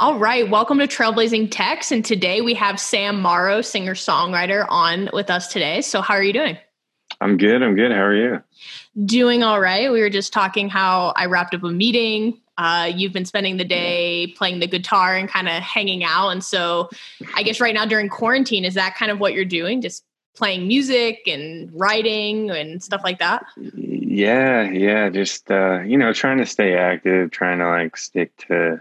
All 0.00 0.16
right, 0.16 0.48
welcome 0.48 0.78
to 0.78 0.86
Trailblazing 0.86 1.48
Text. 1.50 1.90
And 1.90 2.04
today 2.04 2.40
we 2.40 2.54
have 2.54 2.78
Sam 2.78 3.20
Morrow, 3.20 3.62
singer 3.62 3.94
songwriter, 3.94 4.64
on 4.68 5.10
with 5.12 5.28
us 5.28 5.48
today. 5.48 5.80
So, 5.80 6.02
how 6.02 6.14
are 6.14 6.22
you 6.22 6.32
doing? 6.32 6.56
I'm 7.20 7.36
good. 7.36 7.64
I'm 7.64 7.74
good. 7.74 7.90
How 7.90 8.02
are 8.02 8.14
you? 8.14 8.40
Doing 9.04 9.42
all 9.42 9.60
right. 9.60 9.90
We 9.90 10.00
were 10.00 10.08
just 10.08 10.32
talking 10.32 10.68
how 10.68 11.12
I 11.16 11.26
wrapped 11.26 11.52
up 11.52 11.64
a 11.64 11.72
meeting. 11.72 12.40
Uh, 12.56 12.92
you've 12.94 13.12
been 13.12 13.24
spending 13.24 13.56
the 13.56 13.64
day 13.64 14.28
playing 14.36 14.60
the 14.60 14.68
guitar 14.68 15.16
and 15.16 15.28
kind 15.28 15.48
of 15.48 15.54
hanging 15.54 16.04
out. 16.04 16.28
And 16.28 16.44
so, 16.44 16.90
I 17.34 17.42
guess 17.42 17.60
right 17.60 17.74
now 17.74 17.84
during 17.84 18.08
quarantine, 18.08 18.64
is 18.64 18.74
that 18.74 18.94
kind 18.94 19.10
of 19.10 19.18
what 19.18 19.34
you're 19.34 19.44
doing? 19.44 19.82
Just 19.82 20.04
playing 20.36 20.68
music 20.68 21.22
and 21.26 21.72
writing 21.74 22.52
and 22.52 22.80
stuff 22.80 23.00
like 23.02 23.18
that? 23.18 23.44
Yeah, 23.56 24.70
yeah. 24.70 25.08
Just, 25.08 25.50
uh, 25.50 25.80
you 25.80 25.98
know, 25.98 26.12
trying 26.12 26.38
to 26.38 26.46
stay 26.46 26.76
active, 26.76 27.32
trying 27.32 27.58
to 27.58 27.66
like 27.66 27.96
stick 27.96 28.36
to 28.46 28.80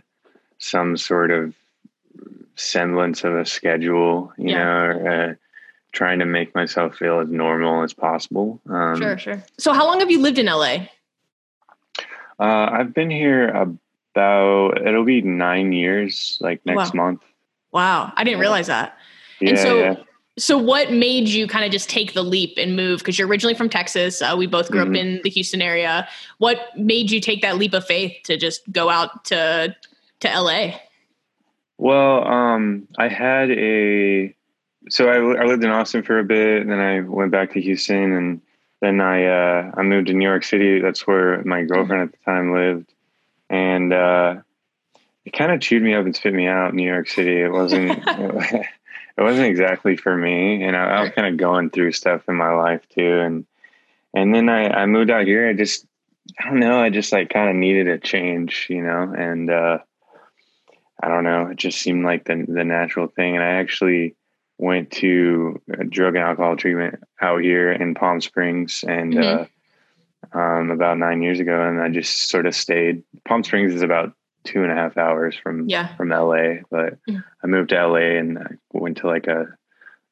some 0.60 0.98
sort 0.98 1.32
of 1.32 1.54
semblance 2.56 3.24
of 3.24 3.36
a 3.36 3.46
schedule, 3.46 4.34
you 4.38 4.50
yeah. 4.50 4.64
know, 4.64 4.72
or, 4.72 5.12
uh, 5.12 5.34
trying 5.92 6.20
to 6.20 6.26
make 6.26 6.54
myself 6.54 6.96
feel 6.96 7.20
as 7.20 7.30
normal 7.30 7.84
as 7.84 7.94
possible. 7.94 8.60
Um, 8.70 8.98
sure, 8.98 9.18
sure. 9.18 9.44
So, 9.58 9.74
how 9.74 9.86
long 9.86 10.00
have 10.00 10.12
you 10.12 10.20
lived 10.20 10.38
in 10.38 10.48
LA? 10.48 10.88
Uh, 12.40 12.70
I've 12.72 12.94
been 12.94 13.10
here 13.10 13.48
about 13.50 14.86
it'll 14.86 15.06
be 15.06 15.22
nine 15.22 15.72
years, 15.72 16.38
like 16.42 16.66
next 16.66 16.94
wow. 16.94 17.06
month. 17.06 17.24
Wow, 17.72 18.14
I 18.16 18.24
didn't 18.24 18.40
realize 18.40 18.68
that. 18.68 18.98
Yeah, 19.40 19.50
and 19.50 19.60
so, 19.60 19.80
yeah. 19.80 19.96
so 20.38 20.58
what 20.58 20.92
made 20.92 21.28
you 21.28 21.48
kind 21.48 21.66
of 21.66 21.72
just 21.72 21.90
take 21.90 22.14
the 22.14 22.24
leap 22.24 22.58
and 22.58 22.76
move? 22.76 23.00
Because 23.00 23.18
you're 23.20 23.28
originally 23.28 23.54
from 23.54 23.70
Texas. 23.70 24.22
Uh, 24.22 24.36
we 24.38 24.48
both 24.48 24.72
grew 24.72 24.82
mm-hmm. 24.82 24.92
up 24.92 24.98
in 24.98 25.22
the 25.24 25.30
Houston 25.30 25.62
area. 25.62 26.08
What 26.38 26.60
made 26.76 27.12
you 27.12 27.20
take 27.20 27.42
that 27.42 27.58
leap 27.58 27.74
of 27.74 27.86
faith 27.86 28.16
to 28.24 28.38
just 28.38 28.72
go 28.72 28.90
out 28.90 29.26
to 29.26 29.76
to 30.22 30.28
LA? 30.28 30.78
Well, 31.78 32.28
um, 32.28 32.88
I 32.98 33.08
had 33.08 33.52
a 33.52 34.36
so 34.90 35.10
I, 35.10 35.42
I, 35.42 35.46
lived 35.46 35.64
in 35.64 35.70
Austin 35.70 36.04
for 36.04 36.18
a 36.18 36.24
bit, 36.24 36.62
and 36.62 36.72
then 36.72 36.80
I 36.80 37.02
went 37.02 37.32
back 37.32 37.52
to 37.54 37.62
Houston, 37.62 38.14
and 38.14 38.42
then 38.82 39.02
I 39.02 39.26
uh, 39.26 39.72
I 39.76 39.84
moved 39.84 40.08
to 40.08 40.14
New 40.14 40.28
York 40.28 40.44
City. 40.44 40.80
That's 40.80 41.06
where 41.06 41.44
my 41.44 41.64
girlfriend 41.64 42.04
at 42.04 42.12
the 42.12 42.26
time 42.26 42.54
lived, 42.54 42.94
and 43.50 43.94
uh, 43.94 44.36
it 45.26 45.34
kind 45.34 45.52
of 45.52 45.62
chewed 45.62 45.84
me 45.84 45.94
up 45.94 46.06
and 46.06 46.16
spit 46.16 46.34
me 46.34 46.48
out. 46.48 46.74
New 46.74 46.88
York 46.88 47.10
City. 47.10 47.42
It 47.42 47.52
wasn't. 47.52 47.92
it 48.08 49.24
wasn't 49.24 49.48
exactly 49.48 49.98
for 49.98 50.16
me, 50.16 50.64
and 50.64 50.76
I, 50.76 50.84
I 50.86 51.02
was 51.02 51.12
kind 51.12 51.28
of 51.28 51.38
going 51.38 51.70
through 51.70 51.92
stuff 51.92 52.28
in 52.28 52.36
my 52.36 52.54
life 52.54 52.88
too, 52.90 53.20
and 53.20 53.46
and 54.14 54.34
then 54.34 54.50
I, 54.50 54.70
I 54.70 54.86
moved 54.86 55.12
out 55.12 55.26
here. 55.26 55.50
I 55.50 55.54
just 55.54 55.86
I 56.40 56.46
don't 56.46 56.60
know. 56.60 56.80
I 56.80 56.90
just 56.90 57.12
like 57.12 57.30
kind 57.30 57.50
of 57.50 57.56
needed 57.56 57.88
a 57.88 57.98
change, 57.98 58.68
you 58.70 58.82
know, 58.82 59.14
and 59.18 59.50
uh, 59.50 59.80
I 61.02 61.10
don't 61.10 61.24
know. 61.24 61.48
It 61.48 61.58
just 61.58 61.80
seemed 61.80 62.06
like 62.06 62.26
the 62.26 62.46
the 62.48 62.64
natural 62.64 63.08
thing, 63.08 63.36
and 63.36 63.44
I 63.44 63.54
actually 63.54 64.16
went 64.58 64.92
to 64.92 65.62
drug 65.90 66.16
and 66.16 66.24
alcohol 66.24 66.58
treatment 66.58 67.04
out 67.22 67.42
here 67.42 67.72
in 67.72 67.94
Palm 67.94 68.22
Springs, 68.22 68.84
and 68.88 69.14
mm-hmm. 69.14 70.38
uh, 70.38 70.40
um, 70.40 70.72
about 70.72 70.98
nine 70.98 71.22
years 71.22 71.40
ago, 71.40 71.68
and 71.68 71.82
I 71.82 71.90
just 71.90 72.30
sort 72.30 72.46
of 72.46 72.56
stayed. 72.56 73.04
Palm 73.26 73.44
Springs 73.44 73.74
is 73.74 73.82
about 73.82 74.14
two 74.44 74.64
and 74.64 74.72
a 74.72 74.76
half 74.76 74.98
hours 74.98 75.36
from 75.36 75.70
yeah. 75.70 75.96
from 75.96 76.10
LA, 76.10 76.62
but 76.72 76.98
mm-hmm. 77.06 77.20
I 77.44 77.48
moved 77.48 77.70
to 77.70 77.88
LA 77.88 78.18
and 78.18 78.40
I 78.40 78.52
went 78.72 78.98
to 78.98 79.08
like 79.08 79.28
a 79.28 79.48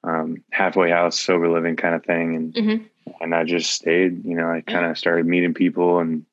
um, 0.03 0.44
halfway 0.52 0.91
house 0.91 1.19
sober 1.19 1.50
living 1.50 1.75
kind 1.75 1.95
of 1.95 2.06
thing, 2.06 2.36
and 2.36 2.53
mm-hmm. 2.53 3.13
and 3.22 3.33
I 3.33 3.44
just 3.44 3.72
stayed. 3.72 4.23
You 4.23 4.36
know, 4.36 4.47
I 4.47 4.61
kind 4.61 4.86
of 4.86 4.97
started 4.97 5.25
meeting 5.25 5.56
people, 5.56 6.00
and 6.00 6.25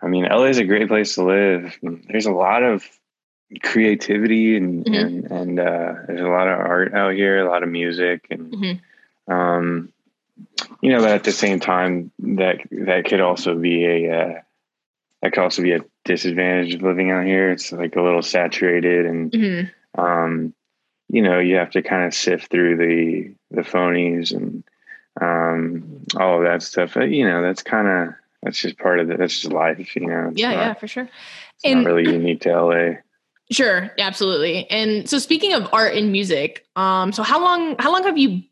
I 0.00 0.06
mean, 0.06 0.24
LA 0.24 0.44
is 0.44 0.58
a 0.58 0.64
great 0.64 0.88
place 0.88 1.16
to 1.16 1.24
live. 1.24 1.76
There's 1.82 2.26
a 2.26 2.32
lot 2.32 2.62
of 2.62 2.88
creativity 3.62 4.56
and 4.56 4.84
mm-hmm. 4.84 4.94
and, 4.94 5.30
and 5.30 5.60
uh, 5.60 5.94
there's 6.06 6.20
a 6.20 6.28
lot 6.28 6.48
of 6.48 6.58
art 6.58 6.94
out 6.94 7.14
here, 7.14 7.38
a 7.38 7.50
lot 7.50 7.62
of 7.62 7.68
music, 7.68 8.26
and 8.30 8.52
mm-hmm. 8.52 9.32
um, 9.32 9.92
you 10.80 10.92
know, 10.92 11.00
but 11.00 11.10
at 11.10 11.24
the 11.24 11.32
same 11.32 11.60
time, 11.60 12.10
that 12.20 12.58
that 12.70 13.04
could 13.06 13.20
also 13.20 13.56
be 13.56 13.84
a 13.84 14.20
uh, 14.20 14.40
that 15.22 15.32
could 15.32 15.42
also 15.42 15.62
be 15.62 15.72
a 15.72 15.84
disadvantage 16.04 16.74
of 16.74 16.82
living 16.82 17.10
out 17.10 17.24
here. 17.24 17.50
It's 17.50 17.72
like 17.72 17.96
a 17.96 18.02
little 18.02 18.22
saturated, 18.22 19.06
and 19.06 19.32
mm-hmm. 19.32 20.00
um, 20.00 20.54
you 21.08 21.22
know, 21.22 21.38
you 21.38 21.56
have 21.56 21.70
to 21.70 21.82
kind 21.82 22.04
of 22.04 22.14
sift 22.14 22.50
through 22.50 22.76
the 22.76 23.34
the 23.50 23.62
phonies 23.62 24.34
and 24.34 24.62
um, 25.20 26.04
all 26.16 26.38
of 26.38 26.44
that 26.44 26.62
stuff. 26.62 26.94
But, 26.94 27.10
you 27.10 27.26
know, 27.26 27.42
that's 27.42 27.62
kind 27.62 27.88
of 27.88 28.14
that's 28.42 28.60
just 28.60 28.78
part 28.78 29.00
of 29.00 29.10
it. 29.10 29.18
That's 29.18 29.40
just 29.40 29.52
life, 29.52 29.96
you 29.96 30.06
know. 30.06 30.32
yeah, 30.34 30.50
not, 30.50 30.56
yeah, 30.56 30.74
for 30.74 30.86
sure. 30.86 31.08
It's 31.56 31.64
and, 31.64 31.82
not 31.82 31.90
really 31.90 32.12
unique 32.12 32.42
to 32.42 32.50
LA. 32.50 32.90
Sure, 33.50 33.90
absolutely. 33.98 34.68
And 34.70 35.08
so 35.08 35.18
speaking 35.18 35.54
of 35.54 35.68
art 35.72 35.94
and 35.94 36.12
music, 36.12 36.66
um, 36.76 37.12
so 37.12 37.22
how 37.22 37.40
long 37.40 37.76
how 37.78 37.90
long 37.90 38.02
have 38.04 38.18
you 38.18 38.42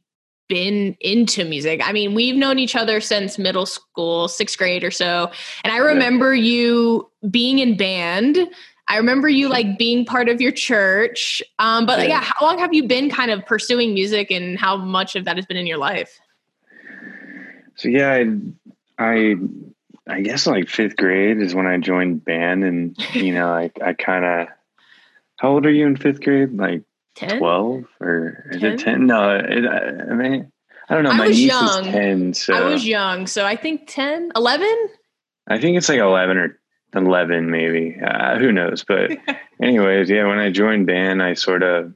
been 0.48 0.96
into 1.00 1.44
music? 1.44 1.86
I 1.86 1.92
mean, 1.92 2.14
we've 2.14 2.36
known 2.36 2.58
each 2.58 2.76
other 2.76 3.00
since 3.00 3.38
middle 3.38 3.66
school, 3.66 4.28
sixth 4.28 4.56
grade 4.56 4.84
or 4.84 4.90
so. 4.90 5.30
And 5.64 5.72
I 5.72 5.78
remember 5.78 6.34
yeah. 6.34 6.50
you 6.50 7.10
being 7.30 7.58
in 7.58 7.76
band. 7.76 8.38
I 8.88 8.96
remember 8.98 9.28
you 9.28 9.48
like 9.48 9.78
being 9.78 10.04
part 10.04 10.28
of 10.28 10.40
your 10.40 10.52
church. 10.52 11.42
Um, 11.58 11.86
but 11.86 11.98
yeah. 12.00 12.06
yeah, 12.06 12.20
how 12.22 12.46
long 12.46 12.58
have 12.58 12.72
you 12.72 12.86
been 12.86 13.10
kind 13.10 13.30
of 13.30 13.44
pursuing 13.44 13.92
music 13.92 14.30
and 14.30 14.58
how 14.58 14.76
much 14.76 15.16
of 15.16 15.24
that 15.24 15.36
has 15.36 15.44
been 15.44 15.56
in 15.56 15.66
your 15.66 15.78
life? 15.78 16.20
So 17.74 17.88
yeah, 17.88 18.12
I, 18.12 18.26
I 18.98 19.34
I 20.08 20.20
guess 20.20 20.46
like 20.46 20.68
fifth 20.68 20.96
grade 20.96 21.42
is 21.42 21.54
when 21.54 21.66
I 21.66 21.78
joined 21.78 22.24
band, 22.24 22.64
and 22.64 22.96
you 23.14 23.34
know, 23.34 23.48
I 23.48 23.70
I 23.84 23.92
kind 23.92 24.24
of 24.24 24.55
how 25.36 25.50
old 25.50 25.66
are 25.66 25.70
you 25.70 25.86
in 25.86 25.96
fifth 25.96 26.22
grade? 26.22 26.56
Like 26.56 26.82
10? 27.16 27.38
12 27.38 27.84
or 28.00 28.44
is 28.50 28.60
10? 28.60 28.72
it 28.72 28.80
10? 28.80 29.06
No, 29.06 29.36
it, 29.36 29.66
I 29.66 30.14
mean, 30.14 30.52
I 30.88 30.94
don't 30.94 31.04
know. 31.04 31.10
I 31.10 31.16
My 31.16 31.28
niece 31.28 31.38
young. 31.38 31.86
is 31.86 31.92
10. 31.92 32.34
So 32.34 32.54
I 32.54 32.64
was 32.64 32.86
young. 32.86 33.26
So 33.26 33.44
I 33.44 33.56
think 33.56 33.86
10, 33.86 34.32
11? 34.36 34.88
I 35.48 35.58
think 35.58 35.76
it's 35.76 35.88
like 35.88 35.98
11 35.98 36.36
or 36.36 36.58
11, 36.94 37.50
maybe. 37.50 37.96
Uh, 38.02 38.38
who 38.38 38.52
knows? 38.52 38.84
But, 38.84 39.12
anyways, 39.62 40.08
yeah, 40.10 40.26
when 40.26 40.38
I 40.38 40.50
joined 40.50 40.86
band, 40.86 41.22
I 41.22 41.34
sort 41.34 41.62
of 41.62 41.92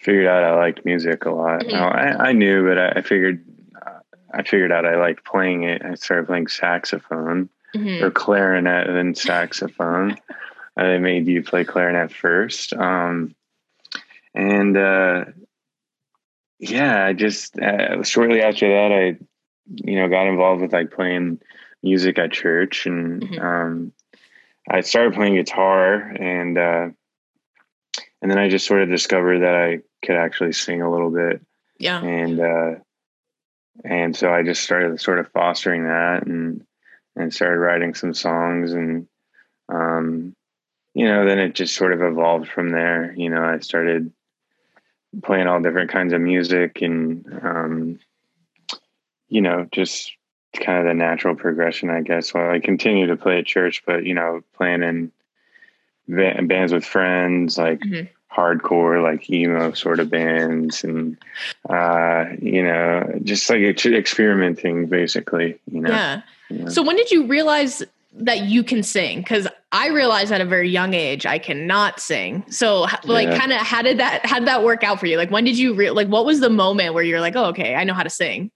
figured 0.00 0.26
out 0.26 0.44
I 0.44 0.54
liked 0.54 0.84
music 0.84 1.24
a 1.24 1.30
lot. 1.30 1.60
Mm-hmm. 1.62 1.74
I, 1.74 2.28
I, 2.28 2.32
knew, 2.32 2.66
but 2.66 2.78
I, 2.78 2.88
I 2.96 3.02
figured. 3.02 3.44
Uh, 3.80 3.98
I 4.32 4.42
figured 4.42 4.72
out 4.72 4.86
I 4.86 4.96
liked 4.96 5.24
playing 5.24 5.64
it. 5.64 5.82
I 5.84 5.94
started 5.94 6.26
playing 6.26 6.48
saxophone 6.48 7.48
mm-hmm. 7.74 8.04
or 8.04 8.10
clarinet 8.10 8.86
and 8.86 8.96
then 8.96 9.14
saxophone. 9.14 10.16
I 10.76 10.98
made 10.98 11.26
you 11.26 11.42
play 11.42 11.64
clarinet 11.64 12.12
first. 12.12 12.72
Um, 12.72 13.34
and 14.34 14.76
uh, 14.76 15.24
yeah, 16.58 17.04
I 17.04 17.12
just 17.12 17.58
uh, 17.58 18.02
shortly 18.02 18.42
after 18.42 18.68
that, 18.68 18.92
I 18.92 19.18
you 19.66 20.00
know 20.00 20.08
got 20.08 20.26
involved 20.26 20.62
with 20.62 20.72
like 20.72 20.90
playing 20.92 21.40
music 21.82 22.18
at 22.18 22.32
church, 22.32 22.86
and 22.86 23.22
mm-hmm. 23.22 23.44
um, 23.44 23.92
I 24.68 24.80
started 24.80 25.14
playing 25.14 25.36
guitar, 25.36 25.94
and 25.94 26.58
uh, 26.58 26.88
and 28.22 28.30
then 28.30 28.38
I 28.38 28.48
just 28.48 28.66
sort 28.66 28.82
of 28.82 28.88
discovered 28.88 29.40
that 29.40 29.54
I 29.54 29.80
could 30.04 30.16
actually 30.16 30.52
sing 30.52 30.82
a 30.82 30.90
little 30.90 31.10
bit. 31.10 31.40
Yeah, 31.78 32.02
and 32.02 32.40
uh, 32.40 32.74
and 33.84 34.16
so 34.16 34.32
I 34.32 34.42
just 34.42 34.62
started 34.62 35.00
sort 35.00 35.18
of 35.18 35.30
fostering 35.32 35.84
that, 35.84 36.26
and 36.26 36.64
and 37.14 37.32
started 37.32 37.58
writing 37.58 37.94
some 37.94 38.14
songs, 38.14 38.72
and 38.72 39.06
um, 39.68 40.34
you 40.94 41.06
know, 41.06 41.26
then 41.26 41.38
it 41.38 41.54
just 41.54 41.74
sort 41.74 41.92
of 41.92 42.00
evolved 42.00 42.48
from 42.48 42.70
there. 42.70 43.12
You 43.16 43.28
know, 43.28 43.42
I 43.42 43.58
started 43.58 44.12
playing 45.22 45.46
all 45.46 45.60
different 45.60 45.90
kinds 45.90 46.12
of 46.12 46.20
music 46.20 46.80
and, 46.82 47.40
um, 47.42 47.98
you 49.28 49.40
know, 49.40 49.66
just 49.72 50.12
kind 50.54 50.78
of 50.78 50.84
the 50.84 50.94
natural 50.94 51.34
progression, 51.34 51.90
I 51.90 52.00
guess. 52.00 52.32
Well, 52.32 52.48
I 52.48 52.60
continue 52.60 53.08
to 53.08 53.16
play 53.16 53.38
at 53.38 53.46
church, 53.46 53.82
but, 53.84 54.04
you 54.04 54.14
know, 54.14 54.42
playing 54.56 54.82
in 54.82 56.46
bands 56.46 56.72
with 56.72 56.84
friends, 56.84 57.58
like 57.58 57.80
mm-hmm. 57.80 58.06
hardcore, 58.32 59.02
like 59.02 59.28
emo 59.28 59.72
sort 59.72 59.98
of 59.98 60.10
bands, 60.10 60.84
and, 60.84 61.16
uh, 61.68 62.26
you 62.40 62.62
know, 62.62 63.18
just 63.24 63.50
like 63.50 63.62
experimenting 63.84 64.86
basically, 64.86 65.58
you 65.70 65.80
know. 65.80 65.90
Yeah. 65.90 66.68
So 66.68 66.82
when 66.82 66.96
did 66.96 67.10
you 67.10 67.26
realize 67.26 67.82
that 68.12 68.44
you 68.44 68.62
can 68.62 68.82
sing 68.82 69.18
because 69.18 69.48
i 69.74 69.88
realized 69.88 70.32
at 70.32 70.40
a 70.40 70.44
very 70.44 70.68
young 70.68 70.94
age 70.94 71.26
i 71.26 71.38
cannot 71.38 72.00
sing 72.00 72.44
so 72.48 72.86
like 73.04 73.28
yeah. 73.28 73.38
kind 73.38 73.52
of 73.52 73.58
how 73.58 73.82
did 73.82 73.98
that 73.98 74.24
how 74.24 74.38
did 74.38 74.48
that 74.48 74.62
work 74.62 74.82
out 74.82 74.98
for 74.98 75.06
you 75.06 75.16
like 75.16 75.30
when 75.30 75.44
did 75.44 75.58
you 75.58 75.74
re- 75.74 75.90
like 75.90 76.08
what 76.08 76.24
was 76.24 76.40
the 76.40 76.50
moment 76.50 76.94
where 76.94 77.04
you're 77.04 77.20
like 77.20 77.36
oh 77.36 77.46
okay 77.46 77.74
i 77.74 77.84
know 77.84 77.94
how 77.94 78.02
to 78.02 78.10
sing 78.10 78.50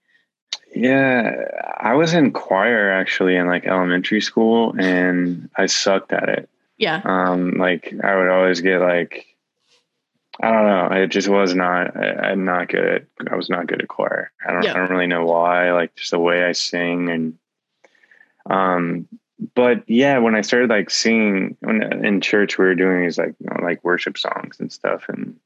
yeah 0.73 1.31
i 1.77 1.93
was 1.93 2.13
in 2.13 2.31
choir 2.31 2.91
actually 2.91 3.35
in 3.35 3.47
like 3.47 3.65
elementary 3.65 4.21
school 4.21 4.73
and 4.79 5.49
i 5.57 5.65
sucked 5.65 6.13
at 6.13 6.29
it 6.29 6.49
yeah 6.77 7.01
um 7.03 7.51
like 7.57 7.93
i 8.03 8.15
would 8.15 8.29
always 8.29 8.61
get 8.61 8.79
like 8.79 9.25
I 10.41 10.51
don't 10.51 10.65
know. 10.65 11.01
It 11.01 11.07
just 11.07 11.27
was 11.27 11.53
not. 11.53 11.97
I, 11.97 12.31
am 12.31 12.45
not 12.45 12.69
good. 12.69 13.05
At, 13.19 13.31
I 13.31 13.35
was 13.35 13.49
not 13.49 13.67
good 13.67 13.81
at 13.81 13.89
choir. 13.89 14.31
I 14.45 14.53
don't. 14.53 14.63
Yeah. 14.63 14.71
I 14.71 14.75
don't 14.75 14.89
really 14.89 15.07
know 15.07 15.25
why. 15.25 15.73
Like 15.73 15.95
just 15.95 16.11
the 16.11 16.19
way 16.19 16.45
I 16.45 16.53
sing 16.53 17.09
and 17.09 17.37
um 18.49 19.07
but 19.55 19.83
yeah, 19.87 20.17
when 20.19 20.35
I 20.35 20.41
started 20.41 20.69
like 20.69 20.89
singing 20.89 21.55
when 21.61 21.81
in 22.05 22.21
church, 22.21 22.57
we 22.57 22.65
were 22.65 22.75
doing 22.75 23.03
these 23.03 23.17
like 23.17 23.35
you 23.39 23.47
know, 23.49 23.63
like 23.63 23.83
worship 23.83 24.17
songs 24.17 24.59
and 24.59 24.71
stuff, 24.71 25.05
and 25.09 25.37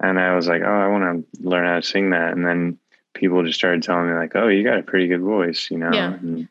and 0.00 0.20
I 0.20 0.34
was 0.36 0.46
like, 0.48 0.62
oh, 0.62 0.66
I 0.80 0.88
want 0.88 1.26
to 1.34 1.48
learn 1.48 1.66
how 1.66 1.76
to 1.76 1.82
sing 1.82 2.10
that, 2.10 2.32
and 2.32 2.46
then 2.46 2.78
people 3.14 3.42
just 3.44 3.58
started 3.58 3.82
telling 3.82 4.08
me 4.08 4.14
like, 4.14 4.34
oh, 4.34 4.48
you 4.48 4.64
got 4.64 4.78
a 4.78 4.82
pretty 4.82 5.06
good 5.08 5.20
voice, 5.20 5.70
you 5.70 5.78
know, 5.78 5.92
Yeah. 5.92 6.14
and, 6.14 6.48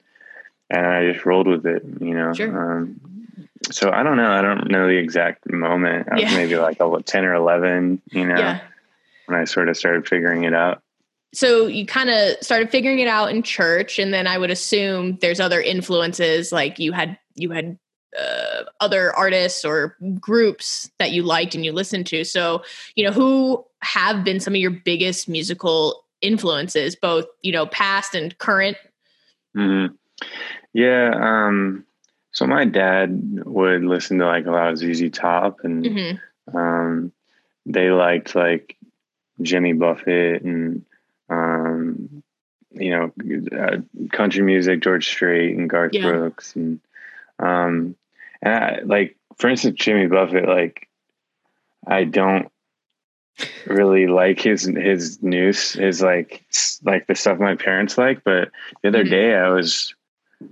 and 0.70 0.86
I 0.88 1.12
just 1.12 1.26
rolled 1.26 1.48
with 1.48 1.66
it, 1.66 1.84
you 2.00 2.14
know. 2.14 2.34
Sure. 2.34 2.78
Um, 2.78 3.02
so 3.70 3.92
I 3.92 4.02
don't 4.04 4.16
know. 4.18 4.32
I 4.32 4.42
don't 4.42 4.72
know 4.72 4.88
the 4.88 4.98
exact 4.98 5.52
moment. 5.52 6.08
I 6.12 6.16
was 6.16 6.24
Yeah. 6.24 6.36
maybe 6.38 6.56
like 6.58 6.80
a 6.80 7.02
ten 7.04 7.26
or 7.26 7.34
eleven, 7.34 8.02
you 8.12 8.26
know, 8.26 8.38
Yeah. 8.38 8.60
when 9.26 9.40
I 9.40 9.44
sort 9.46 9.70
of 9.70 9.78
started 9.78 10.08
figuring 10.08 10.44
it 10.44 10.54
out. 10.54 10.82
So 11.34 11.66
you 11.66 11.86
kind 11.86 12.10
of 12.10 12.38
started 12.42 12.70
figuring 12.70 13.00
it 13.00 13.08
out 13.08 13.32
in 13.32 13.42
church, 13.44 13.98
and 14.00 14.14
then 14.14 14.28
I 14.28 14.38
would 14.38 14.52
assume 14.52 15.18
there's 15.22 15.40
other 15.40 15.62
influences, 15.62 16.52
like 16.52 16.80
you 16.80 16.92
had 16.92 17.18
you 17.36 17.50
had 17.50 17.78
uh, 18.20 18.64
other 18.80 19.12
artists 19.16 19.66
or 19.66 19.98
groups 20.20 20.92
that 21.00 21.12
you 21.12 21.24
liked 21.24 21.56
and 21.56 21.66
you 21.66 21.72
listened 21.72 22.06
to. 22.08 22.24
So 22.24 22.64
you 22.96 23.04
know 23.04 23.12
who 23.12 23.66
have 23.82 24.24
been 24.24 24.40
some 24.40 24.54
of 24.54 24.60
your 24.60 24.72
biggest 24.72 25.28
musical 25.28 26.06
influences, 26.22 26.96
both 26.96 27.26
you 27.42 27.52
know 27.52 27.66
past 27.66 28.16
and 28.16 28.38
current. 28.38 28.78
hmm 29.56 29.88
Yeah. 30.74 31.12
Um, 31.16 31.86
so 32.32 32.48
my 32.48 32.66
dad 32.66 33.42
would 33.46 33.84
listen 33.84 34.20
to 34.20 34.26
like 34.26 34.46
a 34.46 34.52
lot 34.52 34.70
of 34.70 34.78
ZZ 34.78 35.10
Top, 35.12 35.60
and 35.64 35.86
hmm 35.86 36.56
um, 36.56 37.12
they 37.66 37.90
liked 37.90 38.36
like 38.36 38.78
Jimmy 39.42 39.74
Buffett 39.74 40.44
and 40.44 40.86
you 42.74 42.92
know 42.92 43.58
uh, 43.58 43.78
country 44.12 44.42
music, 44.44 44.82
George 44.82 45.08
Strait 45.08 45.58
and 45.58 45.70
Garth 45.70 45.94
Yeah. 45.94 46.02
Brooks, 46.02 46.56
and 46.56 46.80
um, 47.40 47.96
and 48.42 48.54
I, 48.54 48.80
like 48.84 49.16
for 49.38 49.50
instance, 49.50 49.78
Jimmy 49.80 50.08
Buffett. 50.08 50.48
Like 50.48 50.88
I 51.88 52.04
don't 52.04 52.50
really 53.66 54.08
like 54.08 54.40
his 54.40 54.64
his 54.66 55.22
news, 55.22 55.74
his 55.74 56.02
like 56.02 56.44
like 56.84 57.08
the 57.08 57.16
stuff 57.16 57.40
my 57.40 57.56
parents 57.56 57.98
like. 57.98 58.24
But 58.24 58.52
the 58.82 58.90
other 58.90 59.04
Mhm. 59.04 59.10
day, 59.10 59.36
I 59.36 59.50
was 59.50 59.94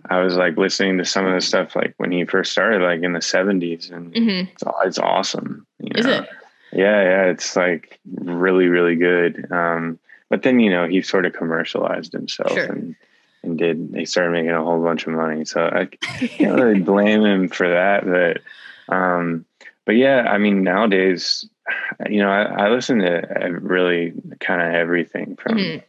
I 0.09 0.19
was 0.21 0.35
like 0.35 0.57
listening 0.57 0.97
to 0.97 1.06
some 1.06 1.25
of 1.25 1.33
the 1.33 1.41
stuff 1.41 1.75
like 1.75 1.94
when 1.97 2.12
he 2.12 2.25
first 2.25 2.51
started, 2.51 2.81
like 2.81 3.01
in 3.03 3.13
the 3.13 3.21
seventies, 3.21 3.89
and 3.89 4.15
hmm 4.15 4.41
it's, 4.51 4.63
it's 4.85 5.00
awesome. 5.00 5.65
You 5.79 5.91
Is 5.95 6.06
it? 6.06 6.27
Yeah, 6.73 7.01
yeah, 7.01 7.23
it's 7.25 7.56
like 7.57 8.00
really, 8.06 8.68
really 8.68 8.95
good. 8.95 9.45
Um, 9.51 10.00
but 10.31 10.42
then 10.44 10.60
you 10.60 10.72
know 10.72 10.88
he 10.88 11.01
sort 11.04 11.25
of 11.28 11.33
commercialized 11.33 12.13
himself 12.13 12.54
Sure. 12.54 12.66
and 12.66 12.95
and 13.44 13.57
did 13.57 13.92
he 13.95 14.06
started 14.06 14.31
making 14.31 14.51
a 14.51 14.63
whole 14.63 14.81
bunch 14.83 15.06
of 15.07 15.13
money. 15.13 15.45
So 15.45 15.62
I 15.66 15.86
can't 15.86 16.56
really 16.60 16.80
blame 16.92 17.24
him 17.25 17.50
for 17.50 17.68
that. 17.69 18.06
But 18.06 18.42
um, 18.95 19.45
but 19.86 19.95
yeah, 19.95 20.22
I 20.30 20.38
mean 20.38 20.63
nowadays, 20.63 21.44
you 22.10 22.19
know, 22.22 22.30
I, 22.30 22.66
I 22.66 22.69
listen 22.69 23.00
to 23.00 23.50
really 23.62 24.13
kind 24.39 24.62
of 24.62 24.74
everything 24.74 25.38
from 25.42 25.57
Mhm. 25.57 25.83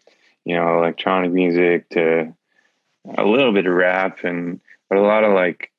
you 0.44 0.56
know 0.56 0.78
electronic 0.78 1.30
music 1.30 1.88
to 1.90 2.34
a 3.18 3.24
little 3.24 3.52
bit 3.52 3.66
of 3.66 3.74
rap 3.74 4.24
and 4.24 4.60
but 4.88 4.98
a 4.98 5.02
lot 5.02 5.24
of 5.24 5.32
like 5.34 5.70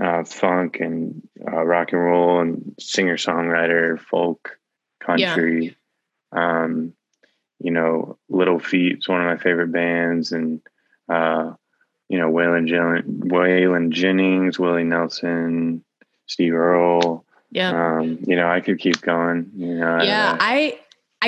uh, 0.00 0.24
funk 0.24 0.78
and 0.80 1.26
uh, 1.46 1.62
rock 1.64 1.92
and 1.92 2.00
roll 2.00 2.40
and 2.40 2.74
singer 2.80 3.16
songwriter 3.16 3.98
folk 4.00 4.58
country 5.00 5.76
um 6.32 6.94
you 7.62 7.70
know 7.70 8.18
Little 8.28 8.58
Feat 8.58 8.98
is 8.98 9.08
one 9.08 9.20
of 9.20 9.26
my 9.26 9.36
favorite 9.42 9.72
bands 9.72 10.32
and 10.32 10.60
uh 11.08 11.52
you 12.08 12.18
know 12.18 12.30
waylon, 12.30 12.66
Jen- 12.68 13.20
waylon 13.30 13.90
jennings 13.90 14.58
willie 14.58 14.84
nelson 14.84 15.84
steve 16.26 16.54
earle 16.54 17.24
Yeah. 17.50 17.98
um 17.98 18.18
you 18.26 18.36
know 18.36 18.48
i 18.48 18.60
could 18.60 18.78
keep 18.78 19.00
going 19.00 19.50
you 19.54 19.74
know 19.74 20.02
yeah 20.02 20.36
i 20.38 20.54
i 20.54 20.78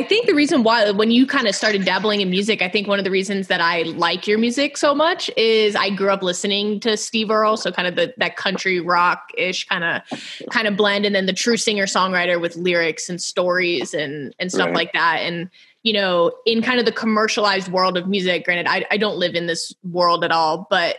think 0.03 0.27
the 0.27 0.35
reason 0.35 0.63
why 0.63 0.91
when 0.91 1.11
you 1.11 1.27
kind 1.27 1.47
of 1.47 1.55
started 1.55 1.85
dabbling 1.85 2.21
in 2.21 2.29
music 2.31 2.61
i 2.63 2.69
think 2.69 2.89
one 2.89 2.99
of 2.99 3.05
the 3.05 3.11
reasons 3.11 3.47
that 3.49 3.61
i 3.61 3.83
like 3.83 4.27
your 4.27 4.39
music 4.39 4.77
so 4.77 4.95
much 4.95 5.31
is 5.37 5.77
i 5.77 5.91
grew 5.91 6.11
up 6.11 6.23
listening 6.23 6.81
to 6.81 6.97
steve 6.97 7.31
earle 7.31 7.57
so 7.57 7.71
kind 7.71 7.87
of 7.89 7.95
the, 7.97 8.13
that 8.17 8.37
country 8.37 8.81
rock 8.81 9.29
ish 9.39 9.67
kind 9.67 9.85
of 9.85 10.03
kind 10.51 10.67
of 10.67 10.77
blend 10.77 11.05
and 11.07 11.15
then 11.15 11.27
the 11.27 11.33
true 11.33 11.57
singer 11.57 11.85
songwriter 11.87 12.41
with 12.41 12.57
lyrics 12.57 13.09
and 13.09 13.21
stories 13.23 13.95
and 13.95 14.35
and 14.39 14.51
stuff 14.51 14.67
Right. 14.67 14.75
like 14.77 14.93
that 14.95 15.19
and 15.21 15.49
you 15.83 15.93
know 15.93 16.33
in 16.47 16.63
kind 16.63 16.79
of 16.81 16.87
the 16.87 16.93
commercialized 16.93 17.69
world 17.71 17.97
of 17.97 18.09
music 18.09 18.45
granted 18.45 18.67
I, 18.69 18.85
I 18.91 18.97
don't 18.97 19.17
live 19.19 19.35
in 19.35 19.47
this 19.47 19.73
world 19.85 20.25
at 20.25 20.33
all 20.33 20.67
but 20.71 20.97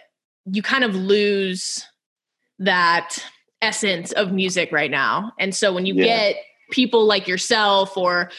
you 0.51 0.61
kind 0.61 0.83
of 0.83 0.95
lose 0.95 1.85
that 2.59 3.17
essence 3.61 4.11
of 4.13 4.31
music 4.31 4.71
right 4.71 4.91
now 4.91 5.33
and 5.39 5.53
so 5.55 5.73
when 5.73 5.85
you 5.85 5.93
Yeah. 5.95 6.05
get 6.05 6.35
people 6.71 7.05
like 7.05 7.27
yourself 7.27 7.95
or 7.97 8.29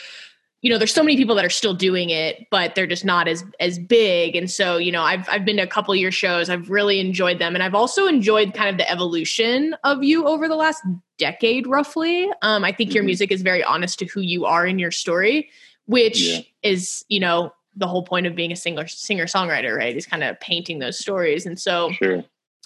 you 0.63 0.71
know 0.71 0.79
there's 0.79 0.93
so 0.95 1.03
many 1.03 1.17
people 1.17 1.35
that 1.37 1.45
are 1.45 1.51
still 1.51 1.75
doing 1.75 2.11
it 2.11 2.47
but 2.51 2.75
they're 2.75 2.87
just 2.87 3.05
not 3.05 3.29
as 3.29 3.45
as 3.61 3.79
big. 3.79 4.35
And 4.35 4.51
so 4.51 4.77
you 4.79 4.91
know 4.91 5.03
i've 5.03 5.29
i've 5.29 5.45
been 5.45 5.57
to 5.59 5.63
a 5.63 5.67
couple 5.67 5.93
of 5.95 6.01
your 6.01 6.11
shows. 6.11 6.49
I've 6.51 6.71
really 6.71 6.99
enjoyed 6.99 7.39
them. 7.39 7.55
And 7.55 7.63
i've 7.63 7.75
also 7.75 8.07
enjoyed 8.07 8.55
kind 8.55 8.71
of 8.71 8.79
the 8.79 8.91
evolution 8.91 9.77
of 9.85 10.03
you 10.03 10.27
over 10.27 10.49
the 10.49 10.57
last 10.57 10.83
decade 11.19 11.67
roughly. 11.67 12.29
Um 12.43 12.65
i 12.65 12.73
think 12.73 12.95
your 12.95 13.03
Mhm. 13.03 13.07
music 13.07 13.31
is 13.33 13.43
very 13.43 13.63
honest 13.63 13.99
to 14.01 14.07
who 14.07 14.21
you 14.21 14.45
are 14.47 14.67
in 14.67 14.79
your 14.79 14.91
story 14.91 15.51
which 15.87 16.21
Yeah. 16.21 16.41
is 16.63 17.05
you 17.09 17.21
know 17.21 17.53
the 17.77 17.87
whole 17.87 18.03
point 18.03 18.27
of 18.27 18.35
being 18.35 18.51
a 18.53 18.57
singer 18.57 18.87
singer 18.89 19.27
songwriter 19.27 19.77
right 19.77 19.95
is 19.97 20.07
kind 20.07 20.25
of 20.25 20.41
painting 20.41 20.79
those 20.79 20.99
stories. 20.99 21.45
And 21.47 21.61
so 21.61 21.93
sure. 21.93 22.25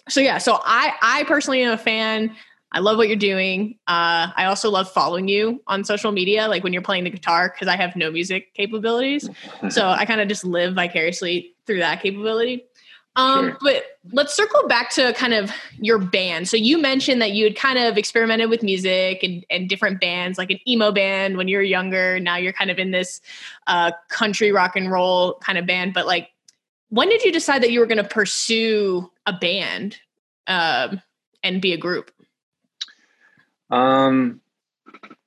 so 0.09 0.21
yeah 0.21 0.39
so 0.39 0.61
i 0.65 0.95
i 1.03 1.25
personally 1.25 1.63
am 1.63 1.73
a 1.73 1.79
fan 1.79 2.35
i 2.73 2.79
love 2.79 2.97
what 2.97 3.09
you're 3.09 3.17
doing. 3.17 3.77
Uh 3.87 4.29
i 4.37 4.45
also 4.47 4.71
love 4.71 4.91
following 4.91 5.29
you 5.29 5.63
on 5.67 5.85
social 5.85 6.13
media 6.13 6.49
like 6.49 6.63
when 6.65 6.73
you're 6.73 6.83
playing 6.83 7.05
the 7.05 7.11
guitar 7.11 7.51
because 7.53 7.69
i 7.69 7.77
have 7.77 7.97
no 7.97 8.11
music 8.11 8.55
capabilities. 8.55 9.29
So 9.71 9.89
i 9.89 10.05
kind 10.07 10.21
of 10.21 10.29
just 10.29 10.45
live 10.45 10.75
vicariously 10.75 11.55
through 11.67 11.79
that 11.79 12.03
capability. 12.03 12.65
Um 13.17 13.49
Sure. 13.51 13.59
but 13.61 13.83
let's 14.13 14.35
circle 14.35 14.67
back 14.69 14.91
to 14.91 15.13
kind 15.15 15.35
of 15.35 15.51
your 15.79 15.99
band. 15.99 16.49
So 16.49 16.57
you 16.57 16.79
mentioned 16.79 17.21
that 17.23 17.33
you 17.33 17.45
had 17.45 17.57
kind 17.57 17.79
of 17.79 17.99
experimented 17.99 18.49
with 18.51 18.63
music 18.63 19.23
and, 19.23 19.45
and 19.51 19.69
different 19.69 20.01
bands 20.01 20.39
like 20.39 20.51
an 20.51 20.59
emo 20.67 20.93
band 20.93 21.37
when 21.37 21.49
you 21.49 21.57
were 21.57 21.63
younger. 21.63 22.21
Now 22.21 22.37
you're 22.37 22.53
kind 22.53 22.71
of 22.71 22.79
in 22.79 22.93
this 22.93 23.21
uh 23.67 23.91
country 24.09 24.53
rock 24.53 24.77
and 24.77 24.91
roll 24.91 25.35
kind 25.41 25.59
of 25.59 25.67
band. 25.67 25.93
But 25.93 26.07
like 26.07 26.29
when 26.89 27.09
did 27.09 27.23
you 27.25 27.33
decide 27.33 27.63
that 27.63 27.71
you 27.73 27.81
were 27.81 27.87
going 27.87 28.03
to 28.03 28.09
pursue 28.09 29.11
a 29.27 29.33
band 29.33 29.99
um 30.47 31.03
and 31.43 31.61
be 31.61 31.73
a 31.73 31.77
group 31.77 32.11
Um, 33.71 34.41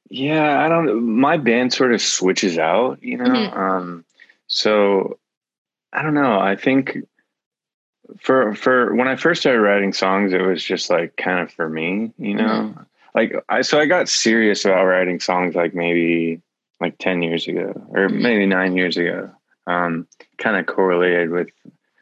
yeah, 0.09 0.63
I 0.63 0.69
don't. 0.69 1.03
My 1.17 1.37
band 1.37 1.73
sort 1.73 1.93
of 1.93 2.01
switches 2.01 2.57
out, 2.57 3.01
you 3.01 3.17
know. 3.17 3.25
Mhm. 3.25 3.57
Um, 3.57 4.05
so 4.47 5.17
I 5.91 6.01
don't 6.03 6.13
know. 6.13 6.39
I 6.39 6.55
think 6.55 6.97
for 8.19 8.53
for 8.53 8.93
when 8.93 9.07
I 9.07 9.15
first 9.15 9.41
started 9.41 9.61
writing 9.61 9.93
songs, 9.93 10.33
it 10.33 10.41
was 10.41 10.63
just 10.63 10.89
like 10.89 11.15
kind 11.17 11.39
of 11.39 11.51
for 11.51 11.69
me, 11.69 12.11
you 12.17 12.35
know. 12.35 12.75
Like 13.15 13.33
I 13.49 13.61
so 13.61 13.79
I 13.79 13.85
got 13.85 14.09
serious 14.09 14.65
about 14.65 14.85
writing 14.85 15.19
songs 15.19 15.55
like 15.55 15.73
maybe 15.73 16.41
like 16.81 16.97
ten 16.97 17.21
years 17.21 17.47
ago 17.47 17.73
or 17.89 18.09
Mhm. 18.09 18.21
maybe 18.21 18.45
nine 18.45 18.75
years 18.75 18.97
ago. 18.97 19.31
Um, 19.65 20.07
kind 20.37 20.57
of 20.57 20.65
correlated 20.65 21.29
with 21.29 21.47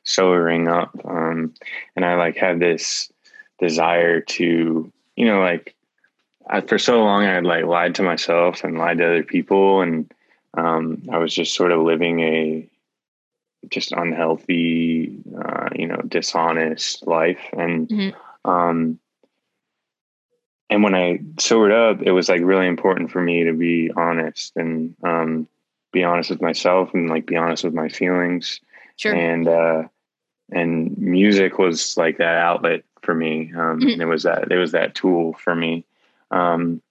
sobering 0.03 0.67
up. 0.67 0.89
Um, 1.05 1.53
and 1.95 2.03
I 2.03 2.15
like 2.15 2.36
had 2.36 2.60
this 2.60 3.12
desire 3.60 4.19
to, 4.19 4.91
you 5.15 5.25
know, 5.25 5.41
like 5.41 5.75
I, 6.50 6.62
for 6.62 6.77
so 6.79 7.00
long 7.03 7.24
I 7.24 7.33
had 7.36 7.45
like 7.45 7.65
lied 7.65 7.95
to 7.95 8.03
myself 8.03 8.63
and 8.63 8.77
lied 8.77 8.98
to 9.00 9.05
other 9.05 9.24
people, 9.24 9.81
and 9.81 10.12
um, 10.55 11.03
I 11.12 11.17
was 11.17 11.33
just 11.33 11.55
sort 11.55 11.71
of 11.71 11.81
living 11.81 12.19
a 12.21 12.67
just 13.69 13.91
unhealthy, 13.91 15.15
uh, 15.38 15.69
you 15.75 15.88
know, 15.88 16.01
dishonest 16.07 17.05
life, 17.07 17.41
and 17.53 17.88
Mhm. 17.89 18.15
um, 18.45 19.00
and 20.69 20.83
when 20.83 20.95
I 20.95 21.19
sobered 21.38 21.71
up, 21.71 22.01
it 22.01 22.12
was 22.12 22.29
like 22.29 22.41
really 22.41 22.67
important 22.67 23.12
for 23.12 23.21
me 23.21 23.43
to 23.43 23.53
be 23.53 23.91
honest 23.95 24.53
and 24.55 24.95
um, 25.03 25.48
be 25.91 26.03
honest 26.03 26.29
with 26.29 26.41
myself 26.41 26.93
and 26.93 27.10
like 27.10 27.25
be 27.25 27.36
honest 27.36 27.63
with 27.63 27.74
my 27.74 27.89
feelings. 27.89 28.62
Sure. 28.95 29.13
And 29.13 29.48
uh 29.48 29.83
and 30.51 30.98
music 30.98 31.57
was 31.57 31.98
like 31.98 32.17
that 32.17 32.38
outlet 32.38 32.83
for 33.01 33.13
me. 33.13 33.51
Um 33.55 33.81
Mhm. 33.81 34.00
it 34.01 34.05
was 34.05 34.24
that 34.24 34.51
it 34.51 34.57
was 34.57 34.71
that 34.71 34.95
tool 34.95 35.33
for 35.33 35.55
me 35.55 35.86
um 36.31 36.81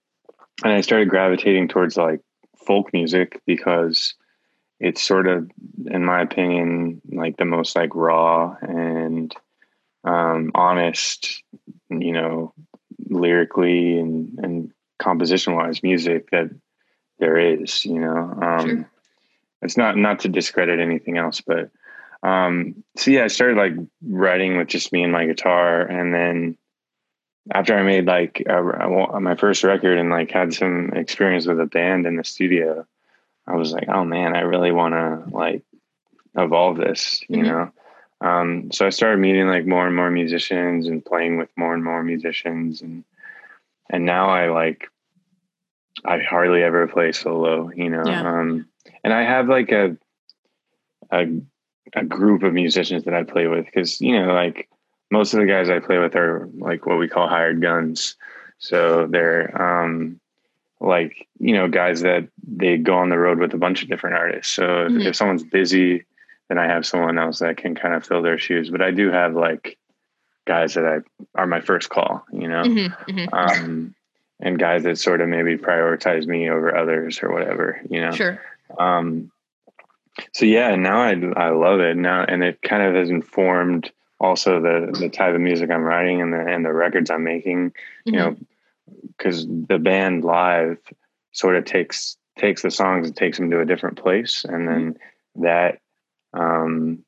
and 0.63 0.73
i 0.73 0.81
started 0.81 1.09
gravitating 1.09 1.67
towards 1.67 1.97
like 1.97 2.21
folk 2.65 2.93
music 2.93 3.41
because 3.45 4.13
it's 4.79 5.01
sort 5.03 5.27
of 5.27 5.49
in 5.87 6.05
my 6.05 6.21
opinion 6.21 7.01
like 7.11 7.37
the 7.37 7.45
most 7.45 7.75
like 7.75 7.93
raw 7.95 8.55
and 8.61 9.35
um 10.03 10.51
honest 10.55 11.43
you 11.89 12.11
know 12.13 12.53
lyrically 13.09 13.97
and 13.97 14.39
and 14.39 14.71
composition 14.99 15.55
wise 15.55 15.83
music 15.83 16.29
that 16.31 16.49
there 17.19 17.37
is 17.37 17.83
you 17.85 17.99
know 17.99 18.17
um 18.41 18.67
Sure. 18.67 18.89
it's 19.63 19.77
not 19.77 19.97
not 19.97 20.19
to 20.19 20.29
discredit 20.29 20.79
anything 20.79 21.17
else 21.17 21.41
but 21.41 21.69
Um, 22.23 22.83
so 22.97 23.09
yeah, 23.09 23.23
I 23.23 23.29
started 23.29 23.57
like 23.57 23.73
writing 24.05 24.55
with 24.57 24.67
just 24.67 24.93
me 24.93 25.01
and 25.01 25.11
my 25.11 25.25
guitar, 25.25 25.81
and 25.81 26.13
then 26.13 26.55
after 27.49 27.75
I 27.75 27.83
made 27.83 28.05
like 28.05 28.43
a, 28.47 28.61
my 29.19 29.35
first 29.35 29.63
record 29.63 29.97
and 29.97 30.09
like 30.09 30.31
had 30.31 30.53
some 30.53 30.91
experience 30.93 31.47
with 31.47 31.59
a 31.59 31.65
band 31.65 32.05
in 32.05 32.15
the 32.15 32.23
studio, 32.23 32.85
I 33.47 33.55
was 33.55 33.73
like, 33.73 33.89
oh 33.89 34.05
man, 34.05 34.35
I 34.35 34.41
really 34.41 34.71
want 34.71 34.93
to 34.93 35.35
like 35.35 35.63
evolve 36.37 36.77
this, 36.77 37.23
you 37.27 37.37
mm-hmm. 37.37 37.47
know. 37.47 37.71
Um, 38.21 38.71
so 38.71 38.85
I 38.85 38.89
started 38.89 39.19
meeting 39.19 39.47
like 39.47 39.65
more 39.65 39.87
and 39.87 39.95
more 39.95 40.11
musicians 40.11 40.87
and 40.87 41.03
playing 41.03 41.37
with 41.37 41.49
more 41.57 41.73
and 41.73 41.83
more 41.83 42.03
musicians, 42.03 42.81
and 42.83 43.03
and 43.89 44.05
now 44.05 44.29
I 44.29 44.49
like 44.49 44.87
I 46.05 46.19
hardly 46.19 46.61
ever 46.61 46.87
play 46.87 47.13
solo, 47.13 47.71
you 47.71 47.89
know. 47.89 48.03
Yeah. 48.05 48.21
Um, 48.21 48.67
and 49.03 49.11
I 49.11 49.23
have 49.23 49.47
like 49.47 49.71
a 49.71 49.97
a 51.11 51.25
a 51.93 52.05
group 52.05 52.43
of 52.43 52.53
musicians 52.53 53.05
that 53.05 53.15
I 53.15 53.23
play 53.23 53.47
with 53.47 53.65
because 53.65 53.99
you 53.99 54.19
know 54.19 54.33
like 54.33 54.69
most 55.11 55.33
of 55.33 55.39
the 55.39 55.45
guys 55.45 55.69
I 55.69 55.79
play 55.79 55.99
with 55.99 56.15
are 56.15 56.49
like 56.57 56.85
what 56.85 56.97
we 56.97 57.07
call 57.07 57.27
hired 57.27 57.61
guns. 57.61 58.15
So 58.57 59.07
they're 59.07 59.61
um, 59.61 60.19
like 60.79 61.27
you 61.39 61.53
know 61.53 61.67
guys 61.67 62.01
that 62.01 62.27
they 62.43 62.77
go 62.77 62.95
on 62.95 63.09
the 63.09 63.17
road 63.17 63.39
with 63.39 63.53
a 63.53 63.57
bunch 63.57 63.83
of 63.83 63.89
different 63.89 64.15
artists. 64.15 64.53
So 64.53 64.63
mm-hmm. 64.63 65.01
if, 65.01 65.07
if, 65.07 65.15
someone's 65.15 65.43
busy, 65.43 66.05
then 66.47 66.57
I 66.57 66.65
have 66.65 66.85
someone 66.85 67.19
else 67.19 67.39
that 67.39 67.57
can 67.57 67.75
kind 67.75 67.93
of 67.93 68.05
fill 68.05 68.21
their 68.21 68.39
shoes. 68.39 68.69
But 68.69 68.81
I 68.81 68.91
do 68.91 69.11
have 69.11 69.35
like 69.35 69.77
guys 70.47 70.73
that 70.75 70.85
I 70.85 70.99
are 71.39 71.47
my 71.47 71.61
first 71.61 71.89
call, 71.89 72.25
you 72.31 72.47
know, 72.47 72.63
mm-hmm. 72.63 73.11
Mm-hmm. 73.11 73.33
Um, 73.33 73.95
and 74.39 74.57
guys 74.57 74.83
that 74.83 74.97
sort 74.97 75.21
of 75.21 75.29
maybe 75.29 75.57
prioritize 75.57 76.25
me 76.25 76.49
over 76.49 76.75
others 76.75 77.19
or 77.21 77.31
whatever, 77.31 77.79
you 77.89 78.01
know. 78.01 78.11
Sure. 78.11 78.41
Um, 78.79 79.31
so 80.33 80.45
yeah, 80.45 80.69
and 80.69 80.83
now 80.83 81.01
I 81.01 81.11
I 81.35 81.49
love 81.49 81.79
it 81.79 81.95
now, 81.97 82.23
and 82.23 82.43
it 82.43 82.61
kind 82.61 82.83
of 82.83 82.95
has 82.95 83.09
informed 83.09 83.91
also 84.21 84.61
the 84.61 84.95
the 84.97 85.09
type 85.09 85.33
of 85.33 85.41
music 85.41 85.69
I'm 85.71 85.83
writing 85.83 86.21
and 86.21 86.31
the 86.31 86.39
and 86.39 86.63
the 86.63 86.71
records 86.71 87.09
I'm 87.09 87.23
making. 87.23 87.71
Mm-hmm. 87.71 88.13
You 88.13 88.19
know, 88.19 88.35
because 89.17 89.45
the 89.47 89.79
band 89.79 90.23
live 90.23 90.77
sort 91.31 91.55
of 91.55 91.65
takes 91.65 92.17
takes 92.37 92.61
the 92.61 92.71
songs 92.71 93.07
and 93.07 93.15
takes 93.15 93.37
them 93.37 93.49
to 93.49 93.59
a 93.59 93.65
different 93.65 93.97
place, 93.97 94.45
and 94.47 94.67
then 94.67 94.93
mm-hmm. 94.93 95.43
that 95.43 95.79
um 96.33 97.03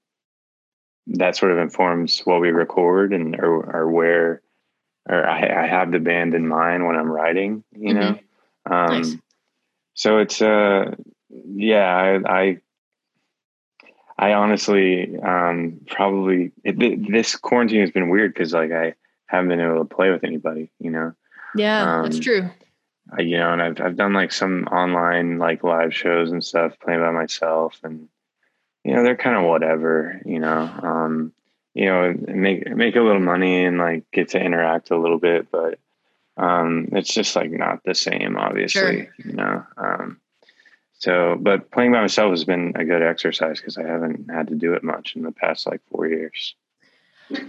that 1.08 1.36
sort 1.36 1.52
of 1.52 1.60
informs 1.60 2.22
what 2.22 2.42
we 2.42 2.50
record 2.50 3.14
and 3.14 3.36
or, 3.36 3.76
or 3.76 3.92
where 3.92 4.42
or 5.08 5.28
I, 5.28 5.64
I, 5.64 5.68
have 5.68 5.92
the 5.92 6.00
band 6.00 6.34
in 6.34 6.48
mind 6.48 6.86
when 6.86 6.96
I'm 6.96 7.12
writing. 7.12 7.64
You 7.74 7.94
know, 7.94 8.20
mm-hmm. 8.68 8.74
um, 8.74 9.02
nice. 9.02 9.16
so 9.94 10.18
it's 10.18 10.42
uh 10.42 10.96
yeah 11.30 12.20
I, 12.26 12.40
I 12.40 12.58
I 14.18 14.34
honestly 14.34 15.18
um, 15.20 15.82
probably 15.88 16.52
it, 16.64 17.12
this 17.12 17.36
quarantine 17.36 17.82
has 17.82 17.92
been 17.92 18.10
weird 18.10 18.34
because 18.34 18.54
like 18.54 18.72
I 18.72 18.96
haven't 19.26 19.50
been 19.50 19.60
able 19.60 19.80
to 19.80 19.96
play 19.96 20.12
with 20.12 20.24
anybody, 20.24 20.70
you 20.80 20.92
know. 20.92 21.14
Yeah, 21.56 21.98
um, 21.98 22.04
that's 22.04 22.20
true. 22.20 22.50
I, 23.16 23.22
you 23.22 23.38
know, 23.38 23.52
and 23.52 23.62
I've 23.62 23.82
I've 23.82 23.96
done 23.96 24.14
like 24.14 24.32
some 24.32 24.66
online 24.66 25.38
like 25.38 25.64
live 25.64 25.94
shows 25.94 26.32
and 26.32 26.44
stuff 26.44 26.80
playing 26.80 27.02
by 27.02 27.12
myself, 27.12 27.80
and 27.84 28.08
you 28.84 28.94
know 28.94 29.04
they're 29.04 29.18
kind 29.18 29.38
of 29.38 29.44
whatever, 29.44 30.22
you 30.26 30.40
know. 30.40 30.72
Um, 30.82 31.34
you 31.74 31.86
know, 31.86 32.14
make 32.28 32.70
make 32.76 32.96
a 32.96 33.02
little 33.02 33.22
money 33.22 33.66
and 33.66 33.78
like 33.78 34.04
get 34.12 34.30
to 34.30 34.40
interact 34.40 34.92
a 34.92 34.98
little 34.98 35.18
bit, 35.18 35.50
but 35.52 35.80
um, 36.38 36.90
it's 36.92 37.14
just 37.14 37.36
like 37.36 37.52
not 37.52 37.84
the 37.84 37.96
same, 37.96 38.38
obviously, 38.38 38.82
sure. 38.82 39.16
you 39.26 39.34
know. 39.34 39.64
Um, 39.78 40.20
so, 41.04 41.36
but 41.38 41.70
playing 41.70 41.92
by 41.92 42.00
myself 42.00 42.30
has 42.30 42.46
been 42.46 42.72
a 42.78 42.86
good 42.86 43.02
exercise 43.02 43.60
because 43.60 43.78
I 43.78 43.84
haven't 43.84 44.32
had 44.32 44.48
to 44.48 44.56
do 44.56 44.72
it 44.72 44.86
much 44.86 45.18
in 45.18 45.24
the 45.24 45.34
past 45.34 45.68
like 45.68 45.82
four 45.92 46.08
years. 46.08 46.56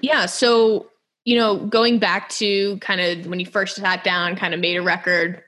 Yeah. 0.03 0.27
So, 0.27 0.91
you 1.25 1.39
know, 1.39 1.59
going 1.59 2.01
back 2.01 2.31
to 2.31 2.79
kind 2.79 3.01
of 3.01 3.29
when 3.29 3.39
you 3.39 3.47
first 3.47 3.77
sat 3.77 4.03
down, 4.03 4.35
kind 4.35 4.55
of 4.55 4.61
made 4.61 4.75
a 4.77 4.83
record, 4.83 5.41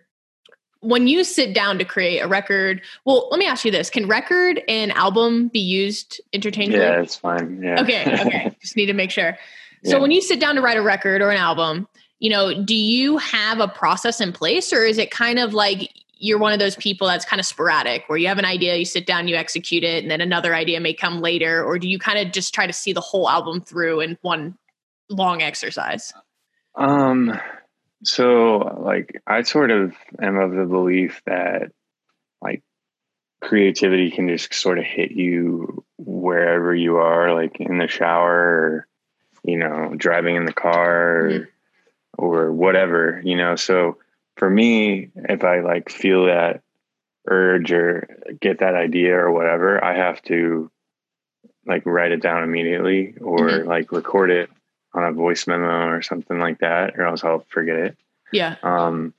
when 0.79 1.09
you 1.09 1.25
sit 1.25 1.53
down 1.53 1.79
to 1.79 1.85
create 1.85 2.21
a 2.21 2.29
record, 2.29 2.81
well, 3.05 3.27
let 3.33 3.41
me 3.41 3.47
ask 3.47 3.65
you 3.65 3.73
this 3.73 3.91
can 3.91 4.07
record 4.07 4.63
and 4.69 4.93
album 4.93 5.49
be 5.49 5.59
used 5.59 6.21
interchangeably? 6.33 6.79
Yeah, 6.79 7.01
it's 7.01 7.17
fine. 7.17 7.61
Yeah. 7.61 7.81
Okay. 7.81 8.03
Okay. 8.03 8.57
Just 8.61 8.77
need 8.77 8.87
to 8.87 8.93
make 8.93 9.11
sure. 9.11 9.37
So, 9.83 9.97
yeah. 9.97 9.99
when 10.01 10.13
you 10.13 10.21
sit 10.21 10.39
down 10.39 10.55
to 10.55 10.61
write 10.61 10.77
a 10.77 10.83
record 10.83 11.23
or 11.23 11.31
an 11.31 11.39
album, 11.39 11.89
you 12.21 12.31
know, 12.31 12.63
do 12.63 12.77
you 12.77 13.19
have 13.19 13.59
a 13.59 13.67
process 13.67 14.21
in 14.21 14.33
place 14.33 14.73
or 14.73 14.85
is 14.85 14.97
it 14.97 15.11
kind 15.11 15.41
of 15.41 15.55
like 15.55 15.91
you're 16.19 16.39
one 16.39 16.53
of 16.53 16.59
those 16.59 16.77
people 16.77 17.07
that's 17.07 17.25
kind 17.25 17.41
of 17.41 17.47
sporadic 17.47 18.05
where 18.07 18.19
you 18.19 18.29
have 18.29 18.39
an 18.39 18.45
idea, 18.45 18.77
you 18.77 18.85
sit 18.85 19.07
down, 19.07 19.29
you 19.29 19.37
execute 19.37 19.85
it, 19.85 20.03
and 20.03 20.11
then 20.11 20.21
another 20.21 20.55
idea 20.55 20.81
may 20.81 20.95
come 20.95 21.21
later? 21.21 21.63
Or 21.63 21.79
do 21.79 21.89
you 21.89 21.99
kind 21.99 22.19
of 22.19 22.33
just 22.33 22.55
try 22.55 22.67
to 22.67 22.73
see 22.73 22.93
the 22.93 23.01
whole 23.01 23.29
album 23.29 23.61
through 23.61 24.01
in 24.01 24.19
one 24.23 24.57
long 25.11 25.43
exercise? 25.43 26.13
Um, 26.75 27.39
so 28.03 28.79
like 28.83 29.21
I 29.27 29.43
sort 29.43 29.71
of 29.71 29.95
am 30.21 30.37
of 30.37 30.53
the 30.53 30.65
belief 30.65 31.23
that 31.27 31.73
like 32.41 32.63
creativity 33.41 34.11
can 34.11 34.29
just 34.29 34.55
sort 34.55 34.79
of 34.79 34.85
hit 34.85 35.11
you 35.11 35.85
wherever 35.99 36.75
you 36.75 36.97
are, 36.97 37.35
like 37.35 37.61
in 37.61 37.79
the 37.79 37.89
shower 37.89 38.33
or, 38.33 38.87
you 39.45 39.59
know, 39.59 39.95
driving 39.97 40.37
in 40.37 40.45
the 40.45 40.53
car 40.53 41.29
mm-hmm. 41.31 41.45
or 42.19 42.53
whatever, 42.53 43.21
you 43.25 43.37
know. 43.37 43.57
So 43.57 43.99
for 44.37 44.49
me, 44.49 45.11
if 45.15 45.43
I 45.43 45.61
like 45.61 45.91
feel 45.91 46.27
that 46.27 46.63
urge 47.27 47.73
or 47.73 48.37
get 48.41 48.61
that 48.61 48.75
idea 48.75 49.17
or 49.17 49.33
whatever, 49.33 49.83
I 49.83 49.97
have 49.97 50.23
to 50.23 50.71
like 51.67 51.85
write 51.85 52.13
it 52.13 52.23
down 52.23 52.45
immediately 52.45 53.15
or 53.21 53.39
mm-hmm. 53.39 53.69
like 53.69 53.91
record 53.91 54.31
it 54.31 54.51
on 54.95 55.05
a 55.05 55.13
voice 55.13 55.47
memo 55.47 55.89
or 55.89 56.03
something 56.03 56.39
like 56.39 56.61
that, 56.61 56.99
or 56.99 57.07
else 57.07 57.25
I'll 57.25 57.45
forget 57.49 57.77
it. 57.77 57.97
Yeah. 58.33 58.57
Um, 58.63 59.13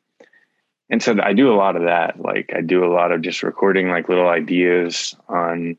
and 0.90 1.04
so 1.04 1.16
I 1.22 1.34
do 1.34 1.52
a 1.52 1.58
lot 1.58 1.76
of 1.76 1.84
that. 1.84 2.20
Like 2.20 2.52
I 2.56 2.62
do 2.62 2.86
a 2.86 2.94
lot 2.94 3.12
of 3.12 3.22
just 3.22 3.44
recording 3.44 3.90
like 3.90 4.10
little 4.10 4.30
ideas 4.30 5.16
on, 5.28 5.78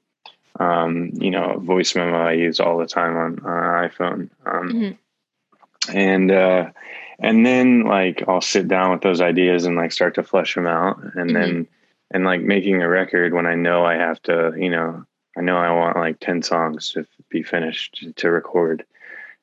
um, 0.61 1.11
you 1.15 1.31
know, 1.31 1.59
voice 1.59 1.95
memo 1.95 2.19
I 2.19 2.33
use 2.33 2.61
all 2.61 2.79
the 2.79 2.87
time 2.87 3.17
on, 3.17 3.39
on 3.41 3.89
iPhone. 3.89 4.31
Um, 4.45 4.69
mm-hmm. 4.69 5.97
and, 5.97 6.31
uh, 6.31 6.71
and 7.21 7.45
then 7.45 7.83
like 7.83 8.23
I'll 8.29 8.41
sit 8.41 8.69
down 8.69 8.93
with 8.93 9.01
those 9.01 9.21
ideas 9.21 9.65
and 9.65 9.77
like 9.77 9.93
start 9.93 10.15
to 10.15 10.23
flesh 10.23 10.55
them 10.55 10.67
out 10.67 11.03
and 11.03 11.31
mm-hmm. 11.31 11.33
then 11.33 11.69
and 12.11 12.25
like 12.25 12.41
making 12.41 12.83
a 12.83 12.89
record 12.89 13.35
when 13.35 13.47
I 13.47 13.55
know 13.55 13.85
I 13.85 13.95
have 13.95 14.23
to, 14.23 14.53
you 14.57 14.71
know, 14.71 15.05
I 15.37 15.41
know 15.43 15.57
I 15.57 15.73
want 15.73 15.97
like 15.97 16.21
10 16.21 16.43
songs 16.43 16.91
to 16.93 17.07
be 17.29 17.43
finished 17.43 18.05
to 18.17 18.31
record, 18.31 18.85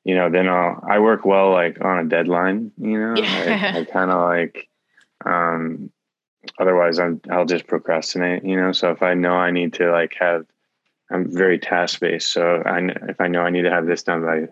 you 0.04 0.16
know, 0.16 0.30
then 0.30 0.48
I'll, 0.48 0.84
I 0.88 1.00
work 1.00 1.26
well 1.26 1.52
like 1.52 1.84
on 1.84 2.00
a 2.00 2.10
deadline, 2.10 2.72
you 2.78 3.00
know, 3.00 3.16
yeah. 3.16 3.72
I, 3.76 3.80
I 3.80 3.86
kind 3.86 4.12
of 4.12 4.22
like, 4.22 4.68
um, 5.24 5.92
otherwise 6.60 7.00
I'm, 7.00 7.22
I'll 7.30 7.46
just 7.46 7.68
procrastinate, 7.68 8.44
you 8.44 8.60
know? 8.60 8.72
So 8.72 8.92
if 8.92 9.04
I 9.04 9.14
know 9.14 9.34
I 9.34 9.52
need 9.52 9.74
to 9.74 9.92
like 9.92 10.16
have, 10.20 10.46
I'm 11.12 11.32
very 11.32 11.60
task 11.60 12.00
based. 12.00 12.32
So 12.32 12.64
I, 12.66 12.80
if 13.10 13.22
I 13.22 13.28
know 13.28 13.42
I 13.42 13.52
need 13.52 13.64
to 13.64 13.72
have 13.72 13.86
this 13.86 14.04
done 14.04 14.22
by 14.22 14.48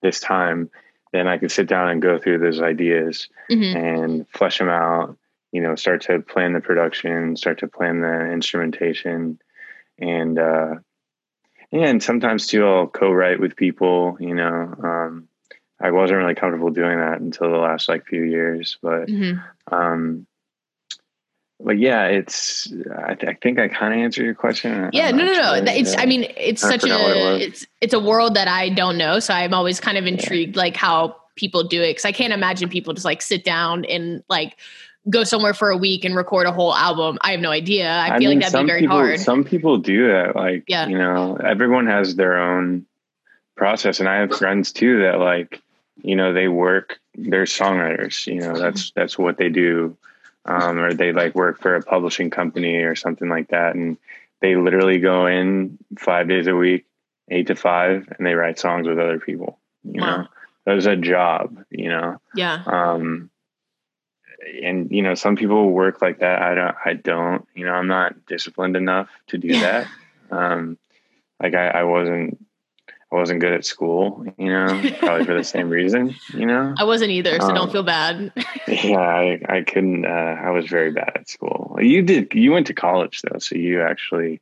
this 0.00 0.18
time, 0.18 0.70
then 1.12 1.26
I 1.26 1.38
can 1.38 1.48
sit 1.48 1.66
down 1.66 1.88
and 1.88 2.02
go 2.02 2.18
through 2.18 2.38
those 2.38 2.60
ideas 2.60 3.28
mm-hmm. 3.50 3.76
and 3.76 4.28
flesh 4.28 4.58
them 4.58 4.68
out. 4.68 5.16
You 5.52 5.62
know, 5.62 5.74
start 5.74 6.02
to 6.02 6.20
plan 6.20 6.52
the 6.52 6.60
production, 6.60 7.34
start 7.36 7.58
to 7.58 7.68
plan 7.68 8.00
the 8.00 8.30
instrumentation, 8.30 9.40
and 9.98 10.38
uh, 10.38 10.74
and 11.72 12.02
sometimes 12.02 12.46
too, 12.46 12.64
I'll 12.64 12.86
co-write 12.86 13.40
with 13.40 13.56
people. 13.56 14.16
You 14.20 14.34
know, 14.34 14.74
um, 14.82 15.28
I 15.80 15.90
wasn't 15.90 16.18
really 16.18 16.34
comfortable 16.34 16.70
doing 16.70 16.98
that 16.98 17.20
until 17.20 17.50
the 17.50 17.56
last 17.56 17.88
like 17.88 18.06
few 18.06 18.22
years, 18.22 18.78
but 18.80 19.06
mm-hmm. 19.06 19.74
um, 19.74 20.26
but 21.70 21.78
yeah, 21.78 22.06
it's. 22.06 22.66
I, 23.06 23.14
th- 23.14 23.30
I 23.30 23.38
think 23.40 23.60
I 23.60 23.68
kind 23.68 23.94
of 23.94 24.00
answered 24.00 24.24
your 24.24 24.34
question. 24.34 24.90
Yeah, 24.92 25.12
no, 25.12 25.24
no, 25.24 25.32
no. 25.32 25.72
It's. 25.72 25.96
I 25.96 26.04
mean, 26.04 26.26
it's 26.36 26.64
I 26.64 26.70
such 26.70 26.82
a. 26.82 27.36
It 27.36 27.42
it's. 27.42 27.66
It's 27.80 27.94
a 27.94 28.00
world 28.00 28.34
that 28.34 28.48
I 28.48 28.70
don't 28.70 28.98
know, 28.98 29.20
so 29.20 29.32
I'm 29.32 29.54
always 29.54 29.78
kind 29.78 29.96
of 29.96 30.04
intrigued, 30.04 30.56
yeah. 30.56 30.62
like 30.62 30.74
how 30.74 31.14
people 31.36 31.62
do 31.62 31.80
it, 31.80 31.90
because 31.90 32.04
I 32.04 32.10
can't 32.10 32.32
imagine 32.32 32.68
people 32.68 32.92
just 32.92 33.04
like 33.04 33.22
sit 33.22 33.44
down 33.44 33.84
and 33.84 34.24
like 34.28 34.56
go 35.08 35.22
somewhere 35.22 35.54
for 35.54 35.70
a 35.70 35.76
week 35.76 36.04
and 36.04 36.16
record 36.16 36.48
a 36.48 36.52
whole 36.52 36.74
album. 36.74 37.18
I 37.20 37.30
have 37.30 37.40
no 37.40 37.52
idea. 37.52 37.88
I, 37.88 38.16
I 38.16 38.18
feel 38.18 38.30
mean, 38.30 38.40
like 38.40 38.50
that'd 38.50 38.66
be 38.66 38.68
very 38.68 38.80
people, 38.80 38.96
hard. 38.96 39.20
Some 39.20 39.44
people 39.44 39.78
do 39.78 40.08
that. 40.08 40.34
Like, 40.34 40.64
yeah. 40.66 40.88
you 40.88 40.98
know, 40.98 41.36
everyone 41.36 41.86
has 41.86 42.16
their 42.16 42.36
own 42.36 42.84
process, 43.56 44.00
and 44.00 44.08
I 44.08 44.16
have 44.16 44.36
friends 44.36 44.72
too 44.72 45.02
that 45.02 45.20
like, 45.20 45.62
you 46.02 46.16
know, 46.16 46.32
they 46.32 46.48
work. 46.48 46.98
They're 47.14 47.44
songwriters. 47.44 48.26
You 48.26 48.40
know, 48.40 48.58
that's 48.58 48.90
that's 48.96 49.16
what 49.16 49.36
they 49.36 49.50
do 49.50 49.96
um, 50.44 50.78
or 50.78 50.94
they 50.94 51.12
like 51.12 51.34
work 51.34 51.60
for 51.60 51.74
a 51.74 51.82
publishing 51.82 52.30
company 52.30 52.76
or 52.76 52.94
something 52.94 53.28
like 53.28 53.48
that, 53.48 53.74
and 53.74 53.98
they 54.40 54.56
literally 54.56 54.98
go 54.98 55.26
in 55.26 55.78
five 55.98 56.28
days 56.28 56.46
a 56.46 56.54
week, 56.54 56.86
eight 57.30 57.48
to 57.48 57.54
five, 57.54 58.12
and 58.16 58.26
they 58.26 58.34
write 58.34 58.58
songs 58.58 58.88
with 58.88 58.98
other 58.98 59.18
people. 59.18 59.58
You 59.84 60.00
wow. 60.00 60.16
know, 60.16 60.26
that's 60.64 60.86
a 60.86 60.96
job. 60.96 61.64
You 61.70 61.90
know, 61.90 62.20
yeah. 62.34 62.62
Um, 62.66 63.30
and 64.62 64.90
you 64.90 65.02
know, 65.02 65.14
some 65.14 65.36
people 65.36 65.70
work 65.70 66.00
like 66.00 66.20
that. 66.20 66.42
I 66.42 66.54
don't. 66.54 66.76
I 66.84 66.92
don't. 66.94 67.46
You 67.54 67.66
know, 67.66 67.72
I'm 67.72 67.88
not 67.88 68.26
disciplined 68.26 68.76
enough 68.76 69.08
to 69.28 69.38
do 69.38 69.48
yeah. 69.48 69.60
that. 70.30 70.36
Um, 70.36 70.78
like 71.42 71.54
I, 71.54 71.68
I 71.68 71.84
wasn't 71.84 72.38
I 73.12 73.16
wasn't 73.16 73.40
good 73.40 73.52
at 73.52 73.64
school, 73.64 74.24
you 74.38 74.48
know, 74.52 74.68
probably 75.00 75.24
for 75.24 75.34
the 75.34 75.42
same 75.42 75.68
reason, 75.80 76.14
you 76.32 76.46
know. 76.46 76.74
I 76.78 76.84
wasn't 76.84 77.10
either, 77.10 77.40
so 77.40 77.48
um, 77.48 77.54
don't 77.54 77.72
feel 77.72 77.82
bad. 77.82 78.32
yeah, 78.68 78.98
I, 78.98 79.40
I 79.48 79.62
couldn't. 79.62 80.04
Uh, 80.04 80.08
I 80.08 80.50
was 80.50 80.66
very 80.66 80.92
bad 80.92 81.12
at 81.16 81.28
school. 81.28 81.76
You 81.80 82.02
did. 82.02 82.32
You 82.34 82.52
went 82.52 82.68
to 82.68 82.74
college 82.74 83.22
though, 83.22 83.38
so 83.38 83.56
you 83.56 83.82
actually. 83.82 84.40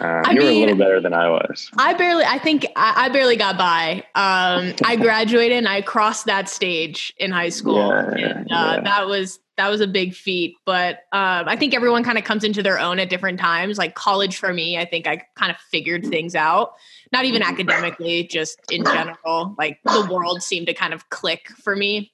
Uh, 0.00 0.22
you 0.28 0.38
mean, 0.38 0.42
were 0.44 0.48
a 0.48 0.60
little 0.60 0.76
better 0.76 1.00
than 1.00 1.12
I 1.12 1.28
was. 1.28 1.68
I 1.76 1.92
barely. 1.94 2.24
I 2.24 2.38
think 2.38 2.64
I, 2.74 3.06
I 3.06 3.08
barely 3.10 3.36
got 3.36 3.58
by. 3.58 4.04
Um, 4.14 4.72
I 4.84 4.96
graduated 4.96 5.58
and 5.58 5.68
I 5.68 5.82
crossed 5.82 6.26
that 6.26 6.48
stage 6.48 7.12
in 7.18 7.32
high 7.32 7.48
school, 7.50 7.88
yeah, 7.88 8.14
and 8.14 8.46
uh, 8.50 8.72
yeah. 8.76 8.80
that 8.82 9.08
was 9.08 9.40
that 9.60 9.68
was 9.68 9.80
a 9.80 9.86
big 9.86 10.14
feat. 10.14 10.56
But 10.64 10.96
um, 11.12 11.46
I 11.46 11.56
think 11.56 11.74
everyone 11.74 12.02
kind 12.02 12.18
of 12.18 12.24
comes 12.24 12.44
into 12.44 12.62
their 12.62 12.80
own 12.80 12.98
at 12.98 13.10
different 13.10 13.38
times. 13.38 13.78
Like 13.78 13.94
college 13.94 14.36
for 14.36 14.52
me, 14.52 14.78
I 14.78 14.84
think 14.84 15.06
I 15.06 15.22
kind 15.36 15.50
of 15.50 15.58
figured 15.58 16.06
things 16.06 16.34
out 16.34 16.72
not 17.12 17.24
even 17.24 17.42
academically, 17.42 18.24
just 18.24 18.60
in 18.70 18.84
general. 18.84 19.54
Like 19.58 19.80
the 19.84 20.08
world 20.10 20.42
seemed 20.42 20.66
to 20.68 20.74
kind 20.74 20.94
of 20.94 21.08
click 21.10 21.48
for 21.62 21.74
me. 21.74 22.12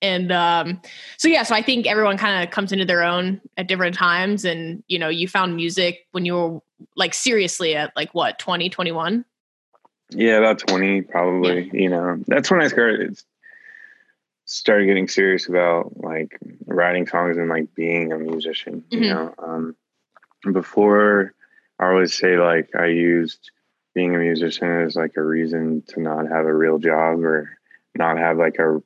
And 0.00 0.32
um, 0.32 0.80
so 1.18 1.28
yeah, 1.28 1.42
so 1.42 1.54
I 1.54 1.62
think 1.62 1.86
everyone 1.86 2.16
kind 2.16 2.42
of 2.42 2.50
comes 2.50 2.72
into 2.72 2.84
their 2.84 3.02
own 3.02 3.40
at 3.56 3.68
different 3.68 3.94
times. 3.94 4.44
And 4.44 4.82
you 4.88 4.98
know, 4.98 5.08
you 5.08 5.28
found 5.28 5.54
music 5.54 6.06
when 6.12 6.24
you 6.24 6.34
were 6.34 6.60
like 6.96 7.14
seriously 7.14 7.76
at 7.76 7.92
like 7.94 8.12
what, 8.14 8.38
20, 8.38 8.70
21? 8.70 9.24
Yeah, 10.10 10.38
about 10.38 10.58
20 10.58 11.02
probably. 11.02 11.64
Yeah. 11.66 11.70
You 11.72 11.88
know, 11.90 12.22
that's 12.26 12.50
when 12.50 12.60
I 12.60 12.68
started 12.68 13.20
started 14.52 14.86
getting 14.86 15.08
serious 15.08 15.48
about 15.48 15.96
like 15.96 16.38
writing 16.66 17.06
songs 17.06 17.36
and 17.36 17.48
like 17.48 17.74
being 17.74 18.12
a 18.12 18.18
musician, 18.18 18.84
you 18.90 19.00
mm-hmm. 19.00 19.08
know. 19.08 19.34
Um 19.38 19.76
before 20.52 21.34
I 21.78 21.86
always 21.86 22.16
say 22.16 22.36
like 22.36 22.74
I 22.76 22.86
used 22.86 23.50
being 23.94 24.14
a 24.14 24.18
musician 24.18 24.82
as 24.82 24.96
like 24.96 25.16
a 25.16 25.22
reason 25.22 25.82
to 25.88 26.00
not 26.00 26.28
have 26.28 26.46
a 26.46 26.54
real 26.54 26.78
job 26.78 27.22
or 27.24 27.58
not 27.94 28.18
have 28.18 28.38
like 28.38 28.58
a 28.58 28.82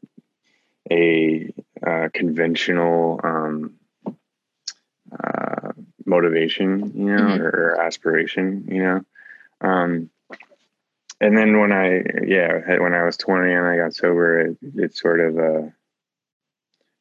a 0.91 1.53
uh, 1.85 2.09
conventional 2.13 3.21
um, 3.25 3.75
uh, 4.07 5.73
motivation, 6.05 6.93
you 6.95 7.05
know, 7.07 7.23
mm-hmm. 7.23 7.43
or, 7.43 7.49
or, 7.49 7.81
aspiration, 7.81 8.69
you 8.71 8.83
know. 8.83 9.05
Um, 9.61 10.11
and 11.21 11.37
then 11.37 11.59
when 11.59 11.73
I, 11.73 12.03
yeah, 12.27 12.79
when 12.79 12.95
I 12.95 13.05
was 13.05 13.17
20 13.17 13.53
and 13.53 13.67
I 13.67 13.77
got 13.77 13.95
sober, 13.95 14.41
it, 14.41 14.59
it 14.75 14.97
sort 14.97 15.21
of 15.21 15.39
uh, 15.39 15.69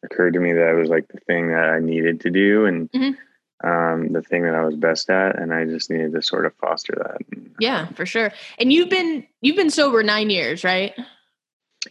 occurred 0.03 0.33
to 0.33 0.39
me 0.39 0.53
that 0.53 0.69
it 0.69 0.75
was 0.75 0.89
like 0.89 1.07
the 1.07 1.19
thing 1.19 1.49
that 1.49 1.69
I 1.69 1.79
needed 1.79 2.21
to 2.21 2.31
do. 2.31 2.65
And 2.65 2.91
mm-hmm 2.91 3.21
um, 3.63 4.11
the 4.11 4.21
thing 4.21 4.43
that 4.43 4.53
I 4.53 4.63
was 4.65 4.75
best 4.75 5.09
at, 5.09 5.39
and 5.39 5.53
I 5.53 5.65
just 5.65 5.89
needed 5.89 6.13
to 6.13 6.21
sort 6.21 6.45
of 6.45 6.53
foster 6.55 6.93
that. 6.97 7.39
Yeah, 7.59 7.87
for 7.93 8.05
sure. 8.05 8.31
And 8.59 8.71
you've 8.71 8.89
been 8.89 9.25
you've 9.41 9.55
been 9.55 9.69
sober 9.69 10.03
nine 10.03 10.29
years, 10.29 10.63
right? 10.63 10.93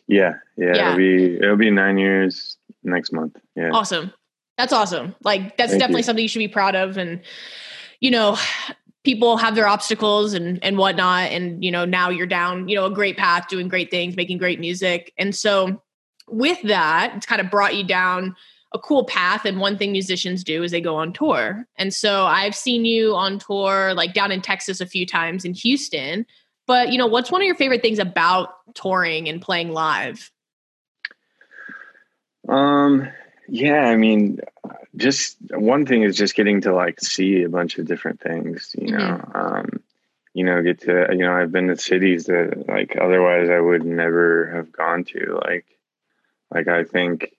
Yeah, 0.07 0.35
yeah. 0.57 0.75
yeah. 0.75 0.87
It'll 0.87 0.97
be 0.97 1.37
it'll 1.37 1.57
be 1.57 1.71
nine 1.71 1.99
years 1.99 2.59
next 2.83 3.13
month. 3.13 3.37
Yeah. 3.57 3.71
Awesome. 3.73 4.13
That's 4.59 4.73
awesome. 4.73 5.15
Like 5.23 5.57
that's 5.57 5.73
Thank 5.73 5.81
definitely 5.81 6.01
you. 6.01 6.05
something 6.05 6.23
you 6.23 6.29
should 6.29 6.39
be 6.39 6.49
proud 6.49 6.75
of. 6.75 6.99
And 6.99 7.23
you 7.99 8.11
know, 8.11 8.37
people 9.05 9.37
have 9.37 9.55
their 9.55 9.69
obstacles 9.69 10.33
and 10.35 10.63
and 10.65 10.77
whatnot. 10.79 11.31
And 11.31 11.63
you 11.63 11.71
know, 11.71 11.85
now 11.85 12.11
you're 12.11 12.27
down, 12.27 12.69
you 12.69 12.75
know, 12.75 12.87
a 12.87 12.91
great 12.91 13.17
path, 13.17 13.49
doing 13.49 13.69
great 13.69 13.91
things, 13.91 14.17
making 14.17 14.39
great 14.39 14.59
music. 14.59 15.13
And 15.17 15.35
so 15.35 15.83
with 16.29 16.61
that, 16.63 17.13
it's 17.17 17.27
kind 17.27 17.41
of 17.41 17.51
brought 17.51 17.77
you 17.77 17.85
down 17.85 18.35
a 18.75 18.79
cool 18.79 19.05
path 19.05 19.45
and 19.45 19.61
one 19.61 19.79
thing 19.79 19.93
musicians 19.93 20.43
do 20.43 20.65
is 20.65 20.73
they 20.73 20.81
go 20.81 20.97
on 20.97 21.13
tour 21.13 21.65
and 21.77 21.95
so 21.95 22.25
i've 22.25 22.57
seen 22.57 22.85
you 22.85 23.15
on 23.15 23.39
tour 23.39 23.95
like 23.95 24.13
down 24.13 24.33
in 24.33 24.43
texas 24.43 24.81
a 24.81 24.87
few 24.87 25.07
times 25.07 25.45
in 25.45 25.55
houston 25.55 26.27
but 26.67 26.91
you 26.91 26.99
know 26.99 27.07
what's 27.07 27.31
one 27.31 27.41
of 27.41 27.47
your 27.47 27.55
favorite 27.55 27.83
things 27.83 28.01
about 28.01 28.49
touring 28.75 29.29
and 29.29 29.41
playing 29.41 29.71
live 29.71 30.33
um 32.49 33.09
yeah 33.49 33.87
i 33.87 33.97
mean 33.97 34.41
just 34.97 35.37
one 35.51 35.85
thing 35.87 36.03
is 36.03 36.17
just 36.17 36.35
getting 36.35 36.61
to 36.61 36.75
like 36.75 37.01
see 37.01 37.43
a 37.43 37.49
bunch 37.49 37.79
of 37.79 37.87
different 37.87 38.21
things 38.21 38.75
you 38.79 38.93
know 38.93 38.99
mm-hmm. 38.99 39.37
um 39.37 39.81
you 40.33 40.45
know 40.45 40.63
get 40.63 40.81
to 40.81 41.07
you 41.11 41.19
know 41.19 41.33
i've 41.33 41.53
been 41.53 41.69
to 41.69 41.77
cities 41.77 42.27
that 42.27 42.65
like 42.69 42.97
otherwise 43.01 43.49
i 43.49 43.61
would 43.61 43.85
never 43.85 44.51
have 44.55 44.73
gone 44.73 45.05
to 45.05 45.41
like 45.45 45.67
like 46.51 46.69
i 46.69 46.85
think 46.85 47.35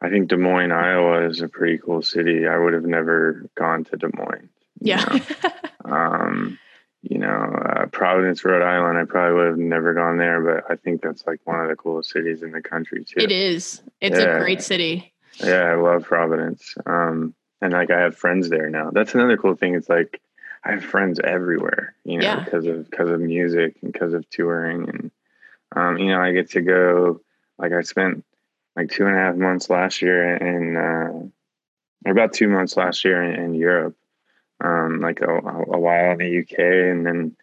I 0.00 0.10
think 0.10 0.28
Des 0.28 0.36
Moines, 0.36 0.72
Iowa 0.72 1.28
is 1.28 1.40
a 1.40 1.48
pretty 1.48 1.78
cool 1.78 2.02
city. 2.02 2.46
I 2.46 2.56
would 2.56 2.72
have 2.72 2.84
never 2.84 3.44
gone 3.56 3.84
to 3.84 3.96
Des 3.96 4.10
Moines. 4.14 4.48
Yeah. 4.80 5.18
Um, 5.84 6.58
you 7.02 7.18
know, 7.18 7.28
uh, 7.28 7.86
Providence, 7.86 8.44
Rhode 8.44 8.62
Island, 8.62 8.98
I 8.98 9.04
probably 9.04 9.34
would 9.34 9.46
have 9.48 9.58
never 9.58 9.94
gone 9.94 10.18
there, 10.18 10.40
but 10.40 10.70
I 10.70 10.76
think 10.76 11.02
that's 11.02 11.26
like 11.26 11.40
one 11.44 11.60
of 11.60 11.68
the 11.68 11.76
coolest 11.76 12.10
cities 12.10 12.42
in 12.42 12.52
the 12.52 12.62
country 12.62 13.04
too. 13.04 13.20
It 13.20 13.30
is. 13.30 13.82
It's 14.00 14.18
yeah. 14.18 14.36
a 14.36 14.40
great 14.40 14.62
city. 14.62 15.12
Yeah, 15.42 15.62
I 15.62 15.74
love 15.74 16.04
Providence. 16.04 16.74
Um, 16.86 17.34
and 17.60 17.72
like 17.72 17.90
I 17.90 18.00
have 18.00 18.16
friends 18.16 18.48
there 18.48 18.70
now. 18.70 18.90
That's 18.90 19.14
another 19.14 19.36
cool 19.36 19.54
thing. 19.54 19.74
It's 19.74 19.88
like 19.88 20.20
I 20.64 20.72
have 20.72 20.84
friends 20.84 21.20
everywhere, 21.22 21.94
you 22.04 22.18
know, 22.18 22.24
yeah. 22.24 22.44
because 22.44 22.66
of 22.66 22.90
because 22.90 23.10
of 23.10 23.20
music 23.20 23.76
and 23.82 23.92
because 23.92 24.14
of 24.14 24.28
touring 24.30 24.88
and 24.88 25.10
um, 25.76 25.98
you 25.98 26.08
know, 26.08 26.20
I 26.20 26.32
get 26.32 26.50
to 26.52 26.60
go 26.60 27.20
like 27.58 27.72
I 27.72 27.82
spent 27.82 28.24
like 28.76 28.90
two 28.90 29.06
and 29.06 29.14
a 29.14 29.18
half 29.18 29.36
months 29.36 29.70
last 29.70 30.02
year 30.02 30.36
in 30.36 30.76
uh, 30.76 31.28
or 32.06 32.12
about 32.12 32.32
two 32.32 32.48
months 32.48 32.76
last 32.76 33.04
year 33.04 33.22
in, 33.22 33.40
in 33.42 33.54
Europe, 33.54 33.96
um, 34.60 35.00
like 35.00 35.20
a, 35.20 35.28
a, 35.28 35.78
while 35.78 36.12
in 36.12 36.18
the 36.18 36.40
UK 36.40 36.58
and 36.58 37.06
then 37.06 37.36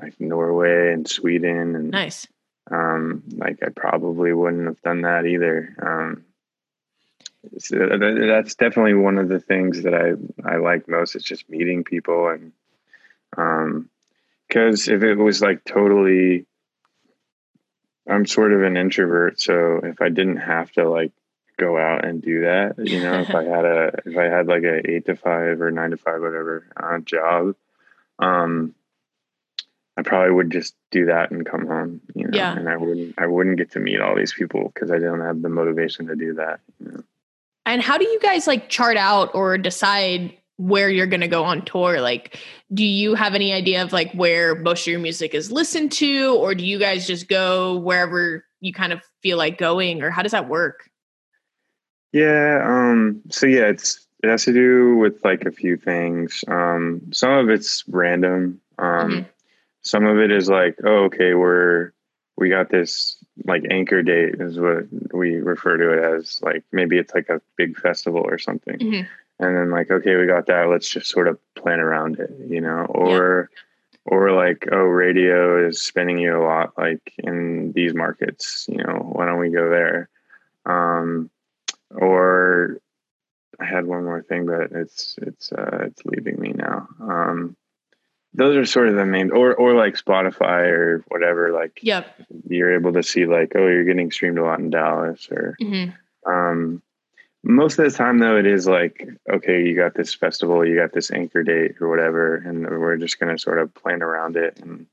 like 0.00 0.20
Norway 0.20 0.92
and 0.92 1.08
Sweden 1.08 1.74
and 1.74 1.90
nice. 1.90 2.26
Um, 2.70 3.22
like 3.36 3.60
I 3.62 3.70
probably 3.70 4.32
wouldn't 4.32 4.66
have 4.66 4.82
done 4.82 5.02
that 5.02 5.24
either. 5.24 5.74
Um, 5.80 6.24
so 7.58 7.76
that's 7.76 8.54
definitely 8.56 8.94
one 8.94 9.16
of 9.16 9.28
the 9.28 9.40
things 9.40 9.82
that 9.84 9.94
I 9.94 10.12
I 10.48 10.56
like 10.56 10.88
most. 10.88 11.14
It's 11.14 11.24
just 11.24 11.48
meeting 11.48 11.84
people 11.84 12.28
and 12.28 12.52
um, 13.36 13.88
because 14.46 14.88
if 14.88 15.02
it 15.02 15.14
was 15.14 15.40
like 15.40 15.64
totally 15.64 16.46
I'm 18.08 18.26
sort 18.26 18.52
of 18.52 18.62
an 18.62 18.76
introvert, 18.76 19.40
so 19.40 19.80
if 19.82 20.00
I 20.00 20.08
didn't 20.08 20.38
have 20.38 20.70
to 20.72 20.88
like 20.88 21.12
go 21.58 21.76
out 21.76 22.04
and 22.04 22.22
do 22.22 22.42
that, 22.42 22.74
you 22.78 23.02
know, 23.02 23.20
if 23.20 23.34
I 23.34 23.44
had 23.44 23.64
a 23.64 23.92
if 24.06 24.16
I 24.16 24.24
had 24.24 24.46
like 24.46 24.62
a 24.62 24.88
eight 24.88 25.06
to 25.06 25.16
five 25.16 25.60
or 25.60 25.70
nine 25.70 25.90
to 25.90 25.96
five 25.96 26.20
whatever 26.20 26.66
uh, 26.76 26.98
job, 26.98 27.54
um, 28.18 28.74
I 29.96 30.02
probably 30.02 30.32
would 30.32 30.50
just 30.50 30.74
do 30.90 31.06
that 31.06 31.30
and 31.30 31.44
come 31.44 31.66
home, 31.66 32.00
you 32.14 32.24
know, 32.24 32.30
yeah. 32.32 32.56
and 32.56 32.68
I 32.68 32.76
wouldn't 32.76 33.14
I 33.18 33.26
wouldn't 33.26 33.58
get 33.58 33.72
to 33.72 33.80
meet 33.80 34.00
all 34.00 34.16
these 34.16 34.32
people 34.32 34.70
because 34.72 34.90
I 34.90 34.98
don't 34.98 35.20
have 35.20 35.42
the 35.42 35.48
motivation 35.48 36.06
to 36.06 36.16
do 36.16 36.34
that. 36.34 36.60
You 36.78 36.92
know? 36.92 37.02
And 37.66 37.82
how 37.82 37.98
do 37.98 38.08
you 38.08 38.18
guys 38.20 38.46
like 38.46 38.68
chart 38.68 38.96
out 38.96 39.34
or 39.34 39.58
decide 39.58 40.38
where 40.58 40.88
you're 40.88 41.06
going 41.06 41.20
to 41.20 41.28
go 41.28 41.44
on 41.44 41.64
tour 41.64 42.00
like 42.00 42.36
do 42.74 42.84
you 42.84 43.14
have 43.14 43.36
any 43.36 43.52
idea 43.52 43.80
of 43.80 43.92
like 43.92 44.12
where 44.12 44.56
most 44.56 44.82
of 44.82 44.86
your 44.88 44.98
music 44.98 45.32
is 45.32 45.52
listened 45.52 45.92
to 45.92 46.34
or 46.34 46.52
do 46.52 46.66
you 46.66 46.80
guys 46.80 47.06
just 47.06 47.28
go 47.28 47.78
wherever 47.78 48.44
you 48.60 48.72
kind 48.72 48.92
of 48.92 49.00
feel 49.22 49.38
like 49.38 49.56
going 49.56 50.02
or 50.02 50.10
how 50.10 50.20
does 50.20 50.32
that 50.32 50.48
work 50.48 50.87
yeah 52.12 52.62
um 52.64 53.22
so 53.30 53.46
yeah 53.46 53.66
it's 53.66 54.06
it 54.22 54.28
has 54.28 54.44
to 54.44 54.52
do 54.52 54.96
with 54.96 55.24
like 55.24 55.44
a 55.44 55.52
few 55.52 55.76
things. 55.76 56.44
Um 56.48 57.02
some 57.12 57.32
of 57.32 57.48
it's 57.48 57.84
random. 57.88 58.60
Um 58.78 58.86
mm-hmm. 58.86 59.22
some 59.82 60.06
of 60.06 60.18
it 60.18 60.30
is 60.30 60.48
like 60.48 60.76
oh 60.84 61.04
okay 61.04 61.34
we're 61.34 61.92
we 62.36 62.48
got 62.48 62.70
this 62.70 63.16
like 63.44 63.64
anchor 63.70 64.02
date 64.02 64.36
is 64.40 64.58
what 64.58 64.84
we 65.12 65.36
refer 65.36 65.76
to 65.76 65.92
it 65.92 66.18
as 66.18 66.40
like 66.42 66.64
maybe 66.72 66.98
it's 66.98 67.14
like 67.14 67.28
a 67.28 67.40
big 67.56 67.78
festival 67.78 68.22
or 68.24 68.38
something. 68.38 68.78
Mm-hmm. 68.78 69.06
And 69.40 69.56
then 69.56 69.70
like 69.70 69.90
okay 69.90 70.16
we 70.16 70.26
got 70.26 70.46
that 70.46 70.68
let's 70.68 70.88
just 70.88 71.08
sort 71.08 71.28
of 71.28 71.38
plan 71.54 71.78
around 71.80 72.18
it 72.18 72.30
you 72.48 72.60
know? 72.60 72.86
Or 72.86 73.50
yeah. 73.52 74.12
or 74.12 74.32
like 74.32 74.68
oh 74.72 74.78
radio 74.78 75.64
is 75.64 75.80
spending 75.80 76.18
you 76.18 76.36
a 76.36 76.42
lot 76.42 76.76
like 76.76 77.12
in 77.18 77.72
these 77.72 77.94
markets 77.94 78.66
you 78.68 78.82
know? 78.82 79.10
Why 79.12 79.26
don't 79.26 79.38
we 79.38 79.50
go 79.50 79.70
there? 79.70 80.08
Um 80.66 81.30
or 81.90 82.80
i 83.60 83.64
had 83.64 83.86
one 83.86 84.04
more 84.04 84.22
thing 84.22 84.46
but 84.46 84.72
it's 84.72 85.18
it's 85.22 85.52
uh 85.52 85.78
it's 85.82 86.04
leaving 86.04 86.38
me 86.38 86.52
now 86.54 86.88
um 87.00 87.56
those 88.34 88.56
are 88.56 88.66
sort 88.66 88.88
of 88.88 88.94
the 88.94 89.06
main 89.06 89.30
or 89.30 89.54
or 89.54 89.74
like 89.74 89.94
spotify 89.94 90.68
or 90.68 91.04
whatever 91.08 91.52
like 91.52 91.78
yep 91.82 92.06
you're 92.48 92.74
able 92.74 92.92
to 92.92 93.02
see 93.02 93.26
like 93.26 93.52
oh 93.56 93.66
you're 93.66 93.84
getting 93.84 94.10
streamed 94.10 94.38
a 94.38 94.44
lot 94.44 94.60
in 94.60 94.70
dallas 94.70 95.28
or 95.30 95.56
mm-hmm. 95.60 95.90
um 96.30 96.82
most 97.42 97.78
of 97.78 97.90
the 97.90 97.96
time, 97.96 98.18
though, 98.18 98.36
it 98.36 98.46
is 98.46 98.66
like, 98.66 99.08
okay, 99.32 99.62
you 99.62 99.76
got 99.76 99.94
this 99.94 100.12
festival, 100.12 100.66
you 100.66 100.76
got 100.76 100.92
this 100.92 101.10
anchor 101.10 101.42
date 101.42 101.76
or 101.80 101.88
whatever, 101.88 102.36
and 102.36 102.68
we're 102.68 102.96
just 102.96 103.18
going 103.18 103.34
to 103.34 103.40
sort 103.40 103.58
of 103.58 103.72
plan 103.74 104.02
around 104.02 104.36
it. 104.36 104.58
And, 104.60 104.86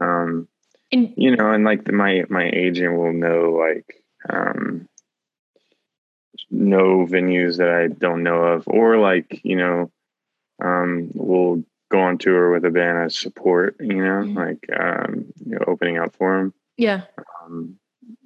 um, 0.00 0.48
and, 0.92 1.14
you 1.16 1.34
know, 1.34 1.50
and 1.50 1.64
like 1.64 1.84
the, 1.84 1.92
my, 1.92 2.24
my 2.28 2.50
agent 2.52 2.96
will 2.96 3.12
know, 3.12 3.58
like, 3.58 4.02
um, 4.28 4.88
know 6.50 7.06
venues 7.06 7.58
that 7.58 7.70
I 7.70 7.88
don't 7.88 8.22
know 8.22 8.42
of, 8.42 8.64
or 8.66 8.98
like, 8.98 9.40
you 9.44 9.56
know, 9.56 9.90
um, 10.62 11.10
we'll 11.14 11.64
go 11.90 12.00
on 12.00 12.18
tour 12.18 12.50
with 12.52 12.64
a 12.64 12.70
band 12.70 12.98
as 12.98 13.18
support, 13.18 13.76
you 13.80 14.04
know, 14.04 14.22
mm-hmm. 14.22 14.36
like 14.36 14.66
um, 14.78 15.26
you 15.44 15.52
know, 15.52 15.64
opening 15.66 15.98
up 15.98 16.14
for 16.14 16.38
them. 16.38 16.54
Yeah. 16.76 17.02
Um, 17.42 17.78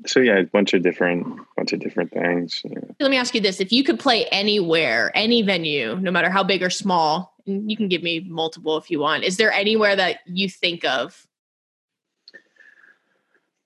so 0.06 0.20
yeah, 0.20 0.38
a 0.38 0.44
bunch 0.44 0.74
of 0.74 0.82
different 0.82 1.26
bunch 1.56 1.72
of 1.72 1.80
different 1.80 2.12
things. 2.12 2.62
Yeah. 2.64 2.80
Let 3.00 3.10
me 3.10 3.16
ask 3.16 3.34
you 3.34 3.40
this: 3.40 3.60
If 3.60 3.72
you 3.72 3.84
could 3.84 3.98
play 3.98 4.26
anywhere, 4.26 5.10
any 5.14 5.42
venue, 5.42 5.96
no 5.96 6.10
matter 6.10 6.30
how 6.30 6.42
big 6.42 6.62
or 6.62 6.70
small, 6.70 7.34
you 7.44 7.76
can 7.76 7.88
give 7.88 8.02
me 8.02 8.20
multiple 8.20 8.76
if 8.76 8.90
you 8.90 9.00
want. 9.00 9.24
Is 9.24 9.36
there 9.36 9.52
anywhere 9.52 9.96
that 9.96 10.20
you 10.26 10.48
think 10.48 10.84
of? 10.84 11.26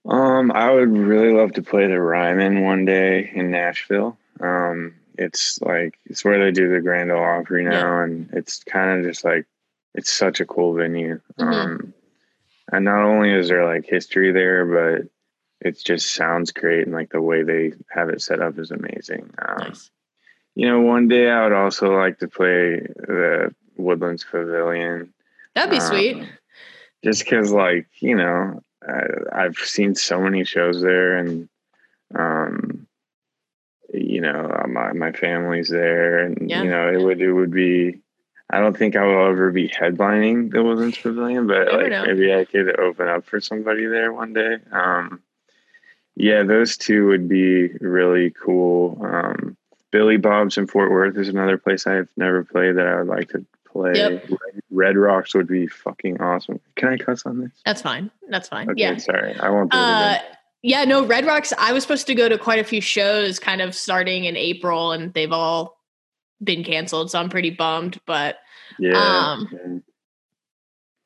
Um, 0.09 0.53
I 0.53 0.73
would 0.73 0.97
really 0.97 1.33
love 1.33 1.53
to 1.55 1.63
play 1.63 1.87
the 1.89 2.01
Ryman 2.01 2.63
one 2.63 2.85
day 2.85 3.31
in 3.35 3.51
Nashville. 3.51 4.17
Um, 4.41 4.95
it's 5.19 5.61
like 5.63 5.99
it's 6.07 6.25
where 6.25 6.43
they 6.43 6.51
do 6.51 6.73
the 6.73 6.81
Grand 6.81 7.11
Ole 7.11 7.23
Opry 7.23 7.65
now, 7.65 7.99
yeah. 7.99 8.05
and 8.05 8.31
it's 8.33 8.63
kind 8.65 8.99
of 8.99 9.07
just 9.11 9.25
like 9.25 9.47
it's 9.95 10.13
such 10.13 10.41
a 10.41 10.47
cool 10.47 10.75
venue. 10.75 11.21
Mm-hmm. 11.39 11.53
Um, 11.53 11.95
and 12.73 12.85
not 12.85 13.03
only 13.03 13.33
is 13.33 13.49
there 13.49 13.65
like 13.65 13.87
history 13.87 14.33
there, 14.33 14.67
but 14.67 15.09
it 15.61 15.83
just 15.83 16.15
sounds 16.15 16.53
great, 16.53 16.87
and 16.87 16.95
like 16.95 17.11
the 17.11 17.21
way 17.21 17.43
they 17.43 17.73
have 17.89 18.09
it 18.09 18.21
set 18.21 18.41
up 18.41 18.59
is 18.59 18.71
amazing. 18.71 19.33
Um, 19.39 19.57
nice. 19.59 19.91
You 20.55 20.69
know, 20.69 20.81
one 20.81 21.09
day 21.09 21.31
I 21.31 21.45
would 21.45 21.53
also 21.53 21.97
like 21.97 22.19
to 22.21 22.29
play 22.29 22.81
the 22.81 23.55
Woodlands 23.77 24.25
Pavilion. 24.25 25.13
That'd 25.55 25.71
be 25.71 25.77
um, 25.79 25.87
sweet. 25.87 26.29
Just 27.05 27.25
because, 27.25 27.53
like, 27.53 27.87
you 28.01 28.17
know, 28.17 28.63
I, 29.33 29.43
have 29.43 29.57
seen 29.57 29.95
so 29.95 30.21
many 30.21 30.45
shows 30.45 30.81
there, 30.81 31.19
and 31.19 31.49
um, 32.15 32.86
you 33.93 34.21
know, 34.21 34.65
my 34.69 34.93
my 34.93 35.13
family's 35.13 35.69
there, 35.69 36.19
and 36.21 36.51
yeah. 36.51 36.63
you 36.63 36.71
know, 36.71 36.93
it 36.93 37.03
would 37.03 37.21
it 37.21 37.33
would 37.33 37.51
be. 37.51 38.01
I 38.49 38.61
don't 38.61 38.77
think 38.77 38.95
I 38.95 39.03
will 39.03 39.27
ever 39.27 39.51
be 39.51 39.69
headlining 39.69 40.53
the 40.53 40.63
Woodlands 40.63 40.99
Pavilion, 40.99 41.49
but 41.49 41.73
like 41.73 41.89
know. 41.89 42.05
maybe 42.07 42.33
I 42.33 42.45
could 42.45 42.79
open 42.79 43.09
up 43.09 43.27
for 43.27 43.41
somebody 43.41 43.87
there 43.87 44.13
one 44.13 44.35
day. 44.35 44.59
Um, 44.71 45.21
yeah, 46.15 46.45
those 46.45 46.77
two 46.77 47.09
would 47.09 47.29
be 47.29 47.69
really 47.81 48.31
cool. 48.31 49.01
Um, 49.03 49.57
Billy 49.91 50.17
Bob's 50.17 50.59
in 50.59 50.67
Fort 50.67 50.91
Worth 50.91 51.17
is 51.17 51.29
another 51.29 51.59
place 51.59 51.87
I've 51.87 52.09
never 52.17 52.45
played 52.45 52.77
that 52.77 52.87
I 52.87 52.97
would 52.97 53.09
like 53.09 53.31
to 53.31 53.45
play. 53.71 53.93
Yep. 53.95 54.31
Red, 54.31 54.63
Red, 54.71 54.97
Rocks 54.97 55.35
would 55.35 55.47
be 55.47 55.67
fucking 55.67 56.21
awesome. 56.21 56.61
Can 56.77 56.89
I 56.89 56.97
cuss 56.97 57.27
on 57.27 57.41
this? 57.41 57.53
That's 57.65 57.83
fine. 57.83 58.11
That's 58.29 58.49
fine. 58.49 58.71
Okay, 58.71 58.81
yeah. 58.81 58.97
Sorry, 58.97 59.35
I 59.39 59.51
won't. 59.51 59.75
Uh, 59.75 60.19
yeah, 60.67 60.85
no, 60.85 61.07
Red 61.07 61.25
Rocks. 61.25 61.53
I 61.59 61.73
was 61.73 61.85
supposed 61.85 62.09
to 62.09 62.15
go 62.15 62.29
to 62.29 62.37
quite 62.37 62.59
a 62.59 62.65
few 62.65 62.81
shows, 62.81 63.39
kind 63.39 63.61
of 63.61 63.73
starting 63.73 64.25
in 64.25 64.37
April, 64.37 64.91
and 64.91 65.15
they've 65.15 65.31
all 65.31 65.79
been 66.43 66.65
canceled. 66.65 67.13
So 67.13 67.21
I'm 67.21 67.29
pretty 67.29 67.51
bummed. 67.51 68.01
But 68.05 68.39
yeah. 68.77 68.99
Um, 68.99 69.85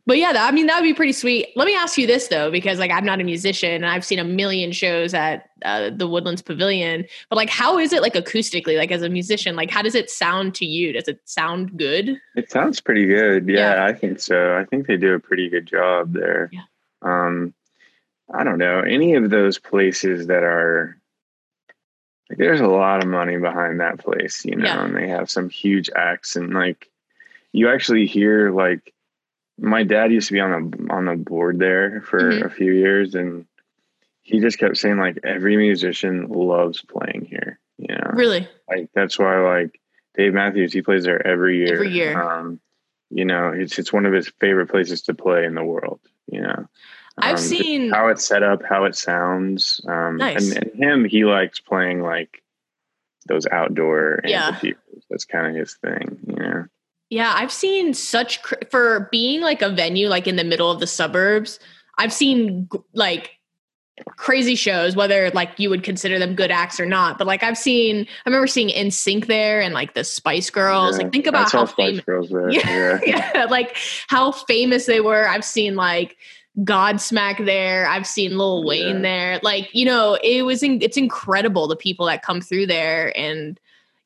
but 0.06 0.16
yeah, 0.16 0.32
I 0.34 0.50
mean, 0.50 0.66
that 0.66 0.80
would 0.80 0.86
be 0.86 0.94
pretty 0.94 1.12
sweet. 1.12 1.48
Let 1.56 1.66
me 1.66 1.76
ask 1.76 1.98
you 1.98 2.06
this 2.06 2.28
though, 2.28 2.50
because 2.50 2.78
like 2.78 2.90
I'm 2.90 3.04
not 3.04 3.20
a 3.20 3.24
musician 3.24 3.70
and 3.70 3.86
I've 3.86 4.04
seen 4.04 4.18
a 4.18 4.24
million 4.24 4.72
shows 4.72 5.12
at 5.12 5.50
uh, 5.62 5.90
the 5.94 6.08
Woodlands 6.08 6.40
Pavilion, 6.40 7.04
but 7.28 7.36
like, 7.36 7.50
how 7.50 7.78
is 7.78 7.92
it 7.92 8.00
like 8.00 8.14
acoustically, 8.14 8.78
like 8.78 8.90
as 8.90 9.02
a 9.02 9.10
musician, 9.10 9.56
like 9.56 9.70
how 9.70 9.82
does 9.82 9.94
it 9.94 10.08
sound 10.08 10.54
to 10.54 10.64
you? 10.64 10.94
Does 10.94 11.06
it 11.06 11.20
sound 11.26 11.76
good? 11.76 12.18
It 12.34 12.50
sounds 12.50 12.80
pretty 12.80 13.04
good. 13.04 13.46
Yeah, 13.46 13.74
yeah. 13.74 13.84
I 13.84 13.92
think 13.92 14.20
so. 14.20 14.56
I 14.56 14.64
think 14.64 14.86
they 14.86 14.96
do 14.96 15.12
a 15.12 15.20
pretty 15.20 15.50
good 15.50 15.66
job 15.66 16.14
there. 16.14 16.48
Yeah. 16.50 16.62
Um, 17.02 17.52
I 18.32 18.44
don't 18.44 18.58
know 18.58 18.80
any 18.80 19.14
of 19.14 19.30
those 19.30 19.58
places 19.58 20.28
that 20.28 20.42
are 20.42 20.96
like, 22.28 22.38
there's 22.38 22.60
a 22.60 22.68
lot 22.68 23.02
of 23.02 23.08
money 23.08 23.36
behind 23.38 23.80
that 23.80 23.98
place, 23.98 24.44
you 24.44 24.56
know, 24.56 24.64
yeah. 24.64 24.84
and 24.84 24.94
they 24.94 25.08
have 25.08 25.30
some 25.30 25.50
huge 25.50 25.90
acts 25.94 26.36
and 26.36 26.54
like 26.54 26.88
you 27.52 27.68
actually 27.68 28.06
hear 28.06 28.50
like 28.50 28.94
my 29.58 29.82
dad 29.82 30.12
used 30.12 30.28
to 30.28 30.34
be 30.34 30.40
on 30.40 30.70
the 30.70 30.92
on 30.92 31.04
the 31.06 31.16
board 31.16 31.58
there 31.58 32.00
for 32.02 32.20
mm-hmm. 32.20 32.46
a 32.46 32.50
few 32.50 32.72
years 32.72 33.14
and 33.14 33.46
he 34.22 34.40
just 34.40 34.58
kept 34.58 34.76
saying 34.76 34.98
like 34.98 35.18
every 35.24 35.56
musician 35.56 36.28
loves 36.28 36.82
playing 36.82 37.26
here 37.28 37.58
you 37.78 37.94
know? 37.94 38.10
Really? 38.12 38.46
Like 38.68 38.90
that's 38.94 39.18
why 39.18 39.38
like 39.38 39.80
dave 40.14 40.34
matthews 40.34 40.72
he 40.72 40.82
plays 40.82 41.04
there 41.04 41.26
every 41.26 41.58
year. 41.58 41.74
Every 41.74 41.90
year. 41.90 42.22
Um 42.22 42.60
you 43.10 43.24
know 43.24 43.48
it's 43.48 43.78
it's 43.78 43.92
one 43.92 44.06
of 44.06 44.12
his 44.12 44.28
favorite 44.40 44.68
places 44.68 45.02
to 45.02 45.14
play 45.14 45.44
in 45.44 45.54
the 45.54 45.64
world 45.64 46.00
you 46.30 46.40
know 46.40 46.68
i've 47.22 47.36
um, 47.36 47.42
seen 47.42 47.90
how 47.90 48.08
it's 48.08 48.26
set 48.26 48.42
up 48.42 48.62
how 48.68 48.84
it 48.84 48.96
sounds 48.96 49.80
um 49.88 50.16
nice. 50.16 50.50
and, 50.50 50.64
and 50.64 50.82
him 50.82 51.04
he 51.04 51.24
likes 51.24 51.60
playing 51.60 52.02
like 52.02 52.42
those 53.26 53.46
outdoor 53.52 54.20
yeah. 54.24 54.58
that's 55.10 55.24
kind 55.24 55.46
of 55.46 55.54
his 55.54 55.74
thing 55.74 56.18
you 56.26 56.36
know 56.36 56.64
yeah, 57.10 57.34
I've 57.36 57.52
seen 57.52 57.92
such 57.92 58.40
cr- 58.42 58.54
for 58.70 59.08
being 59.10 59.40
like 59.40 59.62
a 59.62 59.68
venue 59.68 60.08
like 60.08 60.28
in 60.28 60.36
the 60.36 60.44
middle 60.44 60.70
of 60.70 60.78
the 60.78 60.86
suburbs. 60.86 61.58
I've 61.98 62.12
seen 62.12 62.68
like 62.94 63.32
crazy 64.16 64.54
shows, 64.54 64.94
whether 64.94 65.28
like 65.30 65.50
you 65.58 65.70
would 65.70 65.82
consider 65.82 66.20
them 66.20 66.36
good 66.36 66.52
acts 66.52 66.78
or 66.78 66.86
not. 66.86 67.18
But 67.18 67.26
like 67.26 67.42
I've 67.42 67.58
seen, 67.58 68.06
I 68.24 68.28
remember 68.28 68.46
seeing 68.46 68.68
NSYNC 68.68 69.26
there 69.26 69.60
and 69.60 69.74
like 69.74 69.94
the 69.94 70.04
Spice 70.04 70.50
Girls. 70.50 70.96
Yeah, 70.96 71.02
like 71.02 71.12
think 71.12 71.26
about 71.26 71.50
how 71.50 71.66
famous. 71.66 72.04
Yeah, 72.30 73.00
yeah. 73.04 73.30
yeah, 73.34 73.44
like 73.50 73.76
how 74.06 74.30
famous 74.30 74.86
they 74.86 75.00
were. 75.00 75.26
I've 75.28 75.44
seen 75.44 75.74
like 75.74 76.16
Godsmack 76.58 77.44
there. 77.46 77.88
I've 77.88 78.06
seen 78.06 78.36
Lil 78.36 78.64
Wayne 78.64 78.96
yeah. 78.96 79.02
there. 79.02 79.40
Like 79.42 79.68
you 79.72 79.84
know, 79.84 80.18
it 80.22 80.42
was 80.42 80.62
in, 80.62 80.82
it's 80.82 80.96
incredible 80.96 81.68
the 81.68 81.76
people 81.76 82.06
that 82.06 82.22
come 82.22 82.40
through 82.40 82.66
there 82.66 83.16
and 83.18 83.58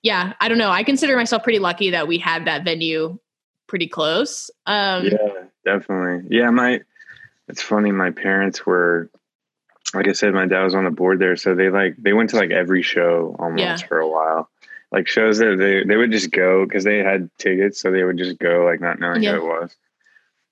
yeah, 0.02 0.35
I 0.38 0.48
don't 0.48 0.59
know. 0.59 0.70
I 0.70 0.83
consider 0.85 1.16
myself 1.16 1.42
pretty 1.42 1.59
lucky 1.59 1.90
that 1.90 2.07
we 2.07 2.18
had 2.18 2.44
that 2.44 2.62
venue 2.62 3.18
pretty 3.66 3.88
close. 3.88 4.50
Um, 4.66 5.07
yeah, 5.07 5.44
definitely. 5.64 6.37
Yeah, 6.37 6.50
my 6.50 6.83
it's 7.48 7.62
funny. 7.62 7.90
My 7.90 8.11
parents 8.11 8.66
were, 8.66 9.11
like 9.94 10.07
I 10.07 10.12
said, 10.12 10.35
my 10.35 10.46
dad 10.46 10.62
was 10.62 10.74
on 10.74 10.85
the 10.85 10.90
board 10.90 11.18
there, 11.20 11.37
so 11.37 11.54
they 11.54 11.70
like 11.70 11.96
they 11.96 12.12
went 12.12 12.30
to 12.30 12.37
like 12.37 12.50
every 12.50 12.83
show 12.83 13.35
almost 13.38 13.61
yeah. 13.61 13.76
for 13.78 13.98
a 13.98 14.09
while. 14.09 14.50
Like 14.92 15.09
shows 15.09 15.38
that 15.38 15.57
they 15.59 15.85
they 15.85 15.96
would 15.96 16.12
just 16.12 16.30
go 16.30 16.66
because 16.66 16.85
they 16.85 16.98
had 16.98 17.30
tickets, 17.38 17.80
so 17.80 17.90
they 17.90 18.04
would 18.04 18.18
just 18.18 18.38
go 18.38 18.64
like 18.64 18.83
not 18.83 19.00
knowing 19.00 19.22
yeah. 19.22 19.33
who 19.33 19.38
it 19.38 19.61
was. 19.61 19.76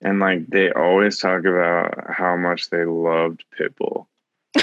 And 0.03 0.19
like 0.19 0.49
they 0.49 0.71
always 0.73 1.19
talk 1.19 1.45
about 1.45 2.11
how 2.11 2.37
much 2.37 2.71
they 2.71 2.85
loved 2.85 3.45
Pitbull. 3.59 4.07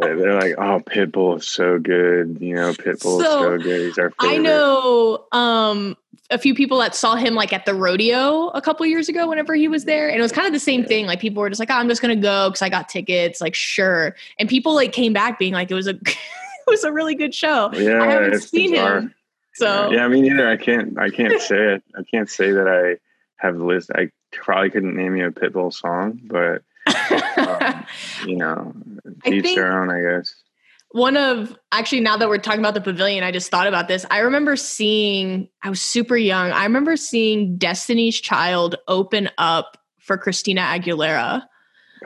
They're 0.00 0.34
like, 0.34 0.54
oh, 0.58 0.80
Pitbull 0.80 1.38
is 1.38 1.48
so 1.48 1.78
good. 1.78 2.38
You 2.40 2.56
know, 2.56 2.72
Pitbull 2.72 3.20
so, 3.20 3.20
is 3.20 3.24
so 3.24 3.58
good. 3.58 3.86
He's 3.86 3.98
our 3.98 4.10
favorite. 4.20 4.34
I 4.34 4.38
know 4.38 5.24
um, 5.32 5.96
a 6.30 6.38
few 6.38 6.54
people 6.54 6.78
that 6.78 6.94
saw 6.94 7.14
him 7.14 7.34
like 7.34 7.52
at 7.52 7.66
the 7.66 7.74
rodeo 7.74 8.48
a 8.48 8.60
couple 8.60 8.84
years 8.86 9.08
ago 9.08 9.28
whenever 9.28 9.54
he 9.54 9.68
was 9.68 9.84
there. 9.84 10.08
And 10.08 10.18
it 10.18 10.22
was 10.22 10.32
kind 10.32 10.46
of 10.46 10.52
the 10.52 10.60
same 10.60 10.84
thing. 10.84 11.06
Like 11.06 11.20
people 11.20 11.40
were 11.40 11.48
just 11.48 11.60
like, 11.60 11.70
oh, 11.70 11.74
I'm 11.74 11.88
just 11.88 12.02
going 12.02 12.14
to 12.16 12.20
go 12.20 12.50
because 12.50 12.62
I 12.62 12.68
got 12.68 12.88
tickets. 12.88 13.40
Like, 13.40 13.54
sure. 13.54 14.16
And 14.38 14.48
people 14.48 14.74
like 14.74 14.92
came 14.92 15.12
back 15.12 15.38
being 15.38 15.52
like, 15.52 15.70
it 15.70 15.74
was 15.74 15.86
a, 15.86 15.94
it 16.04 16.16
was 16.66 16.84
a 16.84 16.92
really 16.92 17.14
good 17.14 17.34
show. 17.34 17.70
Yeah. 17.72 18.02
I 18.02 18.06
haven't 18.06 18.40
seen 18.40 18.72
bizarre. 18.72 18.98
him. 18.98 19.14
So 19.54 19.90
yeah, 19.90 20.04
I 20.04 20.08
mean, 20.08 20.24
either 20.24 20.48
I 20.48 20.56
can't, 20.56 20.98
I 20.98 21.10
can't 21.10 21.40
say 21.40 21.74
it. 21.74 21.84
I 21.96 22.02
can't 22.10 22.28
say 22.28 22.52
that 22.52 22.66
I 22.66 22.96
have 23.42 23.56
list. 23.56 23.90
I 23.94 24.10
probably 24.30 24.70
couldn't 24.70 24.96
name 24.96 25.16
you 25.16 25.26
a 25.26 25.32
Pitbull 25.32 25.72
song, 25.72 26.20
but 26.24 26.62
um, 27.36 27.86
you 28.26 28.36
know, 28.36 28.72
each 29.26 29.54
their 29.54 29.80
own, 29.80 29.90
I 29.90 30.00
guess. 30.00 30.34
One 30.92 31.16
of 31.16 31.56
actually, 31.72 32.00
now 32.00 32.18
that 32.18 32.28
we're 32.28 32.38
talking 32.38 32.60
about 32.60 32.74
the 32.74 32.80
pavilion, 32.80 33.24
I 33.24 33.32
just 33.32 33.50
thought 33.50 33.66
about 33.66 33.88
this. 33.88 34.04
I 34.10 34.18
remember 34.18 34.56
seeing, 34.56 35.48
I 35.62 35.70
was 35.70 35.80
super 35.80 36.16
young. 36.16 36.52
I 36.52 36.64
remember 36.64 36.96
seeing 36.96 37.56
Destiny's 37.56 38.20
Child 38.20 38.76
open 38.88 39.30
up 39.38 39.78
for 40.00 40.18
Christina 40.18 40.60
Aguilera. 40.60 41.42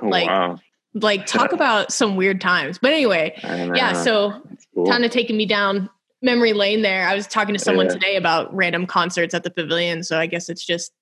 Oh, 0.00 0.06
like, 0.06 0.28
wow. 0.28 0.58
like 0.94 1.26
talk 1.26 1.52
about 1.52 1.92
some 1.92 2.14
weird 2.14 2.40
times. 2.40 2.78
But 2.78 2.92
anyway, 2.92 3.34
yeah. 3.42 3.92
So 3.92 4.40
cool. 4.74 4.86
kind 4.86 5.04
of 5.04 5.10
taking 5.10 5.36
me 5.36 5.46
down 5.46 5.90
memory 6.22 6.52
lane 6.52 6.82
there. 6.82 7.08
I 7.08 7.14
was 7.14 7.26
talking 7.26 7.54
to 7.54 7.58
someone 7.58 7.86
yeah. 7.86 7.92
today 7.92 8.16
about 8.16 8.54
random 8.54 8.86
concerts 8.86 9.34
at 9.34 9.42
the 9.42 9.50
pavilion. 9.50 10.04
So 10.04 10.18
I 10.18 10.26
guess 10.26 10.48
it's 10.48 10.64
just 10.64 10.92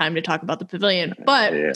time 0.00 0.14
to 0.14 0.22
talk 0.22 0.42
about 0.42 0.58
the 0.58 0.64
pavilion. 0.64 1.14
But 1.24 1.52
yeah. 1.52 1.72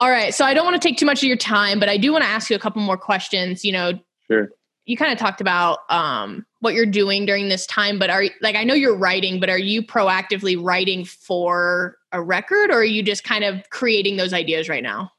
All 0.00 0.10
right. 0.10 0.34
So 0.34 0.44
I 0.44 0.54
don't 0.54 0.64
want 0.64 0.80
to 0.80 0.88
take 0.88 0.98
too 0.98 1.06
much 1.06 1.22
of 1.22 1.26
your 1.26 1.36
time, 1.36 1.80
but 1.80 1.88
I 1.88 1.96
do 1.96 2.12
want 2.12 2.24
to 2.24 2.30
ask 2.30 2.50
you 2.50 2.56
a 2.56 2.58
couple 2.58 2.82
more 2.82 2.96
questions. 2.96 3.64
You 3.64 3.72
know, 3.72 3.92
sure. 4.30 4.50
You 4.86 4.96
kind 4.96 5.12
of 5.12 5.18
talked 5.18 5.40
about 5.40 5.78
um, 5.88 6.44
what 6.60 6.74
you're 6.74 6.84
doing 6.84 7.24
during 7.24 7.48
this 7.48 7.66
time, 7.66 7.98
but 7.98 8.10
are 8.10 8.24
like 8.42 8.54
I 8.54 8.64
know 8.64 8.74
you're 8.74 8.96
writing, 8.96 9.40
but 9.40 9.48
are 9.48 9.58
you 9.58 9.82
proactively 9.82 10.62
writing 10.62 11.04
for 11.04 11.96
a 12.12 12.22
record, 12.22 12.70
or 12.70 12.80
are 12.80 12.84
you 12.84 13.02
just 13.02 13.24
kind 13.24 13.44
of 13.44 13.68
creating 13.70 14.16
those 14.16 14.32
ideas 14.32 14.68
right 14.68 14.82
now? 14.82 15.10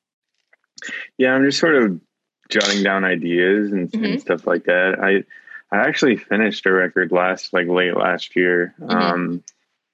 Yeah, 1.17 1.33
I'm 1.33 1.43
just 1.43 1.59
sort 1.59 1.75
of 1.75 1.99
jotting 2.49 2.83
down 2.83 3.03
ideas 3.03 3.71
and, 3.71 3.91
mm-hmm. 3.91 4.05
and 4.05 4.21
stuff 4.21 4.45
like 4.45 4.65
that. 4.65 4.99
I 5.01 5.23
I 5.75 5.87
actually 5.87 6.17
finished 6.17 6.65
a 6.67 6.71
record 6.71 7.11
last 7.11 7.51
like 7.51 7.67
late 7.67 7.97
last 7.97 8.35
year, 8.35 8.75
mm-hmm. 8.79 8.91
um, 8.91 9.43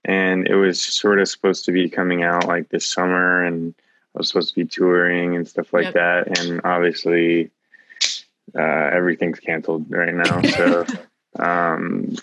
and 0.06 0.48
it 0.48 0.56
was 0.56 0.84
sort 0.84 1.20
of 1.20 1.28
supposed 1.28 1.66
to 1.66 1.72
be 1.72 1.90
coming 1.90 2.24
out 2.24 2.48
like 2.48 2.70
this 2.70 2.86
summer 2.86 3.44
and 3.44 3.76
I 4.16 4.20
was 4.20 4.28
supposed 4.28 4.50
to 4.50 4.56
be 4.56 4.66
touring 4.66 5.36
and 5.36 5.48
stuff 5.48 5.72
like 5.72 5.86
yep. 5.86 5.94
that, 5.94 6.40
and 6.40 6.62
obviously 6.66 7.50
uh, 8.58 8.62
everything's 8.62 9.40
canceled 9.40 9.90
right 9.90 10.14
now. 10.14 10.42
So, 10.52 10.86
um, 11.40 12.18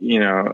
you 0.00 0.20
know, 0.20 0.52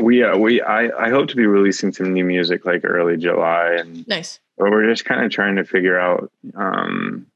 we 0.00 0.22
uh, 0.22 0.36
we 0.38 0.62
I 0.62 0.88
I 1.06 1.10
hope 1.10 1.28
to 1.28 1.36
be 1.36 1.44
releasing 1.44 1.92
some 1.92 2.14
new 2.14 2.24
music 2.24 2.64
like 2.64 2.84
early 2.84 3.18
July 3.18 3.76
and 3.78 4.08
nice. 4.08 4.40
But 4.56 4.70
we're 4.70 4.88
just 4.88 5.04
kind 5.04 5.24
of 5.24 5.30
trying 5.30 5.56
to 5.56 5.64
figure 5.64 5.98
out 5.98 6.32
um 6.54 7.26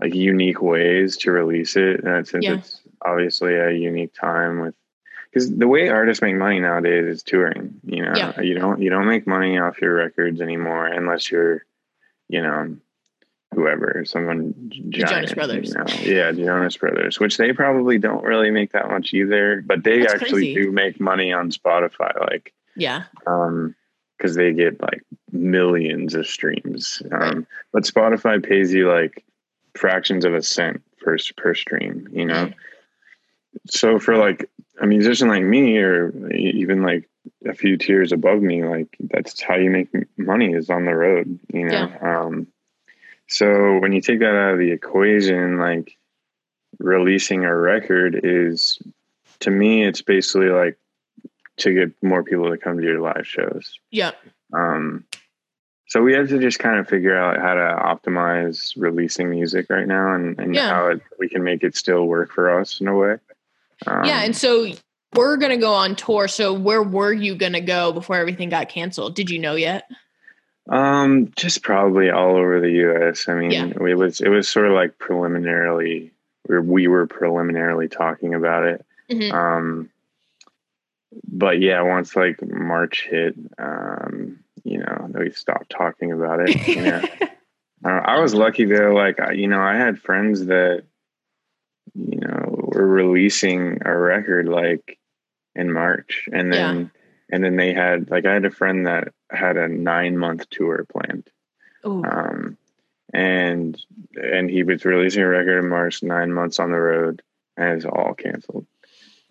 like 0.00 0.14
unique 0.14 0.60
ways 0.60 1.16
to 1.18 1.30
release 1.30 1.76
it, 1.76 2.02
and 2.02 2.26
since 2.26 2.44
yeah. 2.44 2.54
it's 2.54 2.80
obviously 3.04 3.54
a 3.54 3.70
unique 3.70 4.14
time 4.14 4.60
with 4.60 4.74
because 5.32 5.54
the 5.54 5.68
way 5.68 5.88
artists 5.88 6.20
make 6.20 6.36
money 6.36 6.60
nowadays 6.60 7.06
is 7.06 7.22
touring. 7.22 7.80
You 7.84 8.04
know, 8.04 8.12
yeah. 8.14 8.40
you 8.40 8.54
don't 8.54 8.82
you 8.82 8.90
don't 8.90 9.06
make 9.06 9.26
money 9.26 9.58
off 9.58 9.80
your 9.80 9.94
records 9.94 10.40
anymore 10.40 10.86
unless 10.86 11.30
you're, 11.30 11.64
you 12.28 12.42
know, 12.42 12.76
whoever, 13.54 14.04
someone 14.04 14.70
giant. 14.90 15.10
Jonas 15.10 15.34
Brothers. 15.34 15.68
You 15.68 15.74
know? 15.74 16.20
Yeah, 16.20 16.32
Jonas 16.32 16.76
Brothers, 16.76 17.18
which 17.18 17.38
they 17.38 17.52
probably 17.52 17.98
don't 17.98 18.24
really 18.24 18.50
make 18.50 18.72
that 18.72 18.88
much 18.88 19.14
either, 19.14 19.62
but 19.64 19.84
they 19.84 20.00
That's 20.00 20.14
actually 20.14 20.52
crazy. 20.52 20.64
do 20.64 20.72
make 20.72 21.00
money 21.00 21.32
on 21.32 21.50
Spotify. 21.50 22.18
Like, 22.20 22.52
yeah, 22.76 23.04
um, 23.26 23.74
because 24.16 24.34
they 24.34 24.52
get 24.52 24.80
like 24.82 25.02
millions 25.30 26.14
of 26.14 26.26
streams. 26.26 27.02
Um, 27.10 27.18
right. 27.18 27.46
but 27.72 27.84
Spotify 27.84 28.46
pays 28.46 28.72
you 28.72 28.90
like 28.90 29.24
fractions 29.74 30.26
of 30.26 30.34
a 30.34 30.42
cent 30.42 30.82
per 31.00 31.16
per 31.36 31.54
stream. 31.54 32.08
You 32.12 32.26
know. 32.26 32.42
Right. 32.44 32.54
So 33.68 33.98
for 33.98 34.16
like 34.16 34.48
a 34.82 34.86
musician 34.86 35.28
like 35.28 35.44
me, 35.44 35.78
or 35.78 36.32
even 36.32 36.82
like 36.82 37.08
a 37.46 37.54
few 37.54 37.76
tiers 37.76 38.12
above 38.12 38.42
me, 38.42 38.64
like 38.64 38.88
that's 39.00 39.40
how 39.40 39.54
you 39.54 39.70
make 39.70 39.88
money 40.18 40.52
is 40.52 40.68
on 40.68 40.84
the 40.84 40.94
road. 40.94 41.38
You 41.52 41.66
know. 41.66 41.88
Yeah. 41.88 42.20
Um, 42.20 42.48
so 43.28 43.78
when 43.78 43.92
you 43.92 44.00
take 44.00 44.18
that 44.18 44.34
out 44.34 44.54
of 44.54 44.58
the 44.58 44.72
equation, 44.72 45.58
like 45.58 45.96
releasing 46.78 47.44
a 47.44 47.56
record 47.56 48.20
is 48.24 48.78
to 49.40 49.50
me, 49.50 49.84
it's 49.86 50.02
basically 50.02 50.48
like 50.48 50.76
to 51.58 51.72
get 51.72 52.02
more 52.02 52.24
people 52.24 52.50
to 52.50 52.58
come 52.58 52.78
to 52.78 52.84
your 52.84 53.00
live 53.00 53.26
shows. 53.26 53.78
Yeah. 53.90 54.12
Um, 54.52 55.04
so 55.86 56.02
we 56.02 56.14
have 56.14 56.28
to 56.28 56.38
just 56.38 56.58
kind 56.58 56.78
of 56.78 56.88
figure 56.88 57.16
out 57.16 57.38
how 57.38 57.54
to 57.54 57.60
optimize 58.10 58.72
releasing 58.76 59.30
music 59.30 59.66
right 59.68 59.86
now 59.86 60.14
and, 60.14 60.38
and 60.40 60.54
yeah. 60.54 60.70
how 60.70 60.88
it, 60.88 61.02
we 61.18 61.28
can 61.28 61.44
make 61.44 61.62
it 61.62 61.76
still 61.76 62.04
work 62.04 62.32
for 62.32 62.58
us 62.58 62.80
in 62.80 62.88
a 62.88 62.96
way. 62.96 63.16
Um, 63.86 64.04
yeah. 64.04 64.22
And 64.22 64.36
so 64.36 64.72
we're 65.14 65.36
going 65.36 65.50
to 65.50 65.58
go 65.58 65.72
on 65.72 65.96
tour. 65.96 66.28
So 66.28 66.52
where 66.52 66.82
were 66.82 67.12
you 67.12 67.34
going 67.34 67.52
to 67.52 67.60
go 67.60 67.92
before 67.92 68.16
everything 68.16 68.48
got 68.48 68.68
canceled? 68.68 69.14
Did 69.14 69.30
you 69.30 69.38
know 69.38 69.54
yet? 69.54 69.88
Um, 70.68 71.32
just 71.36 71.62
probably 71.62 72.10
all 72.10 72.36
over 72.36 72.60
the 72.60 72.70
U.S. 72.70 73.28
I 73.28 73.34
mean, 73.34 73.50
yeah. 73.50 73.66
it 73.66 73.96
was 73.96 74.20
it 74.20 74.28
was 74.28 74.48
sort 74.48 74.66
of 74.66 74.72
like 74.72 74.96
preliminarily, 74.96 76.12
we 76.48 76.54
were, 76.54 76.62
we 76.62 76.86
were 76.86 77.06
preliminarily 77.06 77.88
talking 77.88 78.34
about 78.34 78.64
it. 78.64 78.86
Mm-hmm. 79.10 79.34
Um, 79.34 79.90
but 81.30 81.60
yeah, 81.60 81.82
once 81.82 82.14
like 82.14 82.40
March 82.42 83.06
hit, 83.10 83.34
um, 83.58 84.38
you 84.64 84.78
know, 84.78 85.10
we 85.14 85.30
stopped 85.32 85.70
talking 85.70 86.12
about 86.12 86.48
it. 86.48 86.68
Yeah, 86.68 87.04
uh, 87.84 87.88
I 87.88 88.20
was 88.20 88.32
lucky 88.32 88.64
though. 88.64 88.92
Like, 88.92 89.18
you 89.34 89.48
know, 89.48 89.60
I 89.60 89.74
had 89.74 89.98
friends 89.98 90.46
that, 90.46 90.84
you 91.94 92.20
know, 92.20 92.61
were 92.72 92.86
releasing 92.86 93.78
a 93.84 93.96
record 93.96 94.48
like 94.48 94.98
in 95.54 95.72
March, 95.72 96.28
and 96.32 96.52
then. 96.52 96.80
Yeah 96.80 96.86
and 97.32 97.42
then 97.42 97.56
they 97.56 97.72
had 97.72 98.10
like 98.10 98.26
I 98.26 98.34
had 98.34 98.44
a 98.44 98.50
friend 98.50 98.86
that 98.86 99.08
had 99.30 99.56
a 99.56 99.66
nine 99.66 100.18
month 100.18 100.48
tour 100.50 100.86
planned. 100.92 101.28
Um, 102.04 102.58
and 103.12 103.80
and 104.14 104.50
he 104.50 104.62
was 104.62 104.84
releasing 104.84 105.22
a 105.22 105.28
record 105.28 105.58
in 105.58 105.68
March, 105.68 106.02
nine 106.02 106.32
months 106.32 106.60
on 106.60 106.70
the 106.70 106.78
road, 106.78 107.22
and 107.56 107.76
it's 107.76 107.86
all 107.86 108.14
canceled. 108.14 108.66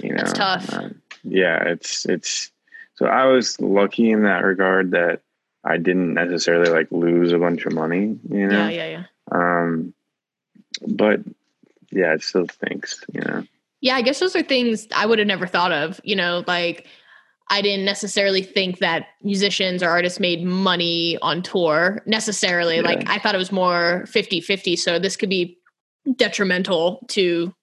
You 0.02 0.16
know, 0.16 0.22
it's 0.22 0.34
tough. 0.34 0.74
Um, 0.74 1.02
yeah, 1.24 1.64
it's 1.64 2.06
it's. 2.06 2.52
So 2.96 3.06
I 3.06 3.26
was 3.26 3.60
lucky 3.62 4.12
in 4.12 4.24
that 4.24 4.44
regard 4.44 4.92
that 4.92 5.22
I 5.64 5.78
didn't 5.78 6.16
necessarily 6.16 6.72
like 6.72 6.92
lose 6.92 7.32
a 7.32 7.40
bunch 7.40 7.66
of 7.66 7.74
money. 7.74 8.20
You 8.30 8.48
know. 8.48 8.68
Yeah, 8.68 8.70
yeah, 8.70 8.88
yeah. 8.88 9.04
Um, 9.32 9.94
but 10.88 11.22
yeah, 11.92 12.14
it 12.14 12.24
still 12.24 12.48
stinks. 12.48 13.04
You 13.14 13.22
know. 13.22 13.44
Yeah, 13.82 13.96
I 13.96 14.02
guess 14.02 14.20
those 14.20 14.36
are 14.36 14.44
things 14.44 14.88
I 14.96 15.06
would 15.06 15.20
have 15.20 15.28
never 15.28 15.48
thought 15.48 15.72
of. 15.72 16.00
You 16.04 16.16
know, 16.16 16.44
like 16.48 16.88
I 17.50 17.62
didn't 17.62 17.86
necessarily 17.86 18.44
think 18.44 18.80
that 18.80 19.08
musicians 19.22 19.84
or 19.84 19.90
artists 19.90 20.20
made 20.20 20.44
money 20.44 21.18
on 21.22 21.42
tour 21.42 22.02
necessarily. 22.06 22.78
Yeah. 22.78 22.84
Like 22.84 23.10
I 23.10 23.20
thought 23.20 23.36
it 23.36 23.40
was 23.40 23.52
more 23.52 24.04
50-50. 24.08 24.80
So 24.80 25.00
this 25.00 25.18
could 25.18 25.30
be 25.30 25.58
detrimental 26.16 27.06
to 27.10 27.54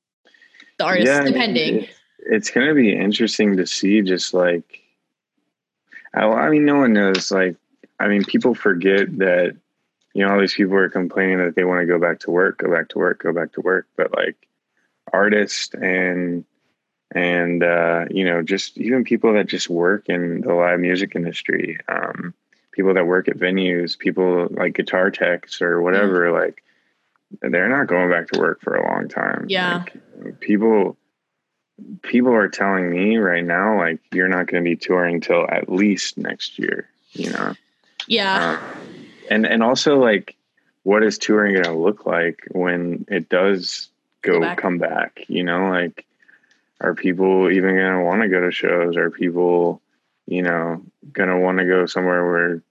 the 0.79 0.85
artist 0.85 1.07
yeah, 1.07 1.23
depending. 1.23 1.85
It, 1.85 1.91
it's 2.19 2.51
going 2.51 2.69
to 2.69 2.75
be 2.75 2.95
interesting 2.95 3.57
to 3.57 3.67
see 3.67 4.03
just 4.03 4.35
like 4.35 4.83
I 6.15 6.49
mean 6.51 6.65
no 6.65 6.77
one 6.77 6.93
knows 6.93 7.31
like 7.31 7.57
I 7.99 8.09
mean 8.09 8.25
people 8.25 8.55
forget 8.55 9.17
that 9.19 9.57
you 10.19 10.27
know 10.27 10.33
all 10.33 10.41
these 10.41 10.55
people 10.55 10.75
are 10.75 10.89
complaining 10.89 11.39
that 11.39 11.55
they 11.55 11.63
want 11.63 11.81
to 11.81 11.87
go 11.87 12.01
back 12.01 12.19
to 12.19 12.33
work, 12.33 12.59
go 12.59 12.73
back 12.73 12.89
to 12.89 12.99
work, 12.99 13.23
go 13.23 13.33
back 13.33 13.53
to 13.53 13.61
work, 13.61 13.87
but 13.97 14.13
like 14.13 14.35
artists 15.13 15.73
and 15.75 16.45
and 17.15 17.63
uh, 17.63 18.05
you 18.11 18.25
know 18.25 18.43
just 18.43 18.77
even 18.79 19.05
people 19.05 19.35
that 19.35 19.47
just 19.47 19.71
work 19.71 20.09
in 20.09 20.41
the 20.41 20.53
live 20.53 20.81
music 20.81 21.13
industry 21.15 21.79
um, 21.89 22.35
people 22.73 22.95
that 22.95 23.07
work 23.07 23.29
at 23.29 23.39
venues 23.39 23.97
people 23.97 24.49
like 24.51 24.75
guitar 24.75 25.13
techs 25.13 25.63
or 25.63 25.81
whatever 25.81 26.27
mm. 26.27 26.41
like 26.41 26.65
they're 27.41 27.69
not 27.69 27.87
going 27.87 28.11
back 28.11 28.27
to 28.29 28.41
work 28.41 28.61
for 28.61 28.75
a 28.75 28.91
long 28.91 29.09
time. 29.09 29.47
Yeah. 29.49 29.85
Like, 30.25 30.41
people 30.41 30.97
people 32.03 32.35
are 32.35 32.49
telling 32.49 32.91
me 32.91 33.19
right 33.19 33.45
now 33.45 33.79
like 33.79 34.01
you're 34.13 34.27
not 34.27 34.49
going 34.49 34.65
to 34.65 34.69
be 34.69 34.75
touring 34.75 35.21
till 35.21 35.49
at 35.49 35.69
least 35.69 36.19
next 36.19 36.59
year 36.59 36.89
you 37.13 37.31
know? 37.31 37.55
Yeah. 38.09 38.59
Um, 38.61 38.88
and 39.31 39.47
and 39.47 39.63
also 39.63 39.99
like 39.99 40.37
what 40.83 41.03
is 41.03 41.19
touring 41.19 41.55
going 41.55 41.65
to 41.65 41.73
look 41.73 42.07
like 42.07 42.45
when 42.51 43.05
it 43.09 43.29
does 43.29 43.91
go, 44.23 44.35
go 44.35 44.41
back. 44.41 44.59
come 44.59 44.79
back 44.79 45.25
you 45.29 45.45
know 45.45 45.71
like 45.71 46.07
are 46.81 46.95
people 46.95 47.51
even 47.51 47.75
going 47.75 47.99
to 47.99 48.05
want 48.05 48.23
to 48.23 48.29
go 48.29 48.41
to 48.41 48.53
shows? 48.53 48.97
Are 48.97 49.11
people, 49.11 49.83
you 50.27 50.43
know, 50.43 50.83
going 51.13 51.29
to 51.29 51.39
want 51.39 51.59
to 51.59 51.65
go 51.65 51.87
somewhere 51.87 52.25
where 52.25 52.63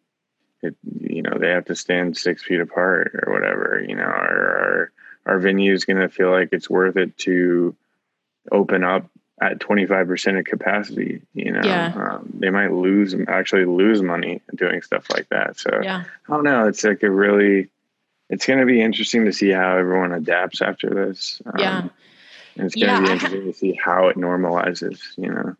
it, 0.61 0.75
you 1.01 1.21
know, 1.21 1.37
they 1.37 1.49
have 1.49 1.65
to 1.65 1.75
stand 1.75 2.17
six 2.17 2.43
feet 2.43 2.61
apart 2.61 3.11
or 3.13 3.33
whatever, 3.33 3.83
you 3.85 3.95
know, 3.95 4.03
or 4.03 4.91
our 5.25 5.39
venue 5.39 5.73
is 5.73 5.85
going 5.85 5.99
to 5.99 6.09
feel 6.09 6.31
like 6.31 6.49
it's 6.51 6.69
worth 6.69 6.95
it 6.95 7.17
to 7.19 7.75
open 8.51 8.83
up 8.83 9.09
at 9.39 9.59
25% 9.59 10.39
of 10.39 10.45
capacity, 10.45 11.21
you 11.33 11.51
know, 11.51 11.61
yeah. 11.63 11.93
um, 11.95 12.31
they 12.39 12.49
might 12.49 12.71
lose, 12.71 13.13
actually 13.27 13.65
lose 13.65 14.01
money 14.01 14.41
doing 14.57 14.81
stuff 14.81 15.05
like 15.11 15.29
that. 15.29 15.59
So 15.59 15.69
yeah. 15.81 16.03
I 16.27 16.33
don't 16.33 16.43
know. 16.43 16.67
It's 16.67 16.83
like 16.83 17.03
a 17.03 17.09
really, 17.09 17.69
it's 18.29 18.45
going 18.45 18.59
to 18.59 18.65
be 18.65 18.81
interesting 18.81 19.25
to 19.25 19.33
see 19.33 19.49
how 19.49 19.77
everyone 19.77 20.11
adapts 20.11 20.61
after 20.61 20.89
this. 20.89 21.41
Um, 21.45 21.53
yeah. 21.57 21.79
And 22.57 22.65
it's 22.65 22.75
going 22.75 22.87
to 22.87 22.93
yeah, 22.93 23.01
be 23.01 23.11
interesting 23.11 23.41
ha- 23.41 23.51
to 23.51 23.53
see 23.53 23.73
how 23.73 24.07
it 24.07 24.17
normalizes, 24.17 24.99
you 25.17 25.29
know. 25.29 25.55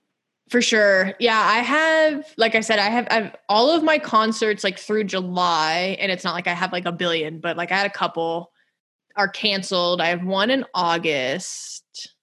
For 0.50 0.62
sure. 0.62 1.14
Yeah, 1.20 1.40
I 1.40 1.58
have 1.58 2.26
like 2.38 2.56
I 2.56 2.62
said 2.62 2.80
I 2.80 2.90
have 2.90 3.08
I've 3.12 3.36
all 3.50 3.70
of 3.70 3.84
my 3.84 4.00
concerts 4.00 4.64
like 4.64 4.80
through 4.80 5.04
July 5.04 5.98
and 6.00 6.10
it's 6.10 6.24
not 6.24 6.34
like 6.34 6.48
I 6.48 6.54
have 6.54 6.72
like 6.72 6.86
a 6.86 6.92
billion, 6.94 7.40
but 7.40 7.58
like 7.58 7.72
I 7.72 7.76
had 7.76 7.86
a 7.86 7.92
couple 7.92 8.52
are 9.18 9.28
canceled. 9.28 10.00
I 10.00 10.08
have 10.08 10.24
one 10.24 10.50
in 10.50 10.64
August 10.74 12.14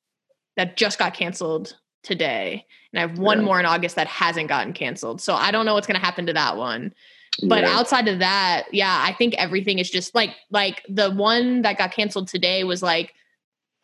that 0.57 0.77
just 0.77 0.99
got 0.99 1.13
canceled 1.13 1.77
today. 2.03 2.65
And 2.95 2.99
I 3.03 3.09
have 3.09 3.19
one 3.19 3.39
yeah. 3.41 3.45
more 3.45 3.61
in 3.61 3.67
August 3.67 3.97
that 3.97 4.07
hasn't 4.07 4.49
gotten 4.49 4.73
canceled. 4.73 5.21
So 5.21 5.35
I 5.35 5.51
don't 5.51 5.67
know 5.67 5.75
what's 5.75 5.87
going 5.87 5.99
to 5.99 6.05
happen 6.05 6.27
to 6.27 6.33
that 6.33 6.57
one. 6.57 6.95
But 7.43 7.65
yeah. 7.65 7.77
outside 7.77 8.07
of 8.07 8.21
that, 8.21 8.67
yeah, 8.73 9.03
I 9.03 9.13
think 9.13 9.35
everything 9.35 9.81
is 9.81 9.91
just 9.91 10.15
like 10.15 10.31
like 10.51 10.85
the 10.89 11.11
one 11.11 11.63
that 11.63 11.77
got 11.77 11.91
canceled 11.91 12.29
today 12.29 12.63
was 12.63 12.81
like 12.81 13.13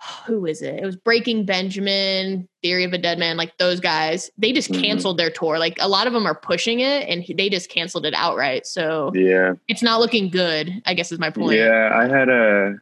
who 0.26 0.46
is 0.46 0.62
it? 0.62 0.76
It 0.76 0.86
was 0.86 0.94
Breaking 0.94 1.44
Benjamin, 1.44 2.48
Theory 2.62 2.84
of 2.84 2.92
a 2.92 2.98
Deadman, 2.98 3.36
like 3.36 3.58
those 3.58 3.80
guys. 3.80 4.30
They 4.38 4.52
just 4.52 4.70
mm-hmm. 4.70 4.82
canceled 4.82 5.16
mm-hmm. 5.16 5.24
their 5.24 5.30
tour. 5.30 5.58
Like 5.58 5.76
a 5.80 5.88
lot 5.88 6.06
of 6.06 6.12
them 6.12 6.26
are 6.26 6.34
pushing 6.34 6.78
it, 6.78 7.08
and 7.08 7.24
they 7.36 7.48
just 7.48 7.68
canceled 7.68 8.06
it 8.06 8.14
outright. 8.14 8.66
So 8.66 9.10
yeah, 9.14 9.54
it's 9.66 9.82
not 9.82 9.98
looking 9.98 10.28
good. 10.28 10.82
I 10.86 10.94
guess 10.94 11.10
is 11.10 11.18
my 11.18 11.30
point. 11.30 11.58
Yeah, 11.58 11.90
I 11.92 12.06
had 12.08 12.28
a. 12.28 12.76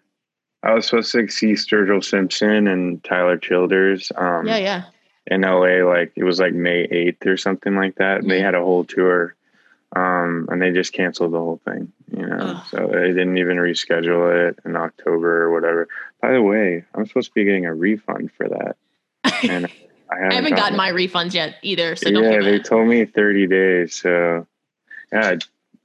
I 0.65 0.75
was 0.75 0.87
supposed 0.87 1.13
to 1.13 1.29
see 1.29 1.53
Sturgill 1.53 2.05
Simpson 2.05 2.67
and 2.67 3.03
Tyler 3.05 3.39
Childers. 3.39 4.11
Um, 4.17 4.47
yeah, 4.47 4.57
yeah. 4.57 4.83
In 5.31 5.43
LA, 5.43 5.85
like 5.89 6.13
it 6.17 6.25
was 6.25 6.41
like 6.41 6.55
May 6.55 6.83
eighth 6.85 7.27
or 7.27 7.37
something 7.37 7.75
like 7.75 7.97
that. 7.97 8.21
Mm-hmm. 8.21 8.29
They 8.29 8.41
had 8.41 8.55
a 8.55 8.61
whole 8.61 8.85
tour, 8.85 9.35
um, 9.95 10.49
and 10.51 10.61
they 10.61 10.73
just 10.73 10.93
canceled 10.93 11.33
the 11.33 11.39
whole 11.39 11.61
thing. 11.65 11.93
You 12.11 12.27
know, 12.27 12.37
Ugh. 12.37 12.65
so 12.71 12.89
they 12.93 13.09
didn't 13.09 13.39
even 13.39 13.59
reschedule 13.59 14.49
it 14.49 14.59
in 14.65 14.77
October 14.77 15.45
or 15.45 15.53
whatever. 15.53 15.89
By 16.21 16.33
the 16.33 16.43
way, 16.43 16.85
I'm 16.95 17.07
supposed 17.07 17.29
to 17.29 17.35
be 17.35 17.45
getting 17.45 17.67
a 17.67 17.75
refund 17.75 18.33
for 18.33 18.49
that. 18.49 18.77
And 19.49 19.67
I 20.11 20.15
haven't, 20.15 20.33
I 20.33 20.35
haven't 20.35 20.57
gotten, 20.57 20.77
my 20.77 20.91
refunds 20.91 21.35
yet 21.35 21.57
either. 21.63 21.97
So 21.97 22.09
yeah, 22.09 22.41
they 22.41 22.59
told 22.59 22.89
me 22.89 23.05
30 23.05 23.47
days. 23.47 23.95
So 23.95 24.47
yeah, 25.13 25.37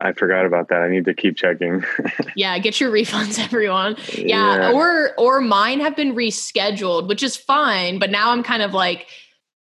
I, 0.01 0.09
I 0.09 0.13
forgot 0.13 0.45
about 0.45 0.69
that. 0.69 0.81
I 0.81 0.89
need 0.89 1.05
to 1.05 1.13
keep 1.13 1.37
checking. 1.37 1.83
yeah, 2.35 2.57
get 2.59 2.79
your 2.79 2.91
refunds, 2.91 3.39
everyone. 3.43 3.95
Yeah, 4.13 4.71
yeah, 4.71 4.71
or 4.71 5.13
or 5.17 5.41
mine 5.41 5.79
have 5.79 5.95
been 5.95 6.13
rescheduled, 6.13 7.07
which 7.07 7.23
is 7.23 7.37
fine. 7.37 7.99
But 7.99 8.11
now 8.11 8.31
I'm 8.31 8.43
kind 8.43 8.61
of 8.61 8.73
like, 8.73 9.07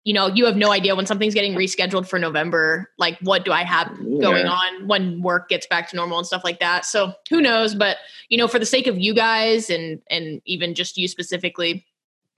you 0.08 0.14
know, 0.14 0.28
you 0.28 0.46
have 0.46 0.56
no 0.56 0.72
idea 0.72 0.96
when 0.96 1.06
something's 1.06 1.34
getting 1.34 1.54
rescheduled 1.54 2.08
for 2.08 2.18
November, 2.18 2.90
like 2.98 3.20
what 3.20 3.44
do 3.44 3.52
I 3.52 3.66
have 3.66 3.94
yeah. 4.02 4.22
going 4.22 4.46
on 4.46 4.88
when 4.88 5.22
work 5.22 5.50
gets 5.50 5.68
back 5.68 5.90
to 5.90 5.98
normal 5.98 6.18
and 6.18 6.26
stuff 6.26 6.46
like 6.46 6.62
that. 6.62 6.86
So 6.86 7.12
who 7.30 7.42
knows? 7.42 7.76
But 7.76 7.98
you 8.30 8.38
know, 8.38 8.48
for 8.48 8.58
the 8.58 8.66
sake 8.66 8.88
of 8.88 8.98
you 8.98 9.14
guys 9.14 9.70
and 9.70 10.02
and 10.10 10.42
even 10.46 10.76
just 10.76 10.98
you 10.98 11.10
specifically, 11.10 11.86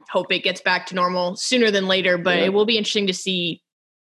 hope 0.09 0.31
it 0.31 0.39
gets 0.39 0.61
back 0.61 0.87
to 0.87 0.95
normal 0.95 1.35
sooner 1.35 1.69
than 1.69 1.87
later. 1.87 2.17
But 2.17 2.39
yeah. 2.39 2.45
it 2.45 2.53
will 2.53 2.65
be 2.65 2.75
interesting 2.75 3.05
to 3.05 3.13
see 3.13 3.61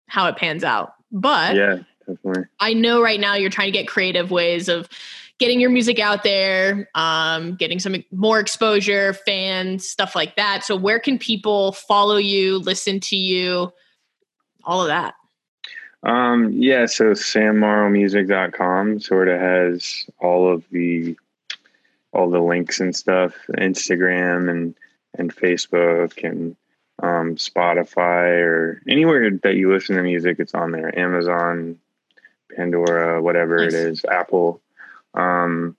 how 0.08 0.26
it 0.26 0.36
pans 0.36 0.64
out. 0.64 0.94
But 1.12 1.54
yeah, 1.54 1.76
definitely. 2.00 2.46
I 2.58 2.74
know 2.74 3.00
right 3.00 3.20
now 3.20 3.36
you're 3.36 3.48
trying 3.48 3.68
to 3.68 3.78
get 3.78 3.86
creative 3.86 4.32
ways 4.32 4.68
of 4.68 4.88
getting 5.42 5.58
your 5.58 5.70
music 5.70 5.98
out 5.98 6.22
there, 6.22 6.88
um, 6.94 7.56
getting 7.56 7.80
some 7.80 7.96
more 8.12 8.38
exposure, 8.38 9.12
fans, 9.12 9.88
stuff 9.88 10.14
like 10.14 10.36
that. 10.36 10.62
So, 10.62 10.76
where 10.76 11.00
can 11.00 11.18
people 11.18 11.72
follow 11.72 12.16
you, 12.16 12.58
listen 12.60 13.00
to 13.00 13.16
you, 13.16 13.72
all 14.62 14.82
of 14.82 14.86
that? 14.86 15.14
Um, 16.04 16.52
yeah, 16.52 16.86
so 16.86 17.06
sammorrowmusic.com 17.06 19.00
sort 19.00 19.26
of 19.28 19.40
has 19.40 20.06
all 20.20 20.52
of 20.52 20.64
the 20.70 21.16
all 22.12 22.30
the 22.30 22.40
links 22.40 22.78
and 22.78 22.94
stuff, 22.94 23.34
Instagram 23.50 24.48
and 24.48 24.76
and 25.18 25.34
Facebook 25.34 26.22
and 26.22 26.54
um, 27.02 27.34
Spotify 27.34 28.40
or 28.42 28.80
anywhere 28.86 29.28
that 29.42 29.56
you 29.56 29.72
listen 29.72 29.96
to 29.96 30.02
music, 30.04 30.36
it's 30.38 30.54
on 30.54 30.70
there. 30.70 30.96
Amazon, 30.96 31.80
Pandora, 32.54 33.20
whatever 33.20 33.58
nice. 33.64 33.74
it 33.74 33.88
is, 33.88 34.04
Apple. 34.04 34.61
Um, 35.14 35.76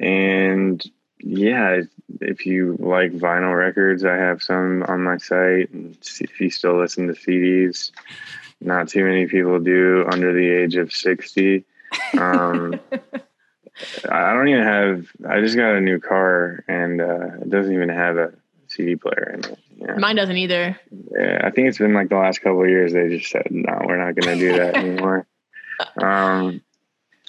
and 0.00 0.82
yeah, 1.20 1.80
if 2.20 2.46
you 2.46 2.76
like 2.78 3.12
vinyl 3.12 3.56
records, 3.56 4.04
I 4.04 4.16
have 4.16 4.42
some 4.42 4.82
on 4.82 5.02
my 5.02 5.16
site. 5.18 5.70
And 5.70 5.96
if 6.20 6.40
you 6.40 6.50
still 6.50 6.78
listen 6.78 7.06
to 7.06 7.14
CDs, 7.14 7.90
not 8.60 8.88
too 8.88 9.04
many 9.04 9.26
people 9.26 9.58
do 9.58 10.04
under 10.10 10.32
the 10.32 10.48
age 10.48 10.76
of 10.76 10.92
60. 10.92 11.64
Um, 12.18 12.80
I 14.08 14.32
don't 14.32 14.48
even 14.48 14.62
have, 14.62 15.06
I 15.28 15.40
just 15.40 15.56
got 15.56 15.74
a 15.74 15.80
new 15.80 15.98
car 15.98 16.62
and 16.68 17.00
uh, 17.00 17.26
it 17.40 17.50
doesn't 17.50 17.72
even 17.72 17.88
have 17.88 18.16
a 18.16 18.32
CD 18.68 18.96
player 18.96 19.32
in 19.34 19.40
it. 19.40 19.58
Yeah. 19.76 19.94
Mine 19.96 20.16
doesn't 20.16 20.36
either. 20.36 20.78
Yeah, 21.10 21.40
I 21.42 21.50
think 21.50 21.68
it's 21.68 21.78
been 21.78 21.94
like 21.94 22.08
the 22.08 22.16
last 22.16 22.40
couple 22.40 22.62
of 22.62 22.68
years 22.68 22.92
they 22.92 23.08
just 23.08 23.30
said, 23.30 23.48
no, 23.50 23.80
we're 23.84 23.96
not 23.96 24.14
going 24.14 24.38
to 24.38 24.44
do 24.44 24.58
that 24.58 24.76
anymore. 24.76 25.26
Um, 26.00 26.62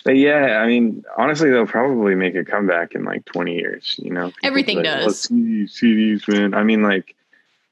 but 0.05 0.17
yeah, 0.17 0.59
I 0.59 0.67
mean, 0.67 1.03
honestly, 1.17 1.49
they'll 1.49 1.65
probably 1.65 2.13
make 2.13 2.35
a 2.35 2.45
comeback 2.45 2.93
in 2.93 3.03
like 3.03 3.25
20 3.25 3.55
years. 3.55 3.95
You 3.97 4.11
know, 4.11 4.27
People 4.27 4.39
everything 4.43 4.77
like, 4.77 4.85
does. 4.85 5.27
Oh, 5.31 5.35
CDs, 5.35 6.27
man. 6.27 6.53
I 6.53 6.63
mean, 6.63 6.83
like 6.83 7.15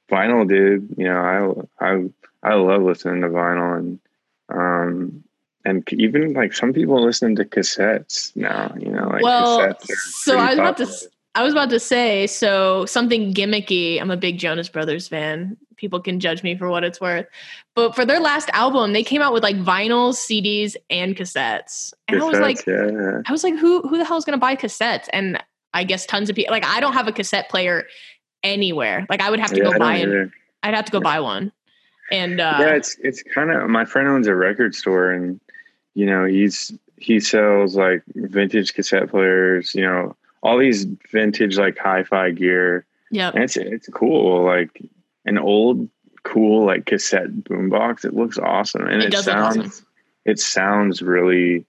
vinyl 0.09 0.49
did. 0.49 0.95
You 0.97 1.05
know, 1.05 1.67
I 1.79 1.85
I 1.85 2.09
I 2.41 2.55
love 2.55 2.81
listening 2.81 3.21
to 3.21 3.29
vinyl 3.29 3.77
and 3.77 3.99
um 4.49 5.23
and 5.63 5.87
even 5.93 6.33
like 6.33 6.53
some 6.53 6.73
people 6.73 7.05
listen 7.05 7.35
to 7.35 7.45
cassettes 7.45 8.35
now. 8.35 8.73
You 8.79 8.89
know, 8.89 9.09
like 9.09 9.21
well, 9.21 9.77
so 9.85 10.37
I 10.37 10.49
was 10.49 10.59
about 10.59 10.77
to 10.77 10.87
I 11.35 11.43
was 11.43 11.53
about 11.53 11.69
to 11.71 11.79
say, 11.79 12.27
so 12.27 12.85
something 12.85 13.33
gimmicky. 13.33 13.99
I'm 13.99 14.11
a 14.11 14.17
big 14.17 14.37
Jonas 14.37 14.69
Brothers 14.69 15.07
fan. 15.07 15.57
People 15.77 15.99
can 15.99 16.19
judge 16.19 16.43
me 16.43 16.55
for 16.55 16.69
what 16.69 16.83
it's 16.83 17.01
worth. 17.01 17.25
But 17.75 17.95
for 17.95 18.05
their 18.05 18.19
last 18.19 18.49
album, 18.53 18.93
they 18.93 19.03
came 19.03 19.21
out 19.21 19.33
with 19.33 19.41
like 19.41 19.55
vinyls, 19.57 20.15
CDs, 20.15 20.75
and 20.89 21.15
cassettes. 21.15 21.93
And 22.07 22.19
cassettes, 22.19 22.23
I 22.23 22.25
was 22.25 22.39
like, 22.39 22.65
yeah. 22.67 23.21
I 23.25 23.31
was 23.31 23.43
like, 23.43 23.55
who 23.55 23.81
who 23.81 23.97
the 23.97 24.05
hell 24.05 24.17
is 24.17 24.25
gonna 24.25 24.37
buy 24.37 24.55
cassettes? 24.55 25.07
And 25.11 25.43
I 25.73 25.83
guess 25.83 26.05
tons 26.05 26.29
of 26.29 26.35
people 26.35 26.51
like 26.51 26.65
I 26.65 26.79
don't 26.79 26.93
have 26.93 27.07
a 27.07 27.11
cassette 27.11 27.49
player 27.49 27.85
anywhere. 28.43 29.07
Like 29.09 29.21
I 29.21 29.29
would 29.29 29.39
have 29.39 29.51
to 29.51 29.57
yeah, 29.57 29.71
go 29.71 29.79
buy 29.79 29.97
it. 29.97 30.29
I'd 30.61 30.75
have 30.75 30.85
to 30.85 30.91
go 30.91 30.99
yeah. 30.99 31.03
buy 31.03 31.19
one. 31.19 31.51
And 32.11 32.39
uh, 32.39 32.57
yeah, 32.59 32.75
it's 32.75 32.95
it's 33.01 33.23
kind 33.23 33.49
of 33.49 33.67
my 33.69 33.85
friend 33.85 34.07
owns 34.07 34.27
a 34.27 34.35
record 34.35 34.75
store 34.75 35.11
and 35.11 35.39
you 35.95 36.05
know, 36.05 36.25
he's 36.25 36.71
he 36.97 37.19
sells 37.19 37.75
like 37.75 38.03
vintage 38.15 38.73
cassette 38.73 39.09
players, 39.09 39.73
you 39.75 39.81
know, 39.81 40.15
all 40.43 40.57
these 40.57 40.85
vintage 41.11 41.57
like 41.57 41.77
hi-fi 41.77 42.31
gear. 42.31 42.85
Yeah, 43.09 43.31
it's 43.33 43.57
it's 43.57 43.87
cool. 43.87 44.43
Like 44.43 44.81
an 45.25 45.37
old 45.37 45.89
cool 46.23 46.65
like 46.65 46.85
cassette 46.85 47.31
boombox. 47.31 48.05
It 48.05 48.13
looks 48.13 48.37
awesome, 48.37 48.85
and 48.87 49.01
it, 49.01 49.13
it 49.13 49.23
sounds 49.23 49.57
awesome. 49.57 49.85
it 50.25 50.39
sounds 50.39 51.01
really. 51.01 51.65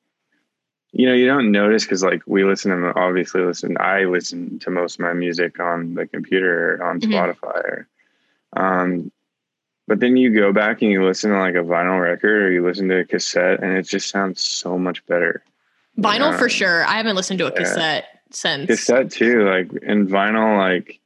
You 0.97 1.09
know, 1.09 1.15
you 1.15 1.27
don't 1.27 1.51
notice 1.51 1.85
because 1.85 2.05
like 2.05 2.23
we 2.27 2.45
listen 2.45 2.71
to 2.71 2.93
obviously 2.97 3.43
listen. 3.43 3.77
I 3.79 4.05
listen 4.05 4.59
to 4.61 4.71
most 4.71 4.95
of 4.95 5.01
my 5.01 5.13
music 5.13 5.59
on 5.61 5.95
the 5.95 6.07
computer 6.07 6.83
on 6.85 7.01
mm-hmm. 7.01 7.13
Spotify. 7.13 7.65
Or, 7.65 7.89
um, 8.57 9.11
but 9.87 10.01
then 10.01 10.17
you 10.17 10.33
go 10.35 10.53
back 10.53 10.83
and 10.83 10.91
you 10.91 11.05
listen 11.05 11.31
to 11.31 11.39
like 11.39 11.57
a 11.57 11.59
vinyl 11.59 12.01
record 12.01 12.43
or 12.43 12.53
you 12.53 12.65
listen 12.65 12.89
to 12.89 13.01
a 13.01 13.05
cassette, 13.05 13.63
and 13.63 13.77
it 13.77 13.87
just 13.87 14.09
sounds 14.09 14.41
so 14.41 14.79
much 14.79 15.05
better. 15.07 15.45
Vinyl 15.99 16.33
um, 16.33 16.39
for 16.39 16.49
sure. 16.49 16.85
I 16.85 16.97
haven't 16.97 17.17
listened 17.17 17.39
to 17.41 17.47
a 17.47 17.53
yeah. 17.53 17.59
cassette 17.59 18.14
sense. 18.35 18.67
Cassette 18.67 19.11
too, 19.11 19.45
like 19.45 19.73
in 19.83 20.09
vinyl, 20.09 20.59
like 20.59 21.01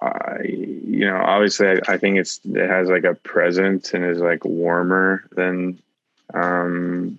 uh, 0.00 0.38
you 0.42 1.06
know, 1.06 1.16
obviously, 1.16 1.68
I, 1.68 1.78
I, 1.88 1.98
think 1.98 2.18
it's 2.18 2.40
it 2.44 2.68
has 2.68 2.88
like 2.88 3.04
a 3.04 3.14
presence 3.14 3.94
and 3.94 4.04
is 4.04 4.18
like 4.18 4.44
warmer 4.44 5.24
than, 5.32 5.80
um, 6.32 7.18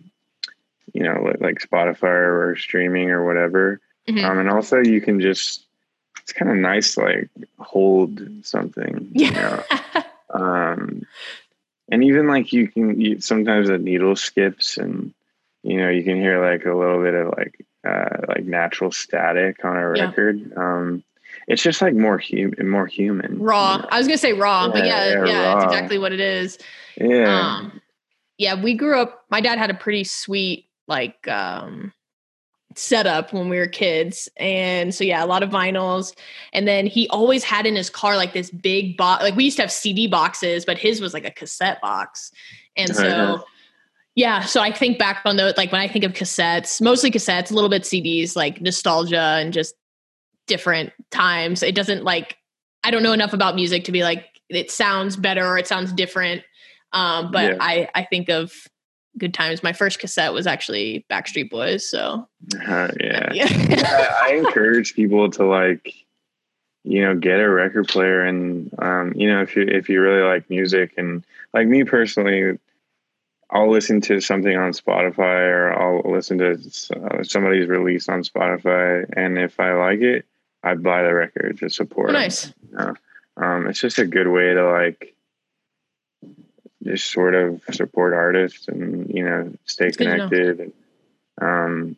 you 0.94 1.04
know, 1.04 1.34
like 1.40 1.60
Spotify 1.60 2.04
or 2.04 2.56
streaming 2.58 3.12
or 3.12 3.26
whatever. 3.26 3.80
Mm-hmm. 4.08 4.26
Um, 4.26 4.40
and 4.40 4.50
also, 4.50 4.80
you 4.80 5.02
can 5.02 5.22
just 5.22 5.64
it's 6.22 6.34
kind 6.34 6.52
of 6.52 6.58
nice, 6.58 6.98
like 6.98 7.30
hold 7.60 8.20
something. 8.44 9.10
Yeah. 9.14 9.64
You 9.70 9.78
know? 9.94 10.04
um, 10.34 11.06
and 11.90 12.04
even 12.04 12.28
like 12.28 12.52
you 12.52 12.68
can 12.68 13.00
you, 13.00 13.22
sometimes 13.22 13.68
the 13.68 13.78
needle 13.78 14.16
skips 14.16 14.78
and 14.78 15.14
you 15.66 15.78
know 15.78 15.90
you 15.90 16.04
can 16.04 16.18
hear 16.18 16.40
like 16.46 16.64
a 16.66 16.74
little 16.74 17.02
bit 17.02 17.16
of 17.16 17.34
like 17.36 17.66
uh, 17.88 18.26
like 18.28 18.46
natural 18.46 18.92
static 18.92 19.66
on 19.66 19.76
a 19.76 19.90
record. 19.90 20.40
Yeah. 20.40 20.56
Um, 20.56 21.04
it's 21.48 21.64
just 21.64 21.82
like 21.82 21.96
more 21.96 22.20
human, 22.20 22.70
more 22.70 22.86
human. 22.86 23.40
Raw. 23.40 23.76
You 23.76 23.82
know? 23.82 23.88
I 23.92 23.98
was 23.98 24.08
gonna 24.08 24.18
say 24.18 24.34
raw, 24.34 24.66
yeah, 24.66 24.72
but 24.72 24.86
yeah, 24.86 25.10
yeah, 25.10 25.26
yeah 25.26 25.56
it's 25.56 25.66
exactly 25.66 25.98
what 25.98 26.14
it 26.14 26.20
is. 26.20 26.60
Yeah. 26.98 27.58
Um, 27.58 27.82
yeah, 28.38 28.62
we 28.62 28.76
grew 28.76 29.00
up. 29.00 29.26
My 29.32 29.42
dad 29.42 29.58
had 29.58 29.72
a 29.72 29.74
pretty 29.74 30.04
sweet 30.04 30.68
like 30.88 31.28
um, 31.28 31.92
setup 32.76 33.34
when 33.34 33.50
we 33.50 33.58
were 33.58 33.68
kids, 33.68 34.30
and 34.38 34.94
so 34.94 35.04
yeah, 35.04 35.24
a 35.24 35.26
lot 35.26 35.42
of 35.42 35.50
vinyls. 35.50 36.16
And 36.54 36.68
then 36.68 36.86
he 36.86 37.08
always 37.10 37.44
had 37.44 37.66
in 37.66 37.76
his 37.76 37.90
car 37.90 38.18
like 38.18 38.34
this 38.34 38.52
big 38.52 38.98
box. 38.98 39.24
Like 39.24 39.36
we 39.36 39.46
used 39.46 39.58
to 39.58 39.64
have 39.64 39.72
CD 39.72 40.08
boxes, 40.08 40.64
but 40.64 40.78
his 40.78 41.02
was 41.02 41.14
like 41.14 41.26
a 41.26 41.32
cassette 41.32 41.82
box, 41.82 42.32
and 42.78 42.96
so 42.96 43.44
yeah, 44.16 44.42
so 44.42 44.62
I 44.62 44.72
think 44.72 44.98
back 44.98 45.22
on 45.26 45.36
those, 45.36 45.58
like 45.58 45.74
when 45.74 45.82
I 45.82 45.90
think 45.90 46.06
of 46.06 46.14
cassettes, 46.14 46.82
mostly 46.82 47.12
cassettes, 47.12 47.52
a 47.52 47.54
little 47.54 47.70
bit 47.70 47.84
CDs, 47.84 48.36
like 48.36 48.62
nostalgia 48.62 49.20
and 49.20 49.52
just 49.52 49.76
different 50.48 50.94
times. 51.12 51.62
It 51.62 51.76
doesn't 51.76 52.06
like, 52.06 52.38
I 52.84 52.92
don't 52.92 53.04
know 53.04 53.12
enough 53.12 53.34
about 53.34 53.56
music 53.56 53.84
to 53.86 53.92
be 53.92 54.04
like, 54.04 54.26
it 54.50 54.72
sounds 54.72 55.18
better 55.18 55.46
or 55.46 55.58
it 55.58 55.68
sounds 55.68 55.92
different. 55.92 56.44
Um, 56.94 57.30
but 57.30 57.56
yeah. 57.56 57.58
I, 57.60 57.90
I 57.94 58.04
think 58.06 58.30
of 58.30 58.54
good 59.18 59.34
times. 59.34 59.64
My 59.64 59.74
first 59.74 60.00
cassette 60.00 60.32
was 60.32 60.48
actually 60.48 61.06
Backstreet 61.12 61.50
Boys. 61.50 61.90
So, 61.90 62.26
uh, 62.68 62.92
yeah. 63.02 63.32
yeah. 63.34 63.48
I, 64.22 64.30
I 64.30 64.36
encourage 64.36 64.96
people 64.96 65.30
to 65.32 65.44
like, 65.44 65.94
you 66.86 67.04
know, 67.04 67.16
get 67.16 67.42
a 67.42 67.50
record 67.50 67.90
player 67.90 68.22
and, 68.22 68.74
um, 68.80 69.12
you 69.14 69.28
know, 69.28 69.42
if 69.42 69.58
you, 69.58 69.64
if 69.64 69.90
you 69.90 70.00
really 70.00 70.22
like 70.22 70.50
music 70.50 70.94
and 70.96 71.26
like 71.54 71.68
me 71.68 71.84
personally, 71.84 72.60
I'll 73.50 73.70
listen 73.70 74.02
to 74.02 74.20
something 74.20 74.56
on 74.56 74.72
Spotify 74.72 75.50
or 75.50 75.74
I'll 75.74 76.12
listen 76.12 76.40
to 76.40 76.54
uh, 76.54 77.24
somebody's 77.24 77.68
release 77.68 78.10
on 78.10 78.24
Spotify, 78.24 79.06
and 79.16 79.38
if 79.38 79.60
I 79.60 79.74
like 79.74 80.02
it, 80.02 80.26
I 80.64 80.74
buy 80.74 81.04
the 81.04 81.14
record 81.14 81.60
to 81.60 81.70
support. 81.70 82.10
Oh, 82.10 82.14
nice. 82.14 82.52
You 82.72 82.78
know? 82.78 82.94
um, 83.38 83.68
it's 83.68 83.80
just 83.80 84.00
a 84.00 84.06
good 84.06 84.28
way 84.28 84.54
to 84.54 84.70
like 84.70 85.16
just 86.84 87.12
sort 87.12 87.36
of 87.36 87.62
support 87.72 88.14
artists 88.14 88.68
and 88.68 89.10
you 89.10 89.24
know 89.24 89.54
stay 89.66 89.92
connected. 89.92 90.60
And, 90.60 90.74
um, 91.42 91.98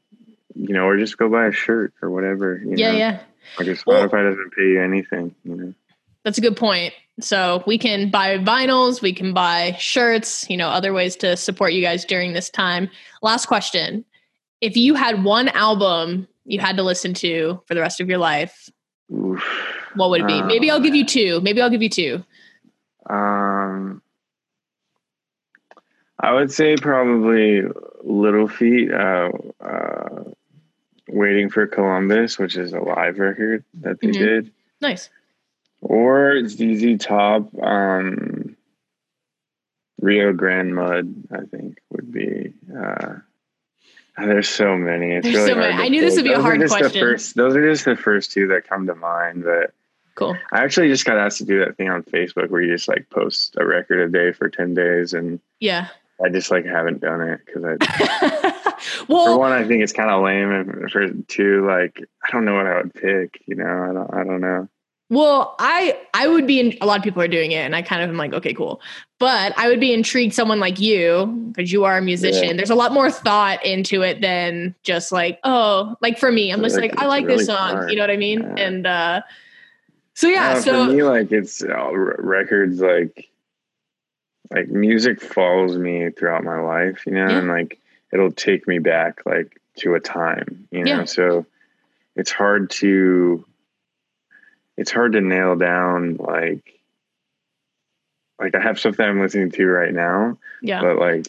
you 0.53 0.73
know, 0.73 0.85
or 0.85 0.97
just 0.97 1.17
go 1.17 1.29
buy 1.29 1.47
a 1.47 1.51
shirt 1.51 1.93
or 2.01 2.09
whatever. 2.09 2.61
yeah, 2.65 2.91
know? 2.91 2.97
yeah. 2.97 3.19
Like 3.57 3.67
Spotify 3.67 4.11
well, 4.11 4.31
doesn't 4.31 4.53
pay 4.53 4.63
you 4.63 4.81
anything. 4.81 5.35
You 5.43 5.55
know. 5.55 5.73
That's 6.23 6.37
a 6.37 6.41
good 6.41 6.57
point. 6.57 6.93
So 7.19 7.63
we 7.65 7.77
can 7.77 8.11
buy 8.11 8.37
vinyls, 8.37 9.01
we 9.01 9.13
can 9.13 9.33
buy 9.33 9.75
shirts, 9.79 10.47
you 10.49 10.57
know, 10.57 10.69
other 10.69 10.93
ways 10.93 11.15
to 11.17 11.35
support 11.35 11.73
you 11.73 11.81
guys 11.81 12.05
during 12.05 12.33
this 12.33 12.49
time. 12.49 12.89
Last 13.21 13.47
question. 13.47 14.05
If 14.61 14.77
you 14.77 14.93
had 14.93 15.23
one 15.23 15.49
album 15.49 16.27
you 16.45 16.59
had 16.59 16.77
to 16.77 16.83
listen 16.83 17.13
to 17.15 17.61
for 17.65 17.73
the 17.73 17.81
rest 17.81 17.99
of 17.99 18.07
your 18.07 18.19
life, 18.19 18.69
Oof. 19.13 19.43
what 19.95 20.09
would 20.11 20.21
it 20.21 20.27
be? 20.27 20.33
Uh, 20.33 20.45
Maybe 20.45 20.71
I'll 20.71 20.79
give 20.79 20.95
you 20.95 21.05
two. 21.05 21.41
Maybe 21.41 21.61
I'll 21.61 21.69
give 21.69 21.81
you 21.81 21.89
two. 21.89 22.23
Um 23.09 24.01
I 26.19 26.33
would 26.33 26.51
say 26.51 26.75
probably 26.77 27.61
Little 28.03 28.47
Feat, 28.47 28.91
uh, 28.91 29.29
uh, 29.61 30.23
Waiting 31.07 31.49
for 31.49 31.67
Columbus, 31.67 32.39
which 32.39 32.57
is 32.57 32.73
a 32.73 32.79
live 32.79 33.19
record 33.19 33.63
that 33.75 34.01
they 34.01 34.07
mm-hmm. 34.07 34.23
did. 34.23 34.51
Nice 34.81 35.09
or 35.87 36.47
ZZ 36.47 36.97
Top. 36.99 37.49
Um, 37.61 38.55
Rio 39.99 40.31
Grande 40.33 40.75
Mud, 40.75 41.13
I 41.31 41.45
think, 41.45 41.79
would 41.89 42.11
be. 42.11 42.53
Uh, 42.71 43.15
there's 44.17 44.49
so 44.49 44.75
many. 44.75 45.13
It's 45.13 45.23
There's 45.23 45.35
really 45.35 45.49
so 45.49 45.55
many. 45.55 45.73
hard 45.73 45.85
I 45.85 45.89
knew 45.89 46.01
this 46.01 46.15
would 46.15 46.23
be 46.23 46.31
a 46.31 46.35
Those 46.37 46.39
are 46.45 46.47
hard 46.57 46.67
question. 46.67 47.01
first- 47.01 47.35
those 47.35 47.55
are 47.55 47.69
just 47.69 47.85
the 47.85 47.95
first 47.95 48.31
two 48.31 48.47
that 48.47 48.67
come 48.67 48.87
to 48.87 48.95
mind. 48.95 49.43
But 49.43 49.73
Cool. 50.15 50.35
I 50.51 50.63
actually 50.63 50.87
just 50.89 51.05
got 51.05 51.17
asked 51.19 51.37
to 51.39 51.45
do 51.45 51.59
that 51.59 51.77
thing 51.77 51.89
on 51.89 52.01
Facebook 52.03 52.49
where 52.49 52.61
you 52.61 52.73
just 52.73 52.87
like 52.87 53.07
post 53.11 53.55
a 53.59 53.65
record 53.65 53.99
a 53.99 54.09
day 54.11 54.31
for 54.33 54.49
ten 54.49 54.73
days, 54.73 55.13
and 55.13 55.39
Yeah. 55.59 55.87
I 56.23 56.29
just 56.29 56.49
like 56.49 56.65
haven't 56.65 57.01
done 57.01 57.21
it 57.21 57.41
because 57.45 57.63
I, 57.63 58.53
well, 59.07 59.25
for 59.25 59.37
one, 59.37 59.51
I 59.51 59.63
think 59.67 59.83
it's 59.83 59.93
kind 59.93 60.09
of 60.09 60.23
lame, 60.23 60.49
and 60.51 60.91
for 60.91 61.07
two, 61.27 61.67
like 61.67 62.03
I 62.23 62.31
don't 62.31 62.45
know 62.45 62.55
what 62.55 62.65
I 62.65 62.77
would 62.81 62.93
pick. 62.95 63.43
You 63.45 63.55
know, 63.55 63.65
I 63.65 63.93
don't, 63.93 64.13
I 64.13 64.23
don't 64.23 64.41
know. 64.41 64.67
Well, 65.09 65.55
I 65.59 65.97
I 66.13 66.27
would 66.27 66.45
be 66.47 66.59
in 66.59 66.77
a 66.81 66.85
lot 66.85 66.97
of 66.97 67.03
people 67.03 67.21
are 67.21 67.27
doing 67.27 67.51
it 67.51 67.59
and 67.65 67.75
I 67.75 67.81
kind 67.81 68.01
of 68.03 68.09
am 68.09 68.17
like, 68.17 68.33
okay, 68.33 68.53
cool. 68.53 68.81
But 69.19 69.57
I 69.57 69.67
would 69.67 69.79
be 69.79 69.93
intrigued 69.93 70.33
someone 70.35 70.59
like 70.59 70.79
you, 70.79 71.25
because 71.55 71.71
you 71.71 71.85
are 71.85 71.97
a 71.97 72.01
musician. 72.01 72.49
Yeah. 72.49 72.53
There's 72.53 72.69
a 72.69 72.75
lot 72.75 72.93
more 72.93 73.09
thought 73.09 73.65
into 73.65 74.03
it 74.03 74.21
than 74.21 74.75
just 74.83 75.11
like, 75.11 75.39
oh, 75.43 75.95
like 76.01 76.19
for 76.19 76.31
me, 76.31 76.51
I'm 76.51 76.61
just 76.61 76.75
Like, 76.77 76.91
like, 76.91 77.01
I 77.01 77.07
like 77.07 77.25
really 77.25 77.37
this 77.37 77.47
song. 77.47 77.57
hard. 77.73 77.89
You 77.89 77.95
know 77.95 78.03
what 78.03 78.11
I 78.11 78.17
mean? 78.17 78.41
Yeah. 78.41 78.55
And 78.57 78.85
uh 78.87 79.21
so 80.13 80.27
yeah, 80.27 80.53
Uh, 80.53 80.61
so 80.61 80.85
for 80.87 80.91
me, 80.93 81.03
like 81.03 81.31
it's 81.31 81.63
uh, 81.63 81.67
r- 81.69 82.15
records 82.19 82.79
like 82.81 83.29
like 84.51 84.67
music 84.69 85.21
follows 85.21 85.77
me 85.77 86.09
throughout 86.11 86.43
my 86.43 86.59
life, 86.59 87.05
you 87.05 87.13
know, 87.13 87.27
Yeah. 87.27 87.37
and 87.39 87.47
like 87.47 87.79
it'll 88.13 88.31
take 88.31 88.67
me 88.67 88.79
back 88.79 89.21
like 89.25 89.59
to 89.77 89.95
a 89.95 89.99
time, 89.99 90.67
you 90.71 90.83
know. 90.83 91.05
So 91.05 91.45
it's 92.15 92.31
hard 92.31 92.69
to 92.71 93.45
it's 94.77 94.91
hard 94.91 95.13
to 95.13 95.21
nail 95.21 95.55
down 95.55 96.17
like 96.17 96.79
like 98.39 98.55
I 98.55 98.61
have 98.61 98.79
stuff 98.79 98.97
that 98.97 99.09
I'm 99.09 99.19
listening 99.19 99.51
to 99.51 99.65
right 99.65 99.93
now, 99.93 100.37
yeah. 100.61 100.81
but 100.81 100.97
like 100.99 101.27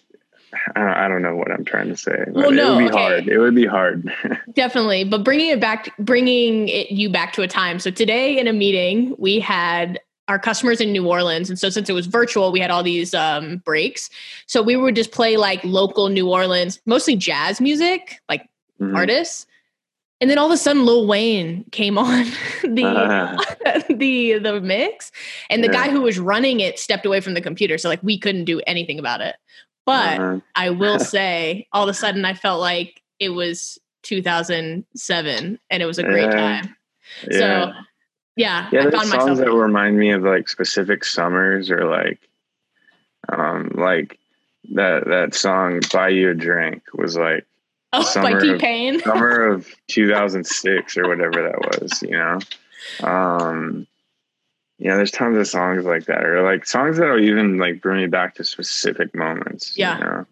I 0.74 0.80
don't, 0.80 0.88
I 0.88 1.08
don't 1.08 1.22
know 1.22 1.36
what 1.36 1.50
I'm 1.50 1.64
trying 1.64 1.88
to 1.88 1.96
say. 1.96 2.24
Well, 2.28 2.50
no, 2.50 2.72
it 2.72 2.76
would 2.76 2.78
be 2.78 2.90
okay. 2.90 2.98
hard. 2.98 3.28
It 3.28 3.38
would 3.38 3.54
be 3.54 3.66
hard. 3.66 4.12
Definitely, 4.52 5.04
but 5.04 5.24
bringing 5.24 5.48
it 5.50 5.60
back, 5.60 5.96
bringing 5.98 6.68
it 6.68 6.90
you 6.90 7.10
back 7.10 7.32
to 7.34 7.42
a 7.42 7.48
time. 7.48 7.78
So 7.78 7.90
today 7.90 8.38
in 8.38 8.46
a 8.46 8.52
meeting, 8.52 9.14
we 9.18 9.40
had 9.40 10.00
our 10.26 10.38
customers 10.38 10.80
in 10.82 10.92
New 10.92 11.06
Orleans, 11.08 11.48
and 11.48 11.58
so 11.58 11.70
since 11.70 11.88
it 11.88 11.94
was 11.94 12.06
virtual, 12.06 12.52
we 12.52 12.60
had 12.60 12.70
all 12.70 12.82
these 12.82 13.14
um, 13.14 13.58
breaks. 13.58 14.10
So 14.46 14.62
we 14.62 14.76
would 14.76 14.94
just 14.94 15.10
play 15.10 15.38
like 15.38 15.64
local 15.64 16.08
New 16.10 16.28
Orleans, 16.28 16.80
mostly 16.84 17.16
jazz 17.16 17.60
music, 17.60 18.20
like 18.28 18.48
Mhm. 18.80 18.94
artists. 18.94 19.46
And 20.20 20.28
then 20.28 20.36
all 20.38 20.46
of 20.46 20.52
a 20.52 20.56
sudden, 20.56 20.84
Lil 20.84 21.06
Wayne 21.06 21.64
came 21.70 21.96
on 21.96 22.24
the 22.62 22.82
Uh, 22.84 23.82
the 23.94 24.38
the 24.38 24.60
mix, 24.60 25.12
and 25.50 25.62
the 25.62 25.68
Yeah. 25.68 25.86
guy 25.86 25.90
who 25.90 26.02
was 26.02 26.18
running 26.18 26.60
it 26.60 26.78
stepped 26.78 27.06
away 27.06 27.20
from 27.20 27.34
the 27.34 27.40
computer, 27.40 27.78
so 27.78 27.88
like 27.88 28.02
we 28.02 28.18
couldn't 28.18 28.44
do 28.44 28.60
anything 28.66 28.98
about 28.98 29.20
it. 29.20 29.36
But 29.86 30.18
uh, 30.20 30.40
I 30.54 30.70
will 30.70 30.98
say, 30.98 31.66
all 31.72 31.84
of 31.84 31.88
a 31.88 31.94
sudden, 31.94 32.24
I 32.24 32.34
felt 32.34 32.60
like 32.60 33.00
it 33.20 33.30
was 33.30 33.78
2007, 34.02 35.58
and 35.70 35.82
it 35.82 35.86
was 35.86 35.98
a 35.98 36.04
great 36.04 36.30
Yeah. 36.30 36.36
time. 36.62 36.76
So, 37.32 37.72
yeah, 38.36 38.68
yeah 38.70 38.80
I 38.80 38.82
there's 38.82 38.94
found 38.94 39.08
songs 39.08 39.38
myself. 39.38 39.38
that 39.38 39.52
remind 39.52 39.98
me 39.98 40.10
of 40.10 40.22
like 40.22 40.48
specific 40.48 41.04
summers 41.04 41.70
or 41.70 41.84
like 41.86 42.18
um 43.30 43.70
like 43.74 44.18
that 44.74 45.06
that 45.06 45.34
song 45.34 45.80
buy 45.92 46.08
you 46.08 46.30
a 46.30 46.34
drink 46.34 46.82
was 46.94 47.16
like 47.16 47.44
oh, 47.92 48.02
by 48.02 48.10
Summer 48.10 48.40
T 48.40 48.56
Pain. 48.58 49.00
summer 49.00 49.46
of 49.52 49.68
2006 49.88 50.96
or 50.96 51.08
whatever 51.08 51.42
that 51.42 51.80
was 51.80 52.02
you 52.02 52.10
know 52.10 52.38
um 53.02 53.86
yeah 54.78 54.94
there's 54.96 55.10
tons 55.10 55.36
of 55.36 55.46
songs 55.46 55.84
like 55.84 56.04
that 56.06 56.24
or 56.24 56.42
like 56.42 56.66
songs 56.66 56.98
that'll 56.98 57.20
even 57.20 57.58
like 57.58 57.80
bring 57.82 58.00
me 58.00 58.06
back 58.06 58.34
to 58.36 58.44
specific 58.44 59.14
moments 59.14 59.76
Yeah. 59.76 59.98
you 59.98 60.04
know? 60.04 60.26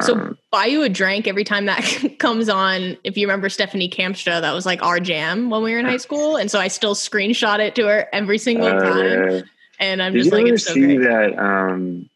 So 0.00 0.14
Um, 0.14 0.38
buy 0.52 0.66
you 0.66 0.84
a 0.84 0.88
drink 0.88 1.26
every 1.26 1.42
time 1.42 1.66
that 1.66 1.82
comes 2.20 2.48
on. 2.48 2.96
If 3.02 3.16
you 3.16 3.26
remember 3.26 3.48
Stephanie 3.48 3.88
Kamstra, 3.90 4.40
that 4.40 4.52
was 4.52 4.64
like 4.64 4.80
our 4.80 5.00
jam 5.00 5.50
when 5.50 5.60
we 5.64 5.72
were 5.72 5.80
in 5.80 5.84
high 5.86 5.96
school, 5.96 6.36
and 6.36 6.48
so 6.48 6.60
I 6.60 6.68
still 6.68 6.94
screenshot 6.94 7.58
it 7.58 7.74
to 7.74 7.88
her 7.88 8.08
every 8.12 8.38
single 8.38 8.68
uh, 8.68 8.78
time. 8.80 9.30
yeah. 9.32 9.40
And 9.80 10.00
I'm 10.00 10.12
Did 10.12 10.18
just 10.20 10.30
you 10.30 10.36
like, 10.38 10.46
ever 10.46 10.54
it's 10.54 10.66
so 10.68 10.74
see 10.74 10.96
great. 10.96 11.00
that 11.08 11.36
um 11.36 12.08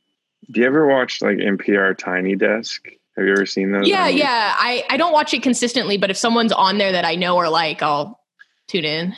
do 0.53 0.61
you 0.61 0.67
ever 0.69 0.87
watch 0.87 1.21
like 1.21 1.39
NPR 1.39 1.99
Tiny 1.99 2.37
Desk? 2.37 2.87
Have 3.17 3.25
you 3.27 3.33
ever 3.33 3.47
seen 3.47 3.73
those? 3.73 3.89
Yeah, 3.89 4.07
on- 4.07 4.17
yeah. 4.17 4.55
I 4.57 4.85
I 4.91 4.97
don't 4.97 5.13
watch 5.13 5.33
it 5.35 5.43
consistently, 5.43 5.97
but 5.97 6.11
if 6.11 6.17
someone's 6.17 6.53
on 6.53 6.79
there 6.79 6.93
that 6.93 7.05
I 7.05 7.15
know 7.15 7.37
or 7.37 7.49
like, 7.49 7.83
I'll 7.83 8.21
tune 8.69 8.85
in. 8.85 9.15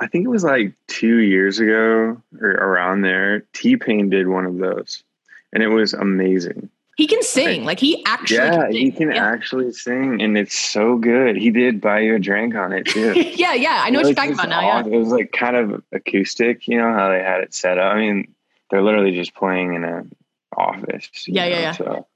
I 0.00 0.06
think 0.08 0.24
it 0.24 0.28
was 0.28 0.42
like 0.42 0.72
two 0.88 1.18
years 1.18 1.58
ago 1.60 2.20
or 2.40 2.50
around 2.50 3.02
there. 3.02 3.40
T 3.52 3.76
Pain 3.76 4.10
did 4.10 4.26
one 4.26 4.46
of 4.46 4.58
those, 4.58 5.04
and 5.52 5.62
it 5.62 5.68
was 5.68 5.92
amazing. 5.94 6.70
He 6.96 7.06
can 7.06 7.22
sing, 7.22 7.64
like 7.64 7.80
he 7.80 8.04
actually. 8.04 8.36
yeah, 8.36 8.62
can 8.66 8.72
he 8.72 8.90
can 8.90 9.10
Yeah. 9.12 9.24
actually 9.26 9.72
sing, 9.72 10.20
and 10.20 10.36
it's 10.36 10.58
so 10.58 10.96
good. 10.96 11.36
He 11.36 11.50
did 11.50 11.80
buy 11.80 12.00
you 12.00 12.16
a 12.16 12.18
drink 12.18 12.54
on 12.54 12.72
it 12.72 12.84
too. 12.86 13.12
yeah, 13.36 13.54
yeah. 13.54 13.80
I 13.84 13.90
know 13.90 14.00
what 14.00 14.06
you're 14.06 14.14
talking 14.14 14.34
about 14.34 14.48
now. 14.50 14.60
Yeah. 14.60 14.84
It 14.86 14.98
was 14.98 15.08
like 15.08 15.32
kind 15.32 15.56
of 15.56 15.82
acoustic, 15.92 16.68
you 16.68 16.78
know 16.78 16.92
how 16.92 17.08
they 17.08 17.20
had 17.20 17.40
it 17.40 17.54
set 17.54 17.78
up. 17.78 17.94
I 17.94 17.98
mean, 17.98 18.34
they're 18.70 18.82
literally 18.82 19.12
just 19.12 19.34
playing 19.34 19.74
in 19.74 19.84
an 19.84 20.14
office. 20.56 21.08
Yeah, 21.26 21.46
yeah, 21.46 21.54
know, 21.54 21.60
yeah. 21.60 21.72
So, 21.72 22.06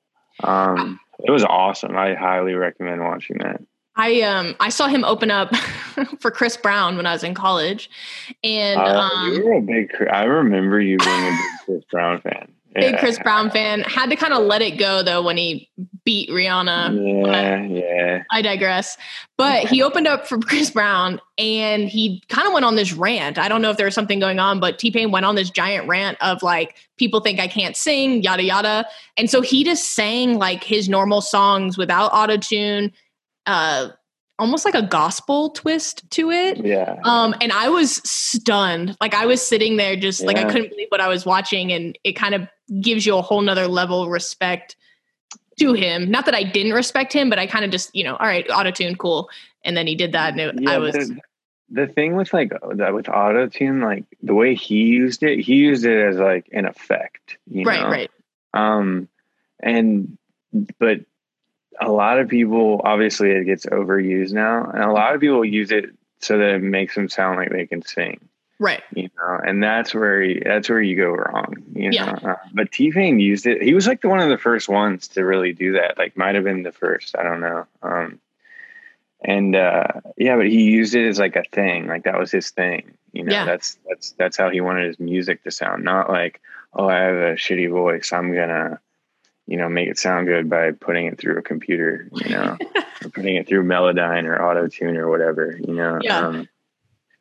um, 0.45 1.01
it 1.27 1.31
was 1.31 1.45
awesome. 1.45 1.97
I 1.97 2.15
highly 2.15 2.55
recommend 2.55 3.03
watching 3.03 3.39
that. 3.39 3.61
I 3.97 4.21
um 4.23 4.55
I 4.61 4.69
saw 4.69 4.89
him 4.89 5.05
open 5.05 5.31
up 5.31 5.55
for 6.21 6.31
Chris 6.31 6.57
Brown 6.57 6.97
when 6.97 7.07
I 7.07 7.13
was 7.13 7.25
in 7.25 7.35
college, 7.35 7.89
and 8.45 8.79
Uh, 8.81 9.09
um, 9.13 9.33
you 9.33 9.45
were 9.45 9.55
a 9.55 9.61
big. 9.63 9.91
I 10.13 10.25
remember 10.25 10.81
you 10.81 10.99
being 10.99 11.27
a 11.27 11.31
big 11.31 11.65
Chris 11.65 11.85
Brown 11.91 12.21
fan. 12.21 12.53
Big. 12.81 12.99
Chris 12.99 13.19
Brown 13.19 13.51
fan. 13.51 13.81
Had 13.81 14.11
to 14.11 14.17
kind 14.17 14.33
of 14.33 14.45
let 14.45 14.63
it 14.63 14.79
go 14.79 15.03
though 15.03 15.23
when 15.23 15.37
he 15.37 15.69
beat 16.05 16.31
Rihanna. 16.31 17.27
Yeah, 17.27 17.63
yeah. 17.65 18.23
I 18.31 18.43
digress. 18.43 18.97
But 19.37 19.67
he 19.67 19.83
opened 19.83 20.07
up 20.07 20.27
for 20.27 20.39
Chris 20.41 20.71
Brown 20.71 21.21
and 21.37 21.89
he 21.89 22.23
kind 22.29 22.47
of 22.47 22.53
went 22.53 22.65
on 22.65 22.77
this 22.77 22.93
rant. 22.93 23.39
I 23.39 23.49
don't 23.49 23.61
know 23.61 23.71
if 23.71 23.77
there 23.77 23.87
was 23.87 23.95
something 23.95 24.21
going 24.21 24.39
on, 24.39 24.61
but 24.61 24.79
T 24.79 24.91
Pain 24.91 25.11
went 25.11 25.27
on 25.27 25.35
this 25.35 25.51
giant 25.51 25.89
rant 25.89 26.17
of 26.21 26.43
like, 26.43 26.77
people 26.97 27.21
think 27.21 27.41
I 27.41 27.49
can't 27.49 27.77
sing, 27.77 28.23
yada, 28.23 28.43
yada. 28.43 28.87
And 29.17 29.29
so 29.29 29.43
he 29.43 29.65
just 29.65 29.95
sang 29.95 30.39
like 30.39 30.65
his 30.65 30.89
normal 30.89 31.21
songs 31.21 31.77
without 31.77 32.13
auto 32.13 32.37
tune, 32.37 32.93
uh, 33.47 33.89
almost 34.39 34.65
like 34.65 34.75
a 34.75 34.83
gospel 34.83 35.51
twist 35.51 36.09
to 36.13 36.31
it. 36.31 36.59
Yeah. 36.65 36.97
Um, 37.05 37.35
and 37.41 37.53
I 37.53 37.69
was 37.69 37.97
stunned. 38.09 38.97
Like 39.01 39.15
I 39.15 39.27
was 39.27 39.45
sitting 39.45 39.77
there 39.77 39.97
just 39.97 40.23
like 40.23 40.37
I 40.37 40.45
couldn't 40.45 40.71
believe 40.71 40.89
what 40.91 41.01
I 41.01 41.09
was 41.09 41.25
watching, 41.25 41.73
and 41.73 41.99
it 42.05 42.13
kind 42.13 42.35
of 42.35 42.49
gives 42.81 43.07
you 43.07 43.17
a 43.17 43.23
whole 43.23 43.41
nother 43.41 43.67
level 43.67 44.03
of 44.03 44.09
respect 44.09 44.77
to 45.59 45.73
him. 45.73 46.11
Not 46.11 46.27
that 46.27 46.35
I 46.35 46.43
didn't 46.43 46.73
respect 46.73 47.13
him, 47.13 47.31
but 47.31 47.39
I 47.39 47.47
kind 47.47 47.65
of 47.65 47.71
just, 47.71 47.95
you 47.95 48.05
know, 48.05 48.17
all 48.17 48.27
right, 48.27 48.47
auto 48.51 48.71
tune, 48.71 48.97
cool. 48.97 49.31
And 49.65 49.77
then 49.77 49.87
he 49.87 49.95
did 49.95 50.13
that, 50.13 50.33
and 50.33 50.41
it, 50.41 50.55
Yeah, 50.61 50.73
I 50.73 50.79
was 50.79 50.95
the, 50.95 51.19
the 51.71 51.87
thing 51.87 52.15
with 52.15 52.33
like 52.33 52.53
that 52.75 52.95
with 52.95 53.09
auto 53.09 53.49
tune, 53.49 53.81
like 53.81 54.05
the 54.23 54.35
way 54.35 54.55
he 54.55 54.83
used 54.85 55.23
it, 55.23 55.41
he 55.41 55.55
used 55.55 55.85
it 55.85 55.99
as 55.99 56.17
like 56.17 56.49
an 56.53 56.67
effect. 56.67 57.39
You 57.47 57.65
right, 57.65 57.83
know? 57.83 57.91
right. 57.91 58.11
Um, 58.55 59.09
and 59.61 60.17
but 60.79 61.01
a 61.81 61.91
lot 61.91 62.19
of 62.19 62.29
people 62.29 62.81
obviously 62.85 63.31
it 63.31 63.45
gets 63.45 63.67
overused 63.67 64.33
now, 64.33 64.65
and 64.73 64.83
a 64.83 64.93
lot 64.93 65.15
of 65.15 65.21
people 65.21 65.45
use 65.45 65.71
it 65.71 65.87
so 66.21 66.39
that 66.39 66.55
it 66.57 66.63
makes 66.63 66.95
them 66.95 67.09
sound 67.09 67.39
like 67.39 67.51
they 67.51 67.67
can 67.67 67.83
sing. 67.83 68.21
Right. 68.59 68.83
You 68.95 69.11
know, 69.19 69.39
and 69.47 69.63
that's 69.63 69.95
where 69.95 70.23
you, 70.23 70.41
that's 70.43 70.71
where 70.71 70.81
you 70.81 70.97
go 70.97 71.11
wrong. 71.11 71.57
You 71.75 71.91
know, 71.91 71.95
Yeah. 71.97 72.19
uh, 72.25 72.37
but 72.55 72.73
T 72.73 72.91
Pain 72.91 73.21
used 73.21 73.47
it. 73.47 73.61
He 73.61 73.75
was 73.75 73.87
like 73.87 74.01
the 74.01 74.09
one 74.09 74.21
of 74.21 74.31
the 74.31 74.39
first 74.39 74.67
ones 74.69 75.09
to 75.09 75.25
really 75.25 75.53
do 75.53 75.73
that. 75.75 75.99
Like, 75.99 76.17
might 76.17 76.35
have 76.37 76.45
been 76.45 76.63
the 76.63 76.73
first. 76.73 77.15
I 77.19 77.23
don't 77.23 77.41
know. 77.41 77.67
Um, 77.83 78.19
and 79.23 79.55
uh, 79.57 79.89
yeah, 80.17 80.37
but 80.37 80.47
he 80.47 80.63
used 80.71 80.95
it 80.95 81.07
as 81.09 81.19
like 81.19 81.37
a 81.37 81.43
thing. 81.53 81.87
Like 81.87 82.05
that 82.05 82.19
was 82.19 82.31
his 82.31 82.51
thing. 82.51 82.93
You 83.13 83.25
know, 83.25 83.33
Yeah. 83.33 83.45
that's 83.45 83.79
that's 83.89 84.13
that's 84.13 84.37
how 84.39 84.51
he 84.51 84.61
wanted 84.63 84.87
his 84.87 85.01
music 85.01 85.43
to 85.45 85.51
sound. 85.51 85.85
Not 85.85 86.09
like, 86.09 86.41
oh, 86.75 86.89
I 86.89 86.97
have 87.01 87.15
a 87.15 87.35
shitty 87.35 87.71
voice. 87.71 88.11
I'm 88.13 88.35
gonna, 88.35 88.79
you 89.47 89.57
know, 89.57 89.69
make 89.69 89.89
it 89.89 89.99
sound 89.99 90.27
good 90.27 90.51
by 90.51 90.73
putting 90.73 91.07
it 91.07 91.19
through 91.19 91.39
a 91.39 91.43
computer. 91.43 92.09
You 92.13 92.31
know, 92.31 92.57
or 93.05 93.11
putting 93.11 93.37
it 93.37 93.47
through 93.47 93.65
Melodyne 93.65 94.25
or 94.25 94.43
Auto 94.43 94.69
Tune 94.69 94.97
or 94.97 95.09
whatever. 95.09 95.57
You 95.59 95.75
know. 95.75 96.01
Yeah. 96.03 96.19
Um, 96.19 96.49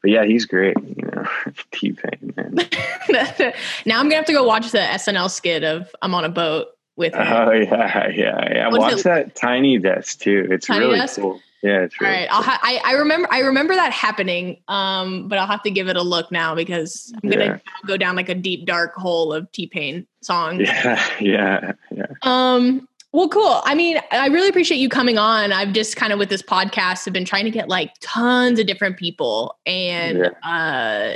but 0.01 0.11
yeah, 0.11 0.25
he's 0.25 0.45
great. 0.45 0.77
You 0.77 1.07
know, 1.11 1.25
T 1.71 1.93
Pain, 1.93 2.33
man. 2.35 2.55
now 3.85 3.99
I'm 3.99 4.05
gonna 4.05 4.15
have 4.15 4.25
to 4.25 4.33
go 4.33 4.43
watch 4.43 4.71
the 4.71 4.77
SNL 4.77 5.31
skit 5.31 5.63
of 5.63 5.95
I'm 6.01 6.13
on 6.13 6.25
a 6.25 6.29
boat 6.29 6.67
with 6.95 7.13
him. 7.13 7.21
Oh 7.21 7.51
yeah, 7.51 8.09
yeah, 8.09 8.53
yeah. 8.53 8.67
What 8.69 8.81
Watch 8.81 9.03
that 9.03 9.35
Tiny 9.35 9.79
Desk 9.79 10.19
too. 10.19 10.47
It's 10.51 10.67
Tiny 10.67 10.85
really 10.85 10.99
Desk? 10.99 11.19
cool. 11.19 11.41
Yeah, 11.65 11.79
it's 11.81 11.95
All 11.99 12.07
right, 12.07 12.27
I'll 12.29 12.43
ha- 12.43 12.59
I 12.61 12.79
I 12.85 12.91
remember 12.93 13.27
I 13.31 13.39
remember 13.39 13.73
that 13.73 13.91
happening, 13.91 14.61
um, 14.67 15.27
but 15.27 15.39
I'll 15.39 15.47
have 15.47 15.63
to 15.63 15.71
give 15.71 15.87
it 15.87 15.95
a 15.97 16.01
look 16.03 16.31
now 16.31 16.53
because 16.53 17.11
I'm 17.23 17.29
gonna 17.29 17.45
Yeah. 17.45 17.57
go 17.87 17.97
down 17.97 18.15
like 18.15 18.29
a 18.29 18.35
deep 18.35 18.65
dark 18.67 18.93
hole 18.93 19.33
of 19.33 19.51
T 19.51 19.65
Pain 19.65 20.05
songs. 20.21 20.61
Yeah, 20.61 21.03
yeah, 21.19 21.71
yeah. 21.89 22.05
Um, 22.21 22.87
well, 23.13 23.29
cool. 23.29 23.61
I 23.63 23.73
mean, 23.73 23.97
I 24.11 24.27
really 24.27 24.49
appreciate 24.49 24.77
you 24.77 24.89
coming 24.89 25.17
on. 25.17 25.51
I've 25.53 25.73
just 25.73 25.95
kind 25.95 26.13
of 26.13 26.19
with 26.19 26.29
this 26.29 26.41
podcast 26.43 27.05
have 27.05 27.13
been 27.13 27.25
trying 27.25 27.45
to 27.45 27.51
get 27.51 27.67
like 27.69 27.91
tons 28.01 28.59
of 28.59 28.67
different 28.67 28.97
people, 28.97 29.57
and 29.65 30.31
uh, 30.43 31.15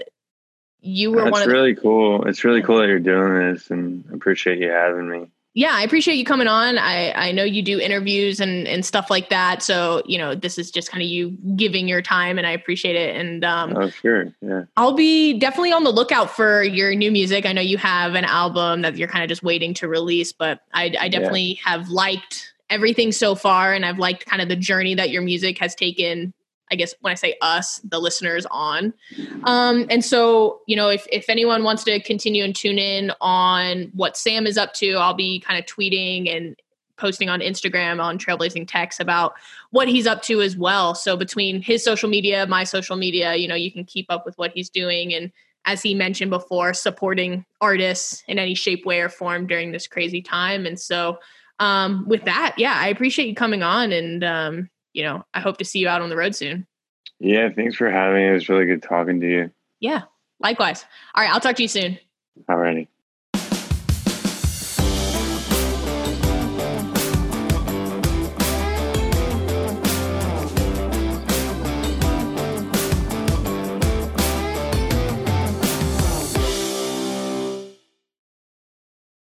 you 0.81 1.11
were 1.11 1.23
That's 1.25 1.31
one 1.31 1.41
of 1.41 1.47
it's 1.47 1.53
really 1.53 1.73
the- 1.75 1.81
cool. 1.81 2.25
It's 2.27 2.43
really 2.43 2.63
cool 2.63 2.77
that 2.79 2.87
you're 2.87 2.99
doing 2.99 3.53
this, 3.53 3.69
and 3.69 4.03
appreciate 4.13 4.57
you 4.57 4.69
having 4.71 5.09
me. 5.09 5.27
Yeah, 5.59 5.71
I 5.73 5.83
appreciate 5.83 6.15
you 6.15 6.23
coming 6.23 6.47
on. 6.47 6.77
I 6.77 7.11
I 7.11 7.31
know 7.33 7.43
you 7.43 7.61
do 7.61 7.81
interviews 7.81 8.39
and 8.39 8.65
and 8.65 8.85
stuff 8.85 9.09
like 9.09 9.27
that. 9.27 9.61
So 9.61 10.01
you 10.05 10.17
know, 10.17 10.33
this 10.33 10.57
is 10.57 10.71
just 10.71 10.89
kind 10.89 11.03
of 11.03 11.09
you 11.09 11.31
giving 11.57 11.85
your 11.85 12.01
time, 12.01 12.37
and 12.37 12.47
I 12.47 12.51
appreciate 12.51 12.95
it. 12.95 13.13
And 13.13 13.43
um, 13.43 13.75
oh, 13.75 13.89
sure, 13.89 14.33
yeah. 14.39 14.63
I'll 14.77 14.93
be 14.93 15.37
definitely 15.37 15.73
on 15.73 15.83
the 15.83 15.91
lookout 15.91 16.31
for 16.31 16.63
your 16.63 16.95
new 16.95 17.11
music. 17.11 17.45
I 17.45 17.51
know 17.51 17.59
you 17.59 17.77
have 17.77 18.15
an 18.15 18.23
album 18.23 18.83
that 18.83 18.95
you're 18.95 19.09
kind 19.09 19.21
of 19.21 19.27
just 19.27 19.43
waiting 19.43 19.73
to 19.73 19.89
release, 19.89 20.31
but 20.31 20.61
I 20.73 20.95
I 20.97 21.09
definitely 21.09 21.59
yeah. 21.65 21.71
have 21.71 21.89
liked 21.89 22.53
everything 22.69 23.11
so 23.11 23.35
far, 23.35 23.73
and 23.73 23.85
I've 23.85 23.99
liked 23.99 24.25
kind 24.27 24.41
of 24.41 24.47
the 24.47 24.55
journey 24.55 24.95
that 24.95 25.09
your 25.09 25.23
music 25.23 25.57
has 25.57 25.75
taken 25.75 26.33
I 26.71 26.75
guess 26.75 26.93
when 27.01 27.11
I 27.11 27.15
say 27.15 27.35
us, 27.41 27.79
the 27.79 27.99
listeners 27.99 28.45
on. 28.51 28.93
Um, 29.43 29.85
and 29.89 30.05
so, 30.05 30.61
you 30.67 30.75
know, 30.75 30.89
if, 30.89 31.07
if 31.11 31.29
anyone 31.29 31.63
wants 31.63 31.83
to 31.85 31.99
continue 32.01 32.43
and 32.43 32.55
tune 32.55 32.77
in 32.77 33.11
on 33.21 33.91
what 33.93 34.15
Sam 34.15 34.45
is 34.45 34.57
up 34.57 34.73
to, 34.75 34.93
I'll 34.93 35.13
be 35.13 35.39
kind 35.39 35.59
of 35.59 35.65
tweeting 35.65 36.35
and 36.35 36.55
posting 36.97 37.29
on 37.29 37.39
Instagram 37.39 38.03
on 38.03 38.19
Trailblazing 38.19 38.67
Techs 38.67 38.99
about 38.99 39.33
what 39.71 39.87
he's 39.87 40.05
up 40.05 40.21
to 40.23 40.41
as 40.41 40.57
well. 40.57 40.93
So 40.93 41.15
between 41.15 41.61
his 41.61 41.83
social 41.83 42.09
media, 42.09 42.45
my 42.45 42.65
social 42.65 42.97
media, 42.97 43.35
you 43.35 43.47
know, 43.47 43.55
you 43.55 43.71
can 43.71 43.85
keep 43.85 44.07
up 44.09 44.25
with 44.25 44.37
what 44.37 44.51
he's 44.53 44.69
doing. 44.69 45.13
And 45.13 45.31
as 45.65 45.81
he 45.81 45.95
mentioned 45.95 46.29
before, 46.29 46.73
supporting 46.73 47.45
artists 47.61 48.23
in 48.27 48.37
any 48.37 48.53
shape, 48.53 48.85
way, 48.85 48.99
or 48.99 49.09
form 49.09 49.47
during 49.47 49.71
this 49.71 49.87
crazy 49.87 50.21
time. 50.21 50.65
And 50.65 50.79
so, 50.79 51.19
um, 51.59 52.05
with 52.07 52.25
that, 52.25 52.55
yeah, 52.57 52.75
I 52.77 52.87
appreciate 52.87 53.27
you 53.27 53.35
coming 53.35 53.63
on 53.63 53.91
and, 53.91 54.23
um, 54.23 54.69
you 54.93 55.03
know, 55.03 55.25
I 55.33 55.39
hope 55.39 55.57
to 55.57 55.65
see 55.65 55.79
you 55.79 55.87
out 55.87 56.01
on 56.01 56.09
the 56.09 56.17
road 56.17 56.35
soon. 56.35 56.67
Yeah, 57.19 57.49
thanks 57.49 57.75
for 57.75 57.89
having 57.89 58.17
me. 58.17 58.27
It 58.27 58.33
was 58.33 58.49
really 58.49 58.65
good 58.65 58.81
talking 58.81 59.19
to 59.21 59.27
you. 59.27 59.51
Yeah, 59.79 60.03
likewise. 60.39 60.85
All 61.15 61.23
right, 61.23 61.31
I'll 61.31 61.39
talk 61.39 61.55
to 61.57 61.61
you 61.61 61.67
soon. 61.67 61.99
Alrighty. 62.49 62.87